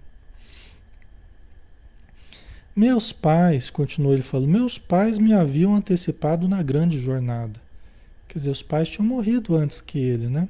Meus 2.76 3.12
pais, 3.12 3.70
continuou 3.70 4.14
ele 4.14 4.22
falando, 4.22 4.50
meus 4.50 4.78
pais 4.78 5.18
me 5.18 5.34
haviam 5.34 5.74
antecipado 5.74 6.48
na 6.48 6.62
grande 6.62 7.00
jornada. 7.00 7.60
Quer 8.28 8.38
dizer, 8.38 8.52
os 8.52 8.62
pais 8.62 8.88
tinham 8.88 9.08
morrido 9.08 9.56
antes 9.56 9.82
que 9.82 9.98
ele, 9.98 10.28
né? 10.28 10.48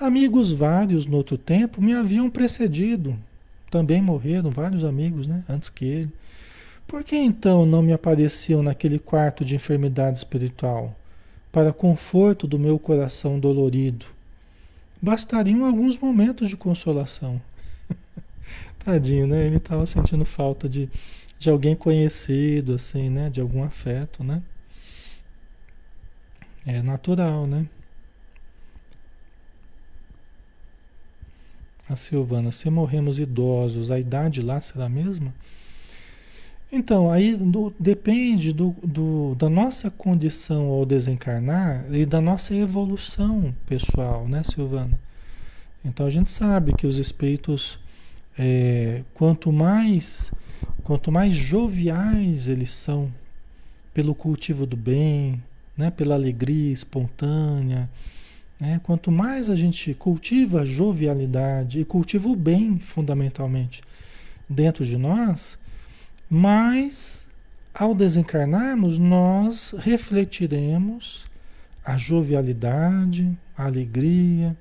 Amigos 0.00 0.50
vários 0.50 1.06
no 1.06 1.16
outro 1.16 1.38
tempo 1.38 1.80
me 1.80 1.94
haviam 1.94 2.28
precedido. 2.28 3.16
Também 3.70 4.02
morreram 4.02 4.50
vários 4.50 4.84
amigos, 4.84 5.28
né? 5.28 5.44
Antes 5.48 5.70
que 5.70 5.84
ele. 5.84 6.12
Por 6.86 7.04
que 7.04 7.16
então 7.16 7.64
não 7.64 7.82
me 7.82 7.92
apareciam 7.92 8.62
naquele 8.62 8.98
quarto 8.98 9.44
de 9.44 9.54
enfermidade 9.54 10.18
espiritual? 10.18 10.94
Para 11.52 11.72
conforto 11.72 12.48
do 12.48 12.58
meu 12.58 12.78
coração 12.78 13.38
dolorido. 13.38 14.06
Bastariam 15.04 15.66
alguns 15.66 15.98
momentos 15.98 16.48
de 16.48 16.56
consolação. 16.56 17.38
Tadinho, 18.82 19.26
né? 19.26 19.44
Ele 19.44 19.58
estava 19.58 19.84
sentindo 19.84 20.24
falta 20.24 20.66
de, 20.66 20.88
de 21.38 21.50
alguém 21.50 21.76
conhecido, 21.76 22.72
assim, 22.72 23.10
né? 23.10 23.28
De 23.28 23.38
algum 23.38 23.62
afeto, 23.62 24.24
né? 24.24 24.42
É 26.64 26.80
natural, 26.80 27.46
né? 27.46 27.66
A 31.86 31.96
Silvana, 31.96 32.50
se 32.50 32.70
morremos 32.70 33.18
idosos, 33.18 33.90
a 33.90 34.00
idade 34.00 34.40
lá 34.40 34.58
será 34.58 34.86
a 34.86 34.88
mesma? 34.88 35.34
Então, 36.76 37.08
aí 37.08 37.36
do, 37.36 37.72
depende 37.78 38.52
do, 38.52 38.74
do, 38.82 39.36
da 39.36 39.48
nossa 39.48 39.92
condição 39.92 40.66
ao 40.66 40.84
desencarnar 40.84 41.86
e 41.94 42.04
da 42.04 42.20
nossa 42.20 42.52
evolução 42.52 43.54
pessoal, 43.64 44.26
né, 44.26 44.42
Silvana? 44.42 44.98
Então 45.84 46.04
a 46.04 46.10
gente 46.10 46.32
sabe 46.32 46.74
que 46.74 46.84
os 46.84 46.98
espíritos, 46.98 47.78
é, 48.36 49.02
quanto 49.14 49.52
mais 49.52 50.32
quanto 50.82 51.12
mais 51.12 51.36
joviais 51.36 52.48
eles 52.48 52.70
são 52.70 53.08
pelo 53.94 54.12
cultivo 54.12 54.66
do 54.66 54.76
bem, 54.76 55.40
né, 55.76 55.92
pela 55.92 56.16
alegria 56.16 56.72
espontânea. 56.72 57.88
Né? 58.58 58.80
Quanto 58.82 59.12
mais 59.12 59.48
a 59.48 59.54
gente 59.54 59.94
cultiva 59.94 60.62
a 60.62 60.64
jovialidade 60.64 61.78
e 61.78 61.84
cultiva 61.84 62.28
o 62.28 62.34
bem, 62.34 62.80
fundamentalmente, 62.80 63.80
dentro 64.48 64.84
de 64.84 64.98
nós, 64.98 65.56
mais 66.28 67.28
ao 67.72 67.94
desencarnarmos 67.94 68.98
nós 68.98 69.74
refletiremos 69.78 71.26
a 71.84 71.96
jovialidade, 71.96 73.36
a 73.56 73.66
alegria, 73.66 74.56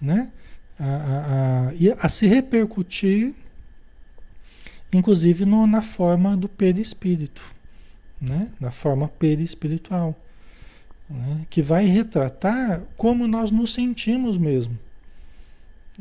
né? 0.00 0.30
a, 0.78 0.84
a, 0.84 1.68
a, 1.68 2.06
a 2.06 2.08
se 2.08 2.26
repercutir, 2.26 3.34
inclusive 4.92 5.44
no, 5.44 5.66
na 5.66 5.82
forma 5.82 6.36
do 6.36 6.48
perispírito, 6.48 7.42
né? 8.20 8.48
na 8.60 8.70
forma 8.70 9.08
perispiritual 9.08 10.16
né, 11.12 11.46
que 11.50 11.60
vai 11.60 11.84
retratar 11.84 12.82
como 12.96 13.26
nós 13.26 13.50
nos 13.50 13.74
sentimos 13.74 14.38
mesmo. 14.38 14.78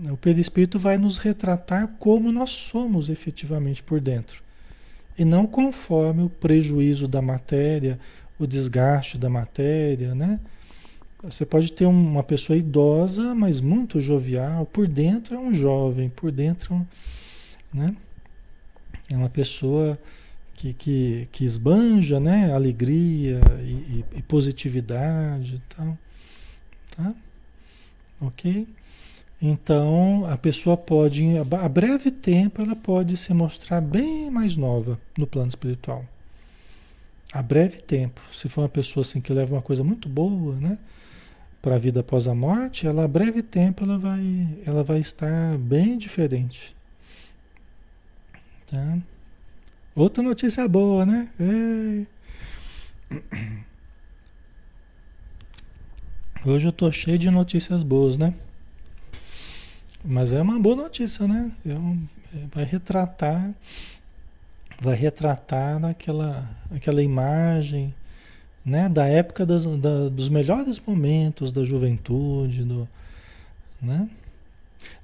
O 0.10 0.16
perispírito 0.16 0.80
vai 0.80 0.97
nos 0.97 1.18
retratar 1.18 1.88
como 1.99 2.32
nós 2.32 2.49
somos 2.52 3.10
efetivamente 3.10 3.84
por 3.84 3.99
dentro. 3.99 4.41
E 5.18 5.26
não 5.26 5.45
conforme 5.45 6.24
o 6.24 6.30
prejuízo 6.30 7.07
da 7.07 7.22
matéria, 7.22 7.99
o 8.39 8.47
desgaste 8.47 9.18
da 9.18 9.30
matéria, 9.30 10.16
né? 10.16 10.39
Você 11.24 11.45
pode 11.45 11.72
ter 11.72 11.86
uma 11.86 12.24
pessoa 12.24 12.57
idosa, 12.57 13.36
mas 13.36 13.62
muito 13.62 14.01
jovial, 14.01 14.66
por 14.66 14.88
dentro 14.88 15.36
é 15.36 15.39
um 15.39 15.53
jovem, 15.53 16.09
por 16.09 16.32
dentro 16.32 16.86
né? 17.72 17.95
é 19.07 19.16
uma 19.16 19.30
pessoa 19.30 19.99
que, 20.55 20.74
que, 20.74 21.28
que 21.32 21.45
esbanja 21.45 22.20
né? 22.20 22.51
alegria 22.53 23.39
e, 23.62 24.05
e, 24.16 24.22
positividade 24.24 25.55
e 25.55 25.76
tal. 25.76 25.97
Tá? 26.95 27.14
Ok? 28.20 28.68
Então 29.42 30.24
a 30.30 30.38
pessoa 30.38 30.78
pode, 30.78 31.26
a 31.38 31.70
breve 31.70 32.12
tempo, 32.12 32.62
ela 32.62 32.76
pode 32.76 33.18
se 33.18 33.34
mostrar 33.34 33.82
bem 33.82 34.30
mais 34.30 34.56
nova 34.56 35.00
no 35.18 35.26
plano 35.26 35.50
espiritual. 35.50 36.06
A 37.34 37.42
breve 37.42 37.82
tempo. 37.82 38.22
Se 38.32 38.48
for 38.48 38.62
uma 38.62 38.70
pessoa 38.70 39.02
assim 39.02 39.20
que 39.20 39.34
leva 39.34 39.56
uma 39.56 39.62
coisa 39.62 39.84
muito 39.84 40.08
boa, 40.08 40.56
né? 40.58 40.78
Para 41.62 41.76
a 41.76 41.80
vida 41.80 42.02
após 42.02 42.28
a 42.28 42.36
morte, 42.36 42.86
ela 42.86 43.06
a 43.06 43.08
breve 43.08 43.42
tempo 43.42 43.84
ela 43.84 43.98
vai, 43.98 44.48
ela 44.66 44.84
vai 44.84 45.00
estar 45.00 45.58
bem 45.58 45.98
diferente. 45.98 46.76
Tá? 48.68 49.00
Outra 49.96 50.22
notícia 50.22 50.68
boa, 50.68 51.06
né? 51.06 51.30
Ei. 51.39 52.08
Hoje 56.46 56.68
eu 56.68 56.72
tô 56.72 56.92
cheio 56.92 57.18
de 57.18 57.30
notícias 57.30 57.84
boas, 57.84 58.18
né? 58.18 58.34
Mas 60.04 60.34
é 60.34 60.41
uma 60.41 60.60
boa 60.60 60.76
notícia, 60.76 61.28
né? 61.28 61.52
É, 61.66 61.74
um, 61.74 62.08
vai 62.54 62.64
retratar, 62.64 63.52
vai 64.82 64.95
retratar 64.95 65.84
aquela, 65.86 66.49
aquela 66.74 67.04
imagem, 67.04 67.93
né, 68.66 68.88
da 68.88 69.06
época 69.08 69.45
das, 69.45 69.66
da, 69.66 70.10
dos 70.10 70.30
melhores 70.30 70.80
momentos 70.80 71.52
da 71.52 71.64
juventude, 71.64 72.64
do, 72.64 72.88
né? 73.82 74.10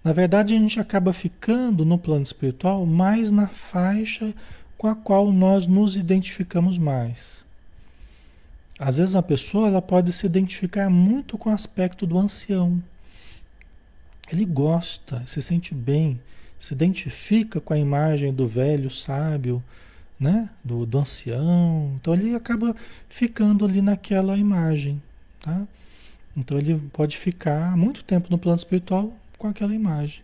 Na 0.04 0.14
verdade, 0.14 0.56
a 0.56 0.58
gente 0.58 0.80
acaba 0.80 1.14
ficando 1.14 1.86
no 1.86 1.98
plano 1.98 2.24
espiritual 2.24 2.86
mais 2.86 3.30
na 3.30 3.48
faixa 3.48 4.34
com 4.78 4.88
a 4.88 4.96
qual 4.96 5.32
nós 5.32 5.68
nos 5.68 5.96
identificamos 5.96 6.78
mais. 6.78 7.46
Às 8.80 8.98
vezes 8.98 9.16
a 9.16 9.24
pessoa 9.24 9.68
ela 9.68 9.82
pode 9.82 10.12
se 10.12 10.26
identificar 10.26 10.90
muito 10.90 11.38
com 11.38 11.50
o 11.50 11.54
aspecto 11.54 12.06
do 12.06 12.18
ancião. 12.18 12.82
Ele 14.32 14.46
gosta, 14.46 15.26
se 15.26 15.42
sente 15.42 15.74
bem, 15.74 16.20
se 16.60 16.74
identifica 16.74 17.62
com 17.62 17.74
a 17.74 17.78
imagem 17.78 18.34
do 18.34 18.48
velho 18.48 18.90
sábio, 18.90 19.64
né? 20.20 20.50
do, 20.64 20.86
do 20.86 20.98
ancião. 20.98 21.94
Então 21.96 22.14
ele 22.14 22.36
acaba 22.36 22.76
ficando 23.08 23.66
ali 23.66 23.82
naquela 23.82 24.38
imagem. 24.38 25.02
Tá? 25.40 25.68
Então 26.36 26.58
ele 26.58 26.82
pode 26.92 27.18
ficar 27.18 27.78
muito 27.78 28.04
tempo 28.04 28.28
no 28.30 28.38
plano 28.38 28.58
espiritual 28.58 29.14
com 29.38 29.48
aquela 29.48 29.74
imagem. 29.74 30.22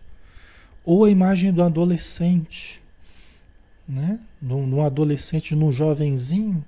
Ou 0.84 1.04
a 1.04 1.10
imagem 1.10 1.52
do 1.52 1.62
adolescente, 1.62 2.82
né? 3.88 4.18
Num, 4.40 4.82
adolescente, 4.82 5.54
num 5.54 5.72
jovenzinho, 5.72 6.62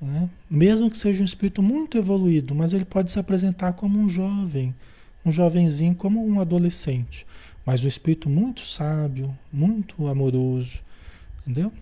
né? 0.00 0.28
mesmo 0.50 0.90
que 0.90 0.98
seja 0.98 1.22
um 1.22 1.24
espírito 1.24 1.62
muito 1.62 1.96
evoluído, 1.96 2.54
mas 2.54 2.72
ele 2.72 2.84
pode 2.84 3.10
se 3.10 3.18
apresentar 3.18 3.72
como 3.72 3.98
um 3.98 4.08
jovem, 4.08 4.74
um 5.24 5.30
jovenzinho, 5.32 5.94
como 5.94 6.24
um 6.26 6.40
adolescente, 6.40 7.26
mas 7.64 7.84
um 7.84 7.88
espírito 7.88 8.28
muito 8.28 8.64
sábio, 8.66 9.36
muito 9.52 10.06
amoroso, 10.08 10.80
entendeu? 11.40 11.72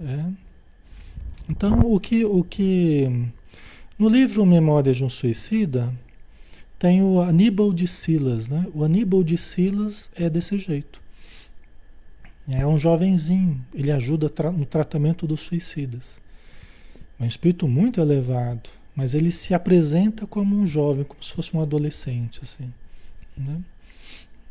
É. 0.00 0.24
Então, 1.48 1.80
o 1.80 1.98
que, 1.98 2.24
o 2.24 2.44
que 2.44 3.30
no 3.98 4.08
livro 4.08 4.46
Memórias 4.46 4.96
de 4.96 5.04
um 5.04 5.08
Suicida 5.08 5.92
tem 6.78 7.02
o 7.02 7.20
Aníbal 7.20 7.72
de 7.72 7.86
Silas, 7.86 8.46
né? 8.46 8.66
O 8.72 8.84
Aníbal 8.84 9.24
de 9.24 9.36
Silas 9.36 10.10
é 10.14 10.30
desse 10.30 10.58
jeito. 10.58 11.00
É 12.48 12.66
um 12.66 12.78
jovenzinho, 12.78 13.60
ele 13.74 13.90
ajuda 13.90 14.32
no 14.52 14.64
tratamento 14.64 15.26
dos 15.26 15.40
suicidas. 15.40 16.18
É 17.20 17.24
um 17.24 17.26
espírito 17.26 17.68
muito 17.68 18.00
elevado, 18.00 18.70
mas 18.98 19.14
ele 19.14 19.30
se 19.30 19.54
apresenta 19.54 20.26
como 20.26 20.56
um 20.56 20.66
jovem, 20.66 21.04
como 21.04 21.22
se 21.22 21.32
fosse 21.32 21.56
um 21.56 21.62
adolescente, 21.62 22.40
assim. 22.42 22.74
Né? 23.36 23.60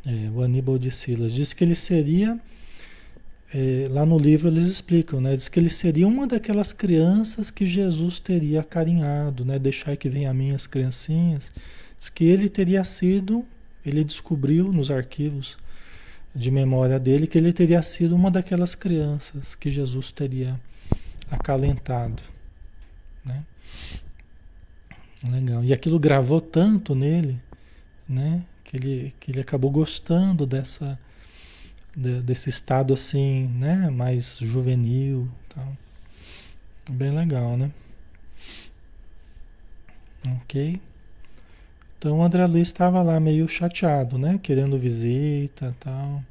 É, 0.06 0.30
o 0.30 0.40
Aníbal 0.40 0.78
de 0.78 0.90
Silas 0.90 1.34
diz 1.34 1.52
que 1.52 1.62
ele 1.62 1.74
seria, 1.74 2.40
é, 3.52 3.88
lá 3.90 4.06
no 4.06 4.18
livro 4.18 4.48
eles 4.48 4.64
explicam, 4.64 5.20
né? 5.20 5.36
Diz 5.36 5.50
que 5.50 5.60
ele 5.60 5.68
seria 5.68 6.08
uma 6.08 6.26
daquelas 6.26 6.72
crianças 6.72 7.50
que 7.50 7.66
Jesus 7.66 8.20
teria 8.20 8.60
acarinhado, 8.60 9.44
né? 9.44 9.58
Deixar 9.58 9.94
que 9.98 10.08
venham 10.08 10.30
a 10.30 10.34
mim 10.34 10.52
as 10.52 10.66
criancinhas. 10.66 11.52
Diz 11.98 12.08
que 12.08 12.24
ele 12.24 12.48
teria 12.48 12.82
sido, 12.84 13.44
ele 13.84 14.02
descobriu 14.02 14.72
nos 14.72 14.90
arquivos 14.90 15.58
de 16.34 16.50
memória 16.50 16.98
dele 16.98 17.26
que 17.26 17.36
ele 17.36 17.52
teria 17.52 17.82
sido 17.82 18.16
uma 18.16 18.30
daquelas 18.30 18.74
crianças 18.74 19.54
que 19.54 19.70
Jesus 19.70 20.10
teria 20.10 20.58
acalentado. 21.30 22.22
Né? 23.22 23.44
Legal. 25.24 25.64
E 25.64 25.72
aquilo 25.72 25.98
gravou 25.98 26.40
tanto 26.40 26.94
nele, 26.94 27.40
né? 28.08 28.42
Que 28.64 28.76
ele, 28.76 29.14
que 29.18 29.30
ele 29.32 29.40
acabou 29.40 29.70
gostando 29.70 30.46
dessa, 30.46 30.98
de, 31.96 32.20
desse 32.20 32.48
estado 32.50 32.94
assim, 32.94 33.48
né? 33.48 33.90
Mais 33.90 34.38
juvenil. 34.40 35.28
Tal. 35.48 35.76
Bem 36.90 37.10
legal, 37.10 37.56
né? 37.56 37.70
Ok. 40.42 40.80
Então 41.98 42.18
o 42.18 42.22
André 42.22 42.46
Luiz 42.46 42.68
estava 42.68 43.02
lá 43.02 43.18
meio 43.18 43.48
chateado, 43.48 44.18
né? 44.18 44.38
Querendo 44.40 44.78
visita 44.78 45.74
tal. 45.80 46.22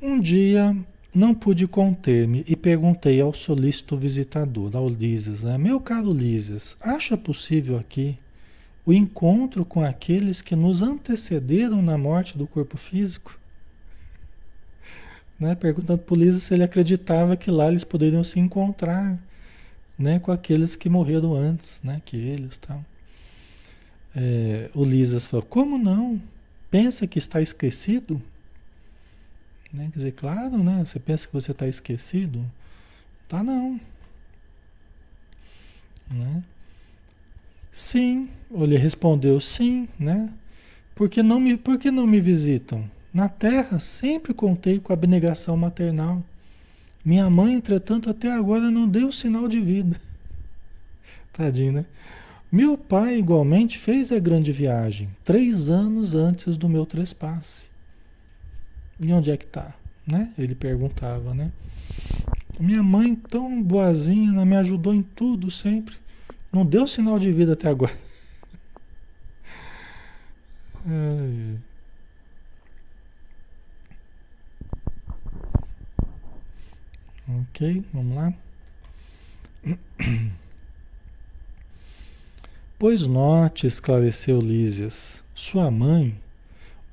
Um 0.00 0.20
dia 0.20 0.74
não 1.16 1.34
pude 1.34 1.66
conter-me 1.66 2.44
e 2.46 2.54
perguntei 2.54 3.22
ao 3.22 3.32
solícito 3.32 3.96
visitador, 3.96 4.76
ao 4.76 4.86
Lísias, 4.86 5.42
né? 5.42 5.56
Meu 5.56 5.80
caro 5.80 6.12
Lísias, 6.12 6.76
acha 6.78 7.16
possível 7.16 7.78
aqui 7.78 8.18
o 8.84 8.92
encontro 8.92 9.64
com 9.64 9.82
aqueles 9.82 10.42
que 10.42 10.54
nos 10.54 10.82
antecederam 10.82 11.80
na 11.80 11.96
morte 11.96 12.36
do 12.36 12.46
corpo 12.46 12.76
físico? 12.76 13.38
Né? 15.40 15.54
Perguntando 15.54 16.00
para 16.00 16.14
o 16.14 16.18
Lísias 16.18 16.42
se 16.42 16.52
ele 16.52 16.62
acreditava 16.62 17.34
que 17.34 17.50
lá 17.50 17.68
eles 17.68 17.82
poderiam 17.82 18.22
se 18.22 18.38
encontrar 18.38 19.18
né? 19.98 20.18
com 20.18 20.30
aqueles 20.30 20.76
que 20.76 20.90
morreram 20.90 21.34
antes 21.34 21.80
né? 21.82 22.02
que 22.04 22.16
eles. 22.18 22.58
Tal. 22.58 22.84
É, 24.14 24.70
o 24.74 24.84
Lísias 24.84 25.24
falou, 25.24 25.46
como 25.46 25.78
não? 25.78 26.20
Pensa 26.70 27.06
que 27.06 27.18
está 27.18 27.40
esquecido? 27.40 28.20
Né? 29.72 29.88
Quer 29.92 29.98
dizer, 29.98 30.12
claro, 30.12 30.62
né? 30.62 30.84
Você 30.84 30.98
pensa 30.98 31.26
que 31.26 31.32
você 31.32 31.52
está 31.52 31.66
esquecido? 31.66 32.44
Tá 33.28 33.42
não. 33.42 33.80
Né? 36.10 36.42
Sim, 37.70 38.28
ele 38.50 38.76
respondeu 38.76 39.40
sim, 39.40 39.88
né? 39.98 40.30
Porque 40.94 41.22
não 41.22 41.38
me, 41.38 41.56
por 41.56 41.78
que 41.78 41.90
não 41.90 42.06
me 42.06 42.20
visitam? 42.20 42.88
Na 43.12 43.28
terra 43.28 43.78
sempre 43.78 44.32
contei 44.32 44.78
com 44.78 44.92
a 44.92 44.94
abnegação 44.94 45.56
maternal. 45.56 46.22
Minha 47.04 47.28
mãe, 47.28 47.54
entretanto, 47.54 48.08
até 48.08 48.32
agora 48.32 48.70
não 48.70 48.88
deu 48.88 49.12
sinal 49.12 49.46
de 49.46 49.60
vida. 49.60 50.00
Tadinho, 51.32 51.72
né? 51.72 51.86
Meu 52.50 52.78
pai, 52.78 53.18
igualmente, 53.18 53.76
fez 53.76 54.10
a 54.12 54.18
grande 54.18 54.52
viagem, 54.52 55.10
três 55.24 55.68
anos 55.68 56.14
antes 56.14 56.56
do 56.56 56.68
meu 56.68 56.86
trespasse. 56.86 57.68
E 58.98 59.12
onde 59.12 59.30
é 59.30 59.36
que 59.36 59.44
está? 59.44 59.74
Né? 60.06 60.32
Ele 60.38 60.54
perguntava, 60.54 61.34
né? 61.34 61.52
Minha 62.58 62.82
mãe, 62.82 63.14
tão 63.14 63.62
boazinha, 63.62 64.32
né? 64.32 64.44
me 64.44 64.56
ajudou 64.56 64.94
em 64.94 65.02
tudo 65.02 65.50
sempre. 65.50 65.96
Não 66.52 66.64
deu 66.64 66.86
sinal 66.86 67.18
de 67.18 67.30
vida 67.32 67.52
até 67.52 67.68
agora. 67.68 67.96
Ok, 77.28 77.84
vamos 77.92 78.16
lá. 78.16 78.32
Pois 82.78 83.06
note, 83.06 83.66
esclareceu 83.66 84.38
Lísias, 84.38 85.24
sua 85.34 85.70
mãe 85.70 86.14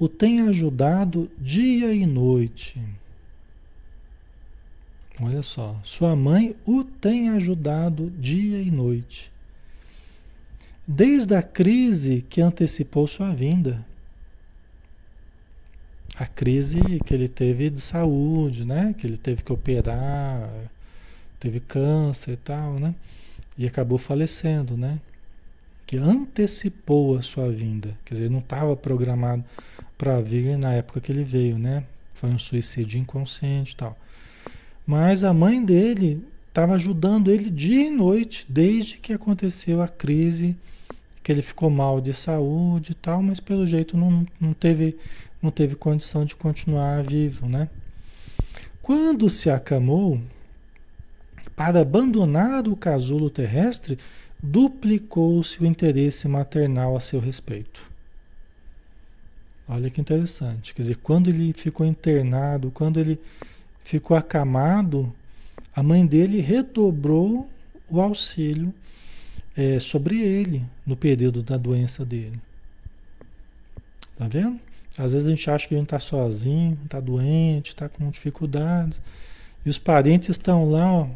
o 0.04 0.10
tem 0.10 0.41
ajudado 0.41 1.32
dia 1.39 1.93
e 1.93 2.06
noite. 2.06 2.78
Olha 5.22 5.41
só, 5.41 5.80
sua 5.82 6.14
mãe 6.14 6.58
o 6.66 6.84
tem 6.84 7.30
ajudado 7.30 8.10
dia 8.10 8.62
e 8.62 8.70
noite. 8.70 9.32
Desde 10.86 11.34
a 11.36 11.41
crise 11.41 12.26
que 12.30 12.41
antecipou 12.41 13.08
sua 13.08 13.34
vinda. 13.34 13.86
A 16.16 16.28
crise 16.28 16.82
que 17.06 17.14
ele 17.14 17.30
teve 17.30 17.70
de 17.70 17.80
saúde, 17.80 18.66
né? 18.66 18.93
Que 18.97 19.08
ele 19.08 19.18
teve 19.18 19.41
que 19.41 19.54
operar, 19.54 20.49
teve 21.39 21.62
câncer 21.62 22.34
e 22.34 22.38
tal, 22.38 22.74
né? 22.74 22.93
E 23.58 23.66
acabou 23.66 23.97
falecendo, 23.97 24.76
né? 24.76 24.99
Que 25.88 25.95
antecipou 25.95 27.18
a 27.18 27.22
sua 27.22 27.49
vinda. 27.49 27.97
Quer 28.04 28.16
dizer, 28.16 28.30
não 28.30 28.39
estava 28.39 28.76
programado 28.76 29.45
para 29.98 30.20
vir 30.22 30.58
na 30.58 30.74
época 30.74 31.02
que 31.02 31.12
ele 31.12 31.24
veio, 31.24 31.58
né? 31.58 31.84
Foi 32.14 32.30
um 32.30 32.39
suicídio 32.39 33.00
inconsciente 33.00 33.74
e 33.74 33.76
tal. 33.76 33.98
Mas 34.86 35.24
a 35.24 35.34
mãe 35.34 35.64
dele 35.64 36.26
estava 36.48 36.74
ajudando 36.76 37.32
ele 37.32 37.50
dia 37.50 37.88
e 37.88 37.89
noite, 37.89 38.46
desde 38.48 38.98
que 38.98 39.14
aconteceu 39.14 39.82
a 39.82 39.88
crise, 39.88 40.56
que 41.24 41.32
ele 41.32 41.41
ficou 41.41 41.70
mal 41.70 42.02
de 42.02 42.14
saúde 42.14 42.91
e 42.91 42.96
tal, 42.96 43.24
mas 43.24 43.39
pelo 43.39 43.66
jeito 43.66 43.98
não, 43.98 44.28
não, 44.39 44.54
teve, 44.54 44.98
não 45.41 45.50
teve 45.50 45.76
condição 45.76 46.26
de 46.26 46.36
continuar 46.36 47.02
vivo, 47.02 47.48
né? 47.48 47.70
Quando 48.82 49.30
se 49.30 49.50
acamou, 49.50 50.22
para 51.56 51.80
abandonar 51.82 52.68
o 52.68 52.76
casulo 52.76 53.30
terrestre, 53.30 53.98
duplicou-se 54.41 55.62
o 55.62 55.66
interesse 55.66 56.28
maternal 56.28 56.98
a 56.98 57.00
seu 57.00 57.20
respeito. 57.20 57.93
Olha 59.68 59.89
que 59.89 60.01
interessante. 60.01 60.74
Quer 60.74 60.82
dizer, 60.82 60.97
quando 60.97 61.30
ele 61.30 61.53
ficou 61.53 61.86
internado, 61.86 62.72
quando 62.72 62.99
ele 62.99 63.20
ficou 63.84 64.16
acamado, 64.16 65.14
a 65.76 65.82
mãe 65.82 66.05
dele 66.05 66.39
redobrou 66.39 67.49
o 67.89 68.01
auxílio 68.01 68.74
é, 69.55 69.80
sobre 69.80 70.20
ele 70.20 70.64
no 70.86 70.95
período 70.95 71.41
da 71.41 71.57
doença 71.57 72.03
dele. 72.03 72.39
Tá 74.18 74.28
vendo? 74.28 74.59
Às 74.97 75.14
vezes 75.14 75.28
a 75.28 75.30
gente 75.32 75.49
acha 75.49 75.68
que 75.68 75.74
a 75.74 75.78
gente 75.78 75.88
está 75.88 75.99
sozinho, 75.99 76.78
está 76.84 76.99
doente, 76.99 77.70
está 77.70 77.89
com 77.89 78.09
dificuldades. 78.09 79.01
E 79.66 79.70
os 79.70 79.80
parentes 79.80 80.30
estão 80.30 80.70
lá, 80.70 80.91
ó, 80.91 81.07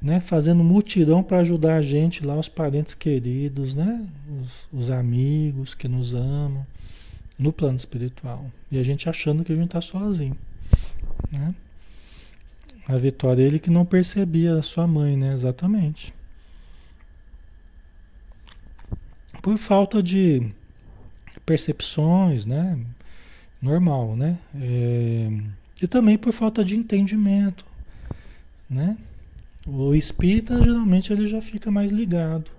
né, 0.00 0.20
fazendo 0.20 0.64
mutirão 0.64 1.22
para 1.22 1.38
ajudar 1.38 1.76
a 1.76 1.82
gente 1.82 2.24
lá, 2.24 2.36
os 2.36 2.48
parentes 2.48 2.94
queridos, 2.94 3.74
né, 3.74 4.06
os, 4.40 4.68
os, 4.72 4.90
amigos 4.90 5.74
que 5.74 5.86
nos 5.86 6.14
amam 6.14 6.66
no 7.38 7.52
plano 7.52 7.76
espiritual. 7.76 8.50
E 8.70 8.78
a 8.78 8.82
gente 8.82 9.08
achando 9.08 9.44
que 9.44 9.52
a 9.52 9.56
gente 9.56 9.66
está 9.66 9.80
sozinho. 9.80 10.36
Né? 11.30 11.54
A 12.86 12.96
Vitória, 12.96 13.42
ele 13.42 13.58
que 13.58 13.70
não 13.70 13.84
percebia 13.84 14.54
a 14.54 14.62
sua 14.62 14.86
mãe, 14.86 15.16
né? 15.16 15.32
Exatamente. 15.32 16.14
Por 19.42 19.56
falta 19.56 20.02
de 20.02 20.50
percepções, 21.44 22.44
né? 22.44 22.78
Normal, 23.60 24.16
né? 24.16 24.38
É, 24.54 25.28
e 25.82 25.86
também 25.86 26.18
por 26.18 26.32
falta 26.32 26.64
de 26.64 26.76
entendimento, 26.76 27.64
né? 28.68 28.96
O 29.66 29.94
espírita 29.94 30.62
geralmente 30.62 31.12
ele 31.12 31.28
já 31.28 31.42
fica 31.42 31.70
mais 31.70 31.90
ligado, 31.90 32.50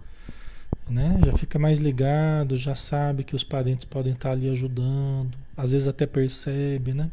né? 0.90 1.20
Já 1.26 1.34
fica 1.38 1.60
mais 1.60 1.80
ligado, 1.80 2.58
já 2.58 2.76
sabe 2.76 3.24
que 3.24 3.36
os 3.36 3.44
parentes 3.44 3.86
podem 3.86 4.14
estar 4.14 4.32
ali 4.32 4.50
ajudando, 4.50 5.38
às 5.56 5.72
vezes 5.72 5.88
até 5.88 6.06
percebe, 6.06 6.94
né? 6.94 7.12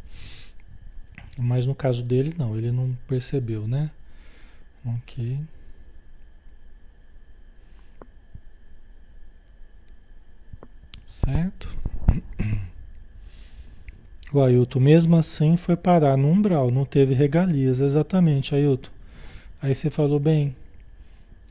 Mas 1.39 1.67
no 1.67 1.75
caso 1.75 2.03
dele 2.03 2.35
não, 2.39 2.57
ele 2.57 2.73
não 2.73 2.97
percebeu, 3.07 3.69
né? 3.69 3.91
Ok. 4.85 5.39
Certo? 11.07 11.75
O 14.33 14.43
Ailton, 14.43 14.81
mesmo 14.81 15.17
assim, 15.17 15.57
foi 15.57 15.77
parar 15.77 16.17
no 16.17 16.29
umbral, 16.29 16.71
não 16.71 16.85
teve 16.85 17.15
regalias. 17.15 17.79
Exatamente, 17.81 18.55
Ailton. 18.55 18.91
Aí 19.63 19.75
você 19.75 19.89
falou 19.89 20.19
bem. 20.19 20.55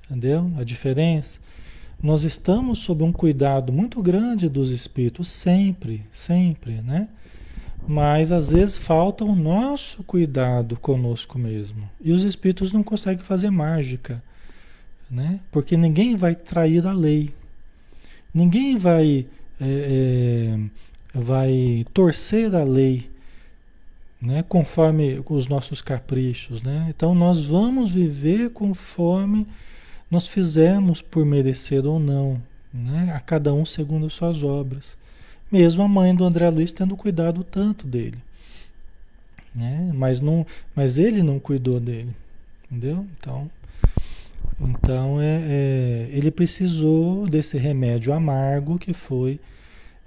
Entendeu? 0.05 0.51
A 0.57 0.63
diferença. 0.63 1.39
Nós 2.06 2.24
estamos 2.24 2.78
sob 2.78 3.03
um 3.03 3.12
cuidado 3.12 3.74
muito 3.74 3.99
grande 3.99 4.47
dos 4.47 4.70
espíritos, 4.70 5.28
sempre, 5.28 6.06
sempre, 6.12 6.74
né? 6.84 7.08
Mas 7.88 8.32
às 8.32 8.51
vezes 8.51 8.78
falta 8.78 9.26
o 9.26 9.36
nosso 9.36 10.03
cuidado 10.03 10.78
conosco 10.78 11.39
mesmo. 11.39 11.89
E 11.99 12.12
os 12.12 12.24
espíritos 12.24 12.72
não 12.72 12.84
conseguem 12.84 13.26
fazer 13.26 13.49
mágica, 13.49 14.22
né? 15.10 15.39
Porque 15.51 15.76
ninguém 15.76 16.16
vai 16.16 16.36
trair 16.36 16.86
a 16.86 16.93
lei. 16.93 17.34
Ninguém 18.32 18.78
vai, 18.78 19.26
é, 19.60 20.60
é, 21.16 21.20
vai 21.20 21.88
torcer 21.91 22.53
a 22.53 22.64
lei 22.64 23.10
né? 24.22 24.45
conforme 24.47 25.24
os 25.28 25.47
nossos 25.47 25.82
caprichos. 25.82 26.62
Né? 26.62 26.86
Então 26.95 27.16
nós 27.16 27.47
vamos 27.47 27.89
viver 27.91 28.51
conforme 28.51 29.47
nós 30.16 30.30
fizemos 30.30 31.01
por 31.01 31.26
merecer 31.26 31.86
ou 31.86 31.99
não, 31.99 32.41
né? 32.74 33.11
a 33.13 33.20
cada 33.20 33.53
um 33.53 33.66
segundo 33.66 34.05
as 34.05 34.13
suas 34.13 34.43
obras. 34.43 34.97
Mesmo 35.51 35.84
a 35.84 35.89
mãe 35.89 36.16
do 36.16 36.24
André 36.24 36.49
Luiz 36.49 36.72
tendo 36.72 36.95
cuidado 36.95 37.43
tanto 37.43 37.86
dele. 37.86 38.18
Né? 39.53 39.91
Mas, 39.93 40.22
não, 40.22 40.47
mas 40.74 40.97
ele 40.97 41.22
não 41.22 41.38
cuidou 41.38 41.82
dele. 41.82 42.16
Entendeu? 42.72 43.05
Então, 43.20 43.51
então 44.57 45.20
é, 45.20 45.43
é, 45.47 46.09
ele 46.13 46.32
precisou 46.32 47.28
desse 47.28 47.57
remédio 47.57 48.13
amargo 48.13 48.80
que 48.80 48.93
foi 48.93 49.38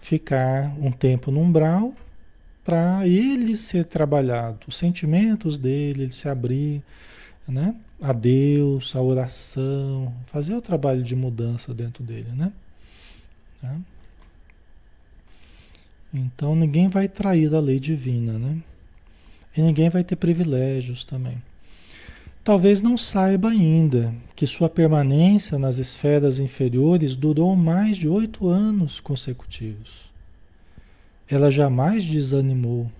ficar 0.01 0.75
um 0.81 0.91
tempo 0.91 1.31
no 1.31 1.41
umbral 1.41 1.93
para 2.65 3.07
ele 3.07 3.59
ser 3.59 3.85
trabalhado, 3.85 4.61
os 4.69 4.77
sentimentos 4.77 5.59
dele, 5.59 6.05
ele 6.05 6.13
se 6.13 6.29
abrir, 6.29 6.83
né? 7.47 7.75
A 8.01 8.13
Deus, 8.13 8.95
a 8.95 9.03
oração, 9.03 10.15
fazer 10.27 10.55
o 10.55 10.63
trabalho 10.63 11.03
de 11.03 11.17
mudança 11.17 11.75
dentro 11.75 12.05
dele, 12.05 12.31
né? 12.33 12.53
Tá? 13.61 13.77
Então 16.15 16.55
ninguém 16.55 16.89
vai 16.89 17.09
trair 17.09 17.53
a 17.55 17.61
lei 17.61 17.81
divina, 17.81 18.39
né? 18.39 18.59
E 19.57 19.61
ninguém 19.61 19.91
vai 19.91 20.05
ter 20.05 20.17
privilégios 20.17 21.05
também. 21.05 21.43
Talvez 22.45 22.81
não 22.81 22.97
saiba 22.97 23.51
ainda 23.51 24.15
que 24.35 24.47
sua 24.47 24.71
permanência 24.71 25.59
nas 25.59 25.79
esferas 25.79 26.39
inferiores 26.39 27.17
durou 27.17 27.55
mais 27.57 27.97
de 27.97 28.09
oito 28.09 28.49
anos 28.49 29.01
consecutivos 29.01 30.09
ela 31.29 31.51
jamais 31.51 32.05
desanimou. 32.05 32.91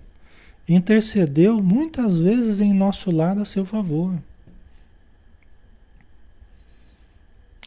Intercedeu 0.67 1.63
muitas 1.63 2.19
vezes 2.19 2.61
em 2.61 2.73
nosso 2.73 3.09
lado 3.09 3.41
a 3.41 3.45
seu 3.45 3.65
favor. 3.65 4.13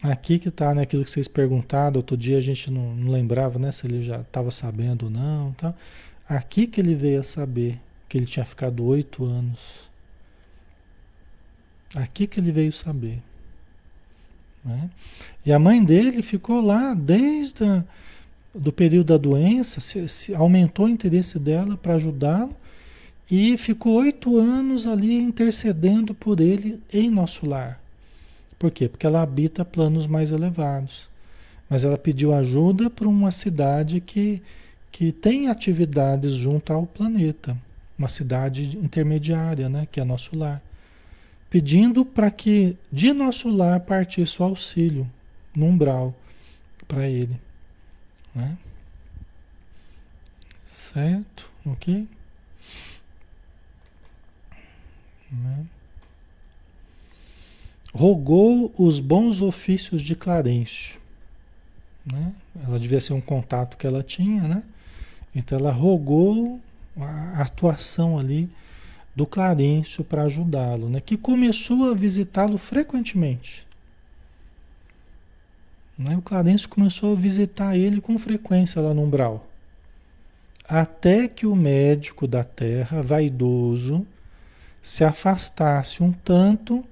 Aqui 0.02 0.38
que 0.38 0.48
está 0.48 0.74
né, 0.74 0.82
aquilo 0.82 1.04
que 1.04 1.10
vocês 1.10 1.28
perguntaram, 1.28 1.98
outro 1.98 2.16
dia 2.16 2.38
a 2.38 2.40
gente 2.40 2.70
não, 2.70 2.94
não 2.94 3.12
lembrava 3.12 3.58
né, 3.58 3.70
se 3.70 3.86
ele 3.86 4.02
já 4.02 4.20
estava 4.20 4.50
sabendo 4.50 5.04
ou 5.04 5.10
não. 5.10 5.52
Tá? 5.52 5.72
Aqui 6.28 6.66
que 6.66 6.80
ele 6.80 6.94
veio 6.94 7.20
a 7.20 7.24
saber 7.24 7.78
que 8.08 8.18
ele 8.18 8.26
tinha 8.26 8.44
ficado 8.44 8.84
oito 8.84 9.24
anos. 9.24 9.88
Aqui 11.94 12.26
que 12.26 12.40
ele 12.40 12.50
veio 12.50 12.72
saber. 12.72 13.22
Né? 14.64 14.90
E 15.46 15.52
a 15.52 15.58
mãe 15.58 15.84
dele 15.84 16.20
ficou 16.20 16.60
lá 16.60 16.94
desde 16.94 17.64
a, 17.64 17.84
do 18.54 18.72
período 18.72 19.08
da 19.08 19.16
doença, 19.16 19.80
se, 19.80 20.08
se 20.08 20.34
aumentou 20.34 20.86
o 20.86 20.88
interesse 20.88 21.38
dela 21.38 21.76
para 21.76 21.94
ajudá-lo 21.94 22.54
e 23.30 23.56
ficou 23.56 23.94
oito 24.00 24.36
anos 24.36 24.86
ali 24.86 25.14
intercedendo 25.14 26.12
por 26.12 26.40
ele 26.40 26.80
em 26.92 27.08
nosso 27.08 27.46
lar. 27.46 27.81
Por 28.62 28.70
quê? 28.70 28.88
Porque 28.88 29.04
ela 29.04 29.20
habita 29.22 29.64
planos 29.64 30.06
mais 30.06 30.30
elevados. 30.30 31.08
Mas 31.68 31.82
ela 31.82 31.98
pediu 31.98 32.32
ajuda 32.32 32.88
para 32.88 33.08
uma 33.08 33.32
cidade 33.32 34.00
que, 34.00 34.40
que 34.92 35.10
tem 35.10 35.48
atividades 35.48 36.34
junto 36.34 36.72
ao 36.72 36.86
planeta, 36.86 37.58
uma 37.98 38.06
cidade 38.06 38.78
intermediária, 38.78 39.68
né, 39.68 39.88
que 39.90 39.98
é 39.98 40.04
nosso 40.04 40.36
lar. 40.38 40.62
Pedindo 41.50 42.04
para 42.04 42.30
que 42.30 42.76
de 42.92 43.12
nosso 43.12 43.48
lar 43.48 43.80
partisse 43.80 44.40
o 44.40 44.44
auxílio 44.44 45.10
no 45.52 45.66
umbral 45.66 46.14
para 46.86 47.08
ele. 47.08 47.36
Né? 48.32 48.56
Certo? 50.64 51.50
Ok? 51.66 52.06
Né? 55.32 55.66
Rogou 57.92 58.72
os 58.78 59.00
bons 59.00 59.40
ofícios 59.40 60.02
de 60.02 60.14
Clarencio. 60.14 60.98
Né? 62.04 62.32
Ela 62.64 62.78
devia 62.78 63.00
ser 63.00 63.12
um 63.12 63.20
contato 63.20 63.76
que 63.76 63.86
ela 63.86 64.02
tinha, 64.02 64.42
né? 64.42 64.62
Então 65.34 65.58
ela 65.58 65.70
rogou 65.70 66.60
a 66.96 67.42
atuação 67.42 68.18
ali 68.18 68.50
do 69.14 69.26
Clarencio 69.26 70.02
para 70.02 70.24
ajudá-lo, 70.24 70.88
né? 70.88 71.00
Que 71.00 71.16
começou 71.16 71.90
a 71.90 71.94
visitá-lo 71.94 72.58
frequentemente. 72.58 73.66
Né? 75.96 76.16
O 76.16 76.22
Clarence 76.22 76.66
começou 76.66 77.12
a 77.12 77.18
visitar 77.18 77.76
ele 77.76 78.00
com 78.00 78.18
frequência 78.18 78.80
lá 78.80 78.92
no 78.94 79.02
umbral. 79.02 79.46
Até 80.68 81.28
que 81.28 81.46
o 81.46 81.54
médico 81.54 82.26
da 82.26 82.42
terra, 82.42 83.02
vaidoso, 83.02 84.06
se 84.80 85.04
afastasse 85.04 86.02
um 86.02 86.12
tanto 86.12 86.84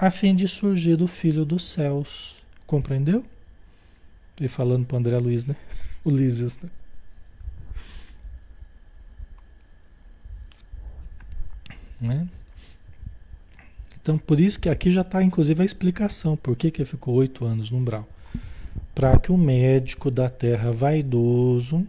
a 0.00 0.10
fim 0.10 0.34
de 0.34 0.48
surgir 0.48 0.96
do 0.96 1.06
filho 1.06 1.44
dos 1.44 1.68
céus. 1.68 2.36
Compreendeu? 2.66 3.24
E 4.40 4.48
falando 4.48 4.86
para 4.86 4.96
André 4.96 5.18
Luiz, 5.18 5.44
né? 5.44 5.54
Ulisses, 6.04 6.58
né? 6.58 6.70
né? 12.00 12.28
Então, 14.00 14.16
por 14.16 14.40
isso 14.40 14.58
que 14.58 14.70
aqui 14.70 14.90
já 14.90 15.02
está, 15.02 15.22
inclusive, 15.22 15.60
a 15.60 15.64
explicação 15.64 16.34
por 16.34 16.56
que, 16.56 16.70
que 16.70 16.82
ficou 16.86 17.14
oito 17.16 17.44
anos 17.44 17.70
no 17.70 17.76
umbral 17.76 18.08
para 18.94 19.18
que 19.18 19.30
o 19.30 19.36
médico 19.36 20.10
da 20.10 20.28
terra 20.28 20.72
vaidoso, 20.72 21.86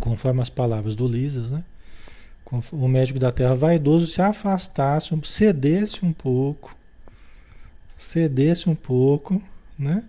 conforme 0.00 0.40
as 0.40 0.48
palavras 0.48 0.94
do 0.94 1.06
Lisas, 1.06 1.50
né? 1.50 1.64
O 2.72 2.88
médico 2.88 3.18
da 3.18 3.30
terra 3.30 3.54
vaidoso 3.54 4.06
se 4.06 4.22
afastasse, 4.22 5.18
cedesse 5.24 6.04
um 6.04 6.12
pouco, 6.12 6.74
cedesse 7.98 8.70
um 8.70 8.74
pouco, 8.74 9.42
né? 9.78 10.04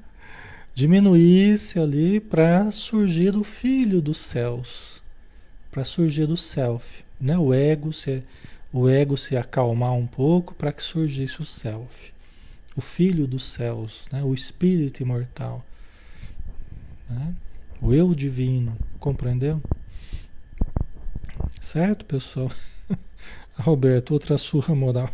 Diminuísse 0.73 1.77
ali 1.77 2.21
para 2.21 2.71
surgir 2.71 3.35
o 3.35 3.43
filho 3.43 4.01
dos 4.01 4.17
céus, 4.17 5.03
para 5.69 5.83
surgir 5.83 6.27
do 6.27 6.37
self, 6.37 7.03
né? 7.19 7.37
O 7.37 7.53
ego 7.53 7.91
se, 7.91 8.23
o 8.71 8.87
ego 8.87 9.17
se 9.17 9.35
acalmar 9.35 9.93
um 9.93 10.07
pouco 10.07 10.55
para 10.55 10.71
que 10.71 10.81
surgisse 10.81 11.41
o 11.41 11.45
self 11.45 12.13
o 12.79 12.81
Filho 12.81 13.27
dos 13.27 13.43
céus, 13.43 14.05
né? 14.09 14.23
o 14.23 14.33
Espírito 14.33 15.01
imortal, 15.01 15.65
né? 17.09 17.35
o 17.81 17.93
Eu 17.93 18.15
divino, 18.15 18.75
compreendeu? 18.99 19.61
Certo, 21.59 22.05
pessoal? 22.05 22.49
Roberto, 23.59 24.11
outra 24.11 24.37
surra 24.37 24.73
moral. 24.73 25.09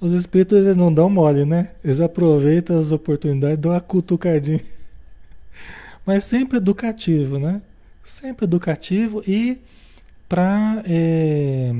Os 0.00 0.12
espíritos 0.12 0.58
eles 0.58 0.76
não 0.76 0.92
dão 0.92 1.08
mole, 1.08 1.44
né? 1.44 1.70
Eles 1.82 2.00
aproveitam 2.00 2.78
as 2.78 2.92
oportunidades, 2.92 3.58
dão 3.58 3.72
uma 3.72 3.80
cutucadinha. 3.80 4.60
Mas 6.04 6.24
sempre 6.24 6.58
educativo, 6.58 7.38
né? 7.38 7.62
Sempre 8.04 8.44
educativo 8.44 9.22
e 9.26 9.58
para. 10.28 10.82
É, 10.86 11.72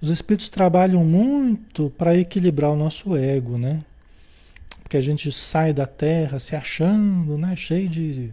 os 0.00 0.10
espíritos 0.10 0.48
trabalham 0.48 1.04
muito 1.04 1.90
para 1.96 2.16
equilibrar 2.16 2.70
o 2.70 2.76
nosso 2.76 3.16
ego, 3.16 3.56
né? 3.56 3.82
Porque 4.82 4.96
a 4.96 5.00
gente 5.00 5.32
sai 5.32 5.72
da 5.72 5.86
terra 5.86 6.38
se 6.38 6.54
achando, 6.54 7.38
né? 7.38 7.56
Cheio 7.56 7.88
de, 7.88 8.30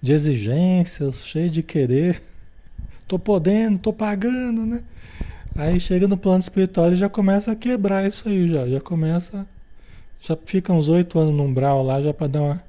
de 0.00 0.12
exigências, 0.12 1.24
cheio 1.24 1.50
de 1.50 1.62
querer. 1.62 2.22
Tô 3.06 3.18
podendo, 3.18 3.78
tô 3.78 3.92
pagando, 3.92 4.64
né? 4.64 4.82
Aí 5.54 5.78
chega 5.78 6.08
no 6.08 6.16
plano 6.16 6.40
espiritual 6.40 6.92
e 6.92 6.96
já 6.96 7.08
começa 7.08 7.52
a 7.52 7.56
quebrar 7.56 8.06
isso 8.06 8.28
aí, 8.28 8.48
já. 8.48 8.66
Já 8.66 8.80
começa. 8.80 9.46
Já 10.20 10.36
fica 10.36 10.72
uns 10.72 10.88
oito 10.88 11.18
anos 11.18 11.34
no 11.34 11.44
umbral 11.44 11.82
lá, 11.82 12.00
já 12.00 12.14
para 12.14 12.26
dar 12.26 12.40
uma 12.40 12.64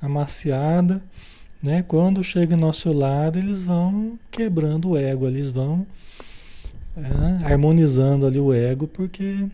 amaciada. 0.00 1.02
Né? 1.62 1.82
Quando 1.82 2.22
chega 2.22 2.54
em 2.54 2.58
nosso 2.58 2.92
lado, 2.92 3.38
eles 3.38 3.62
vão 3.62 4.18
quebrando 4.30 4.90
o 4.90 4.96
ego, 4.96 5.26
eles 5.26 5.50
vão 5.50 5.86
é, 6.96 7.52
harmonizando 7.52 8.26
ali 8.26 8.38
o 8.38 8.52
ego, 8.52 8.86
porque 8.86 9.46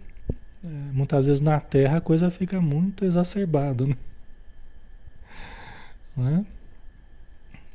é, 0.64 0.68
muitas 0.92 1.26
vezes 1.26 1.40
na 1.40 1.60
Terra 1.60 1.98
a 1.98 2.00
coisa 2.00 2.30
fica 2.30 2.60
muito 2.60 3.04
exacerbada. 3.04 3.86
Né? 3.86 3.94
Né? 6.16 6.44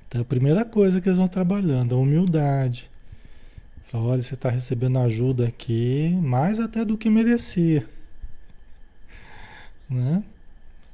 Então 0.08 0.22
a 0.22 0.26
primeira 0.26 0.66
coisa 0.66 1.00
que 1.00 1.08
eles 1.08 1.18
vão 1.18 1.30
trabalhando, 1.30 1.96
a 1.96 1.98
humildade. 1.98 2.92
Olha, 3.96 4.24
você 4.24 4.34
está 4.34 4.50
recebendo 4.50 4.98
ajuda 4.98 5.48
aqui, 5.48 6.18
mais 6.20 6.60
até 6.60 6.84
do 6.84 6.98
que 6.98 7.12
merecia. 7.12 7.88
Né? 9.88 10.24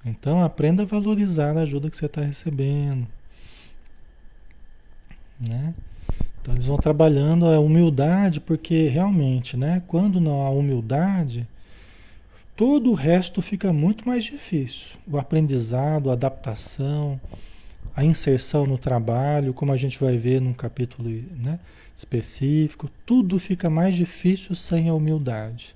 Então 0.05 0.43
aprenda 0.43 0.83
a 0.83 0.85
valorizar 0.85 1.57
a 1.57 1.61
ajuda 1.61 1.89
que 1.89 1.95
você 1.95 2.07
está 2.07 2.21
recebendo. 2.21 3.07
Né? 5.39 5.73
Então 6.41 6.53
eles 6.53 6.67
vão 6.67 6.77
trabalhando 6.77 7.45
a 7.45 7.57
humildade, 7.57 8.41
porque 8.41 8.89
realmente, 8.89 9.55
né, 9.55 9.81
quando 9.87 10.19
não 10.19 10.41
há 10.41 10.49
humildade, 10.49 11.47
todo 12.53 12.91
o 12.91 12.95
resto 12.95 13.41
fica 13.41 13.71
muito 13.71 14.05
mais 14.05 14.25
difícil. 14.25 14.97
O 15.09 15.17
aprendizado, 15.17 16.09
a 16.09 16.13
adaptação, 16.13 17.17
a 17.99 18.05
inserção 18.05 18.65
no 18.65 18.77
trabalho, 18.77 19.53
como 19.53 19.73
a 19.73 19.77
gente 19.77 19.99
vai 19.99 20.15
ver 20.15 20.39
num 20.39 20.53
capítulo 20.53 21.09
né, 21.37 21.59
específico, 21.93 22.89
tudo 23.05 23.37
fica 23.37 23.69
mais 23.69 23.93
difícil 23.93 24.55
sem 24.55 24.87
a 24.87 24.93
humildade. 24.93 25.75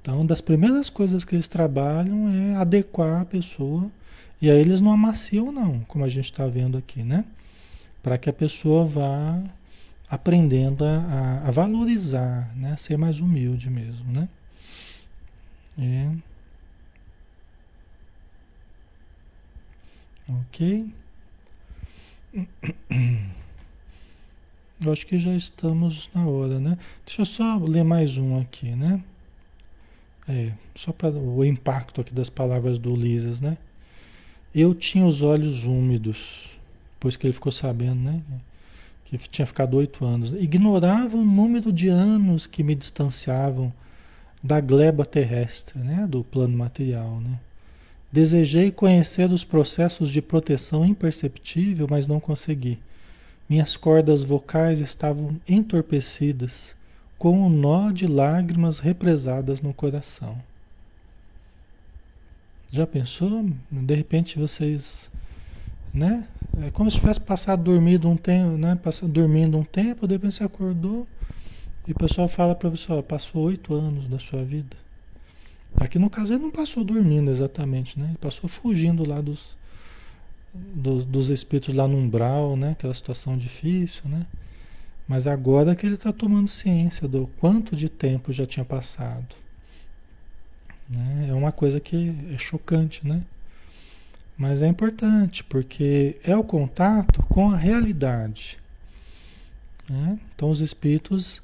Então, 0.00 0.24
das 0.24 0.40
primeiras 0.40 0.88
coisas 0.88 1.24
que 1.24 1.34
eles 1.34 1.48
trabalham 1.48 2.28
é 2.28 2.54
adequar 2.54 3.22
a 3.22 3.24
pessoa, 3.24 3.90
e 4.40 4.48
aí 4.48 4.60
eles 4.60 4.80
não 4.80 4.92
amaciam 4.92 5.50
não, 5.50 5.80
como 5.80 6.04
a 6.04 6.08
gente 6.08 6.26
está 6.26 6.46
vendo 6.46 6.78
aqui, 6.78 7.02
né? 7.02 7.24
para 8.00 8.16
que 8.16 8.30
a 8.30 8.32
pessoa 8.32 8.86
vá 8.86 9.42
aprendendo 10.08 10.84
a, 10.84 11.48
a, 11.48 11.50
valorizar, 11.50 12.48
né? 12.56 12.76
ser 12.76 12.96
mais 12.96 13.18
humilde 13.18 13.68
mesmo. 13.68 14.06
Né? 14.12 14.28
É. 15.76 16.10
Ok. 20.28 20.99
Eu 24.82 24.92
acho 24.92 25.06
que 25.06 25.18
já 25.18 25.34
estamos 25.34 26.08
na 26.14 26.26
hora, 26.26 26.58
né? 26.58 26.78
Deixa 27.04 27.22
eu 27.22 27.26
só 27.26 27.56
ler 27.58 27.84
mais 27.84 28.16
um 28.16 28.40
aqui, 28.40 28.70
né? 28.70 29.02
É, 30.28 30.52
só 30.74 30.92
para 30.92 31.10
o 31.10 31.44
impacto 31.44 32.00
aqui 32.00 32.14
das 32.14 32.30
palavras 32.30 32.78
do 32.78 32.92
Ulisses, 32.92 33.40
né? 33.40 33.58
Eu 34.54 34.74
tinha 34.74 35.04
os 35.04 35.22
olhos 35.22 35.64
úmidos 35.64 36.58
depois 36.94 37.16
que 37.16 37.26
ele 37.26 37.32
ficou 37.32 37.52
sabendo, 37.52 38.00
né? 38.00 38.22
Que 39.04 39.18
tinha 39.18 39.46
ficado 39.46 39.76
oito 39.76 40.04
anos. 40.04 40.32
Ignorava 40.32 41.16
o 41.16 41.24
número 41.24 41.72
de 41.72 41.88
anos 41.88 42.46
que 42.46 42.62
me 42.62 42.74
distanciavam 42.74 43.72
da 44.42 44.60
gleba 44.60 45.04
terrestre, 45.04 45.78
né? 45.78 46.06
Do 46.06 46.22
plano 46.22 46.56
material, 46.56 47.20
né? 47.20 47.40
Desejei 48.12 48.70
conhecer 48.70 49.32
os 49.32 49.44
processos 49.44 50.10
de 50.10 50.20
proteção 50.20 50.84
imperceptível, 50.84 51.86
mas 51.88 52.06
não 52.06 52.18
consegui. 52.18 52.78
Minhas 53.48 53.76
cordas 53.76 54.22
vocais 54.22 54.80
estavam 54.80 55.40
entorpecidas, 55.48 56.74
com 57.18 57.46
um 57.46 57.48
nó 57.48 57.90
de 57.90 58.06
lágrimas 58.06 58.78
represadas 58.78 59.60
no 59.60 59.74
coração. 59.74 60.38
Já 62.72 62.86
pensou? 62.86 63.48
De 63.70 63.94
repente 63.94 64.38
vocês 64.38 65.10
né? 65.92 66.26
É 66.62 66.70
como 66.70 66.90
se 66.90 66.98
tivesse 66.98 67.20
passado 67.20 67.62
dormido 67.62 68.08
um 68.08 68.16
tempo, 68.16 68.56
né? 68.56 68.76
Passado, 68.76 69.10
dormindo 69.10 69.58
um 69.58 69.64
tempo, 69.64 70.06
de 70.06 70.14
repente 70.14 70.34
você 70.34 70.44
acordou 70.44 71.06
e 71.86 71.92
o 71.92 71.94
pessoal 71.94 72.28
fala 72.28 72.54
para 72.54 72.68
você, 72.68 72.92
ó, 72.92 73.02
passou 73.02 73.42
oito 73.42 73.74
anos 73.74 74.06
da 74.08 74.18
sua 74.18 74.44
vida. 74.44 74.76
Aqui 75.76 75.98
no 75.98 76.10
caso 76.10 76.34
ele 76.34 76.42
não 76.42 76.50
passou 76.50 76.84
dormindo 76.84 77.30
exatamente, 77.30 77.98
né? 77.98 78.06
Ele 78.08 78.18
passou 78.18 78.48
fugindo 78.48 79.08
lá 79.08 79.20
dos, 79.20 79.56
dos, 80.52 81.06
dos 81.06 81.30
espíritos 81.30 81.74
lá 81.74 81.86
no 81.86 81.96
umbral, 81.96 82.56
né? 82.56 82.72
Aquela 82.72 82.94
situação 82.94 83.36
difícil, 83.36 84.02
né? 84.08 84.26
Mas 85.06 85.26
agora 85.26 85.74
que 85.74 85.84
ele 85.84 85.96
está 85.96 86.12
tomando 86.12 86.48
ciência 86.48 87.08
do 87.08 87.28
quanto 87.40 87.74
de 87.74 87.88
tempo 87.88 88.32
já 88.32 88.46
tinha 88.46 88.64
passado. 88.64 89.34
Né? 90.88 91.26
É 91.30 91.34
uma 91.34 91.52
coisa 91.52 91.80
que 91.80 92.14
é 92.32 92.38
chocante, 92.38 93.06
né? 93.06 93.22
Mas 94.36 94.62
é 94.62 94.66
importante, 94.66 95.44
porque 95.44 96.16
é 96.24 96.36
o 96.36 96.42
contato 96.42 97.22
com 97.24 97.50
a 97.50 97.56
realidade. 97.56 98.58
Né? 99.88 100.18
Então 100.34 100.48
os 100.48 100.60
espíritos, 100.60 101.42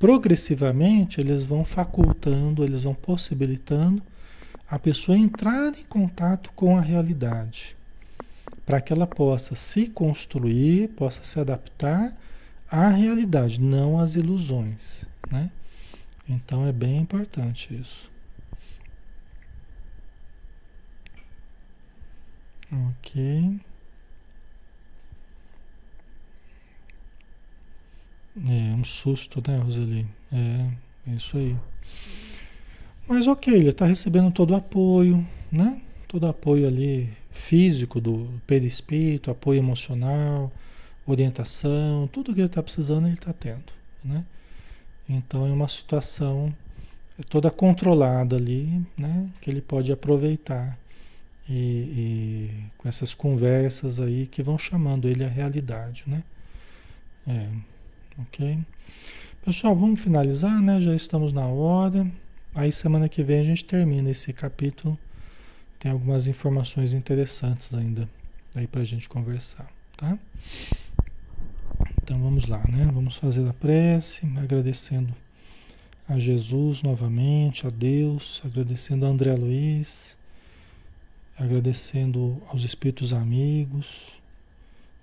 progressivamente, 0.00 1.20
eles 1.20 1.44
vão 1.44 1.62
facultando, 1.62 2.64
eles 2.64 2.84
vão 2.84 2.94
possibilitando 2.94 4.02
a 4.66 4.78
pessoa 4.78 5.16
entrar 5.16 5.78
em 5.78 5.84
contato 5.84 6.50
com 6.56 6.74
a 6.74 6.80
realidade, 6.80 7.76
para 8.64 8.80
que 8.80 8.94
ela 8.94 9.06
possa 9.06 9.54
se 9.54 9.88
construir, 9.88 10.88
possa 10.96 11.22
se 11.22 11.38
adaptar 11.38 12.16
à 12.70 12.88
realidade, 12.88 13.60
não 13.60 13.98
às 13.98 14.14
ilusões. 14.14 15.04
Né? 15.30 15.50
Então 16.26 16.66
é 16.66 16.72
bem 16.72 16.96
importante 16.96 17.78
isso. 17.78 18.10
Ok. 22.72 23.60
É 28.36 28.74
um 28.74 28.84
susto, 28.84 29.42
né, 29.46 29.58
Roseli? 29.58 30.06
É, 30.32 31.10
é 31.10 31.14
isso 31.14 31.36
aí. 31.36 31.56
Mas 33.08 33.26
ok, 33.26 33.52
ele 33.52 33.70
está 33.70 33.86
recebendo 33.86 34.30
todo 34.30 34.52
o 34.52 34.56
apoio, 34.56 35.26
né? 35.50 35.80
Todo 36.06 36.24
o 36.24 36.28
apoio 36.28 36.66
ali 36.66 37.10
físico 37.30 38.00
do 38.00 38.28
perispírito, 38.46 39.30
apoio 39.30 39.58
emocional, 39.58 40.52
orientação, 41.06 42.08
tudo 42.12 42.32
que 42.32 42.40
ele 42.40 42.46
está 42.46 42.62
precisando 42.62 43.06
ele 43.06 43.14
está 43.14 43.32
tendo, 43.32 43.72
né? 44.04 44.24
Então 45.08 45.44
é 45.44 45.50
uma 45.50 45.66
situação 45.66 46.54
toda 47.28 47.50
controlada 47.50 48.36
ali, 48.36 48.80
né? 48.96 49.28
Que 49.40 49.50
ele 49.50 49.60
pode 49.60 49.90
aproveitar 49.92 50.78
e, 51.48 51.52
e, 51.52 52.50
com 52.78 52.88
essas 52.88 53.12
conversas 53.12 53.98
aí 53.98 54.26
que 54.26 54.42
vão 54.42 54.56
chamando 54.56 55.08
ele 55.08 55.24
à 55.24 55.28
realidade, 55.28 56.04
né? 56.06 56.22
É, 57.26 57.48
ok? 58.22 58.58
Pessoal, 59.44 59.74
vamos 59.74 60.00
finalizar, 60.00 60.60
né? 60.60 60.80
Já 60.80 60.94
estamos 60.94 61.32
na 61.32 61.46
hora. 61.46 62.10
Aí 62.54 62.72
semana 62.72 63.08
que 63.08 63.22
vem 63.22 63.40
a 63.40 63.42
gente 63.42 63.64
termina 63.64 64.10
esse 64.10 64.32
capítulo. 64.32 64.98
Tem 65.78 65.90
algumas 65.90 66.26
informações 66.26 66.92
interessantes 66.92 67.72
ainda 67.74 68.08
aí 68.54 68.66
pra 68.66 68.84
gente 68.84 69.08
conversar, 69.08 69.70
tá? 69.96 70.18
Então 72.02 72.20
vamos 72.20 72.46
lá, 72.46 72.62
né? 72.68 72.90
Vamos 72.92 73.16
fazer 73.16 73.48
a 73.48 73.52
prece, 73.52 74.26
agradecendo 74.36 75.14
a 76.08 76.18
Jesus 76.18 76.82
novamente, 76.82 77.66
a 77.66 77.70
Deus, 77.70 78.42
agradecendo 78.44 79.06
a 79.06 79.08
André 79.08 79.34
Luiz 79.34 80.16
agradecendo 81.40 82.40
aos 82.48 82.64
espíritos 82.64 83.14
amigos 83.14 84.20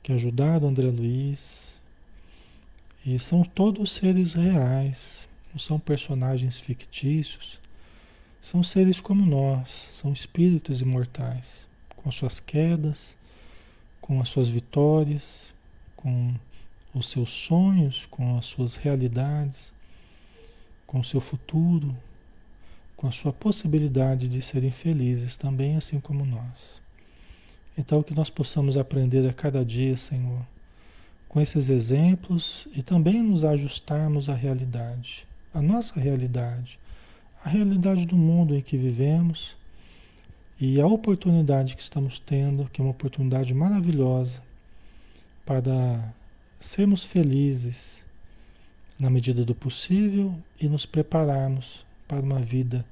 que 0.04 0.14
ajudaram 0.14 0.68
André 0.68 0.86
Luiz. 0.86 1.67
E 3.08 3.18
são 3.18 3.42
todos 3.42 3.94
seres 3.94 4.34
reais, 4.34 5.30
não 5.54 5.58
são 5.58 5.80
personagens 5.80 6.60
fictícios. 6.60 7.58
São 8.42 8.62
seres 8.62 9.00
como 9.00 9.26
nós, 9.26 9.88
são 9.94 10.12
espíritos 10.12 10.82
imortais, 10.82 11.70
com 11.96 12.10
as 12.10 12.16
suas 12.16 12.42
quedas, 12.42 13.16
com 14.02 14.20
as 14.20 14.28
suas 14.28 14.50
vitórias, 14.50 15.54
com 15.96 16.36
os 16.94 17.10
seus 17.10 17.30
sonhos, 17.30 18.06
com 18.08 18.38
as 18.38 18.46
suas 18.46 18.76
realidades, 18.76 19.72
com 20.86 21.00
o 21.00 21.04
seu 21.04 21.22
futuro, 21.22 21.96
com 22.98 23.08
a 23.08 23.12
sua 23.12 23.32
possibilidade 23.32 24.28
de 24.28 24.42
serem 24.42 24.70
felizes 24.70 25.38
também, 25.38 25.78
assim 25.78 26.02
como 26.02 26.26
nós. 26.26 26.82
Então, 27.78 28.04
que 28.04 28.14
nós 28.14 28.30
possamos 28.30 28.76
aprender 28.76 29.26
a 29.30 29.32
cada 29.32 29.64
dia, 29.64 29.96
Senhor, 29.96 30.46
com 31.28 31.42
esses 31.42 31.70
exemplos 31.70 32.68
e 32.76 32.82
também 32.82 33.22
nos 33.22 33.44
ajustarmos 33.44 34.30
à 34.30 34.34
realidade, 34.34 35.28
à 35.54 35.62
nossa 35.62 36.00
realidade, 36.00 36.80
à 37.44 37.50
realidade 37.50 38.06
do 38.06 38.16
mundo 38.16 38.56
em 38.56 38.62
que 38.62 38.78
vivemos 38.78 39.56
e 40.60 40.82
a 40.82 40.88
oportunidade 40.88 41.76
que 41.76 41.82
estamos 41.82 42.18
tendo, 42.18 42.70
que 42.72 42.82
é 42.82 42.84
uma 42.84 42.92
oportunidade 42.92 43.54
maravilhosa 43.54 44.42
para 45.46 46.14
sermos 46.60 47.04
felizes 47.04 48.04
na 49.00 49.10
medida 49.10 49.46
do 49.46 49.54
possível 49.54 50.34
e 50.60 50.68
nos 50.68 50.86
prepararmos 50.86 51.86
para 52.08 52.22
uma 52.22 52.40
vida 52.40 52.84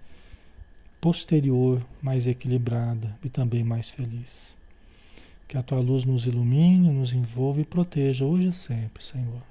posterior 1.01 1.85
mais 2.01 2.27
equilibrada 2.27 3.17
e 3.23 3.29
também 3.29 3.63
mais 3.63 3.89
feliz. 3.89 4.55
Que 5.47 5.57
a 5.57 5.61
tua 5.61 5.79
luz 5.79 6.03
nos 6.03 6.25
ilumine, 6.25 6.89
nos 6.89 7.13
envolva 7.13 7.61
e 7.61 7.65
proteja 7.65 8.25
hoje 8.25 8.47
e 8.47 8.53
sempre, 8.53 9.03
Senhor. 9.03 9.41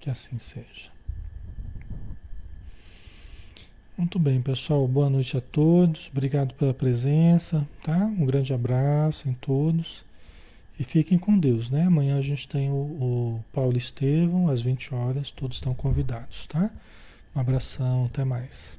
Que 0.00 0.08
assim 0.08 0.38
seja. 0.38 0.90
Muito 3.96 4.18
bem, 4.18 4.42
pessoal. 4.42 4.86
Boa 4.86 5.08
noite 5.08 5.36
a 5.38 5.40
todos. 5.40 6.08
Obrigado 6.12 6.54
pela 6.54 6.74
presença, 6.74 7.66
tá? 7.82 8.04
Um 8.04 8.26
grande 8.26 8.52
abraço 8.52 9.28
em 9.28 9.32
todos. 9.32 10.04
E 10.78 10.84
fiquem 10.84 11.16
com 11.16 11.38
Deus, 11.38 11.70
né? 11.70 11.84
Amanhã 11.84 12.18
a 12.18 12.22
gente 12.22 12.46
tem 12.46 12.70
o, 12.70 12.74
o 12.74 13.44
Paulo 13.52 13.76
Estevão, 13.78 14.48
às 14.48 14.60
20 14.60 14.94
horas. 14.94 15.30
Todos 15.30 15.56
estão 15.56 15.74
convidados, 15.74 16.46
tá? 16.46 16.70
Um 17.34 17.40
abração, 17.40 18.04
até 18.04 18.22
mais. 18.24 18.78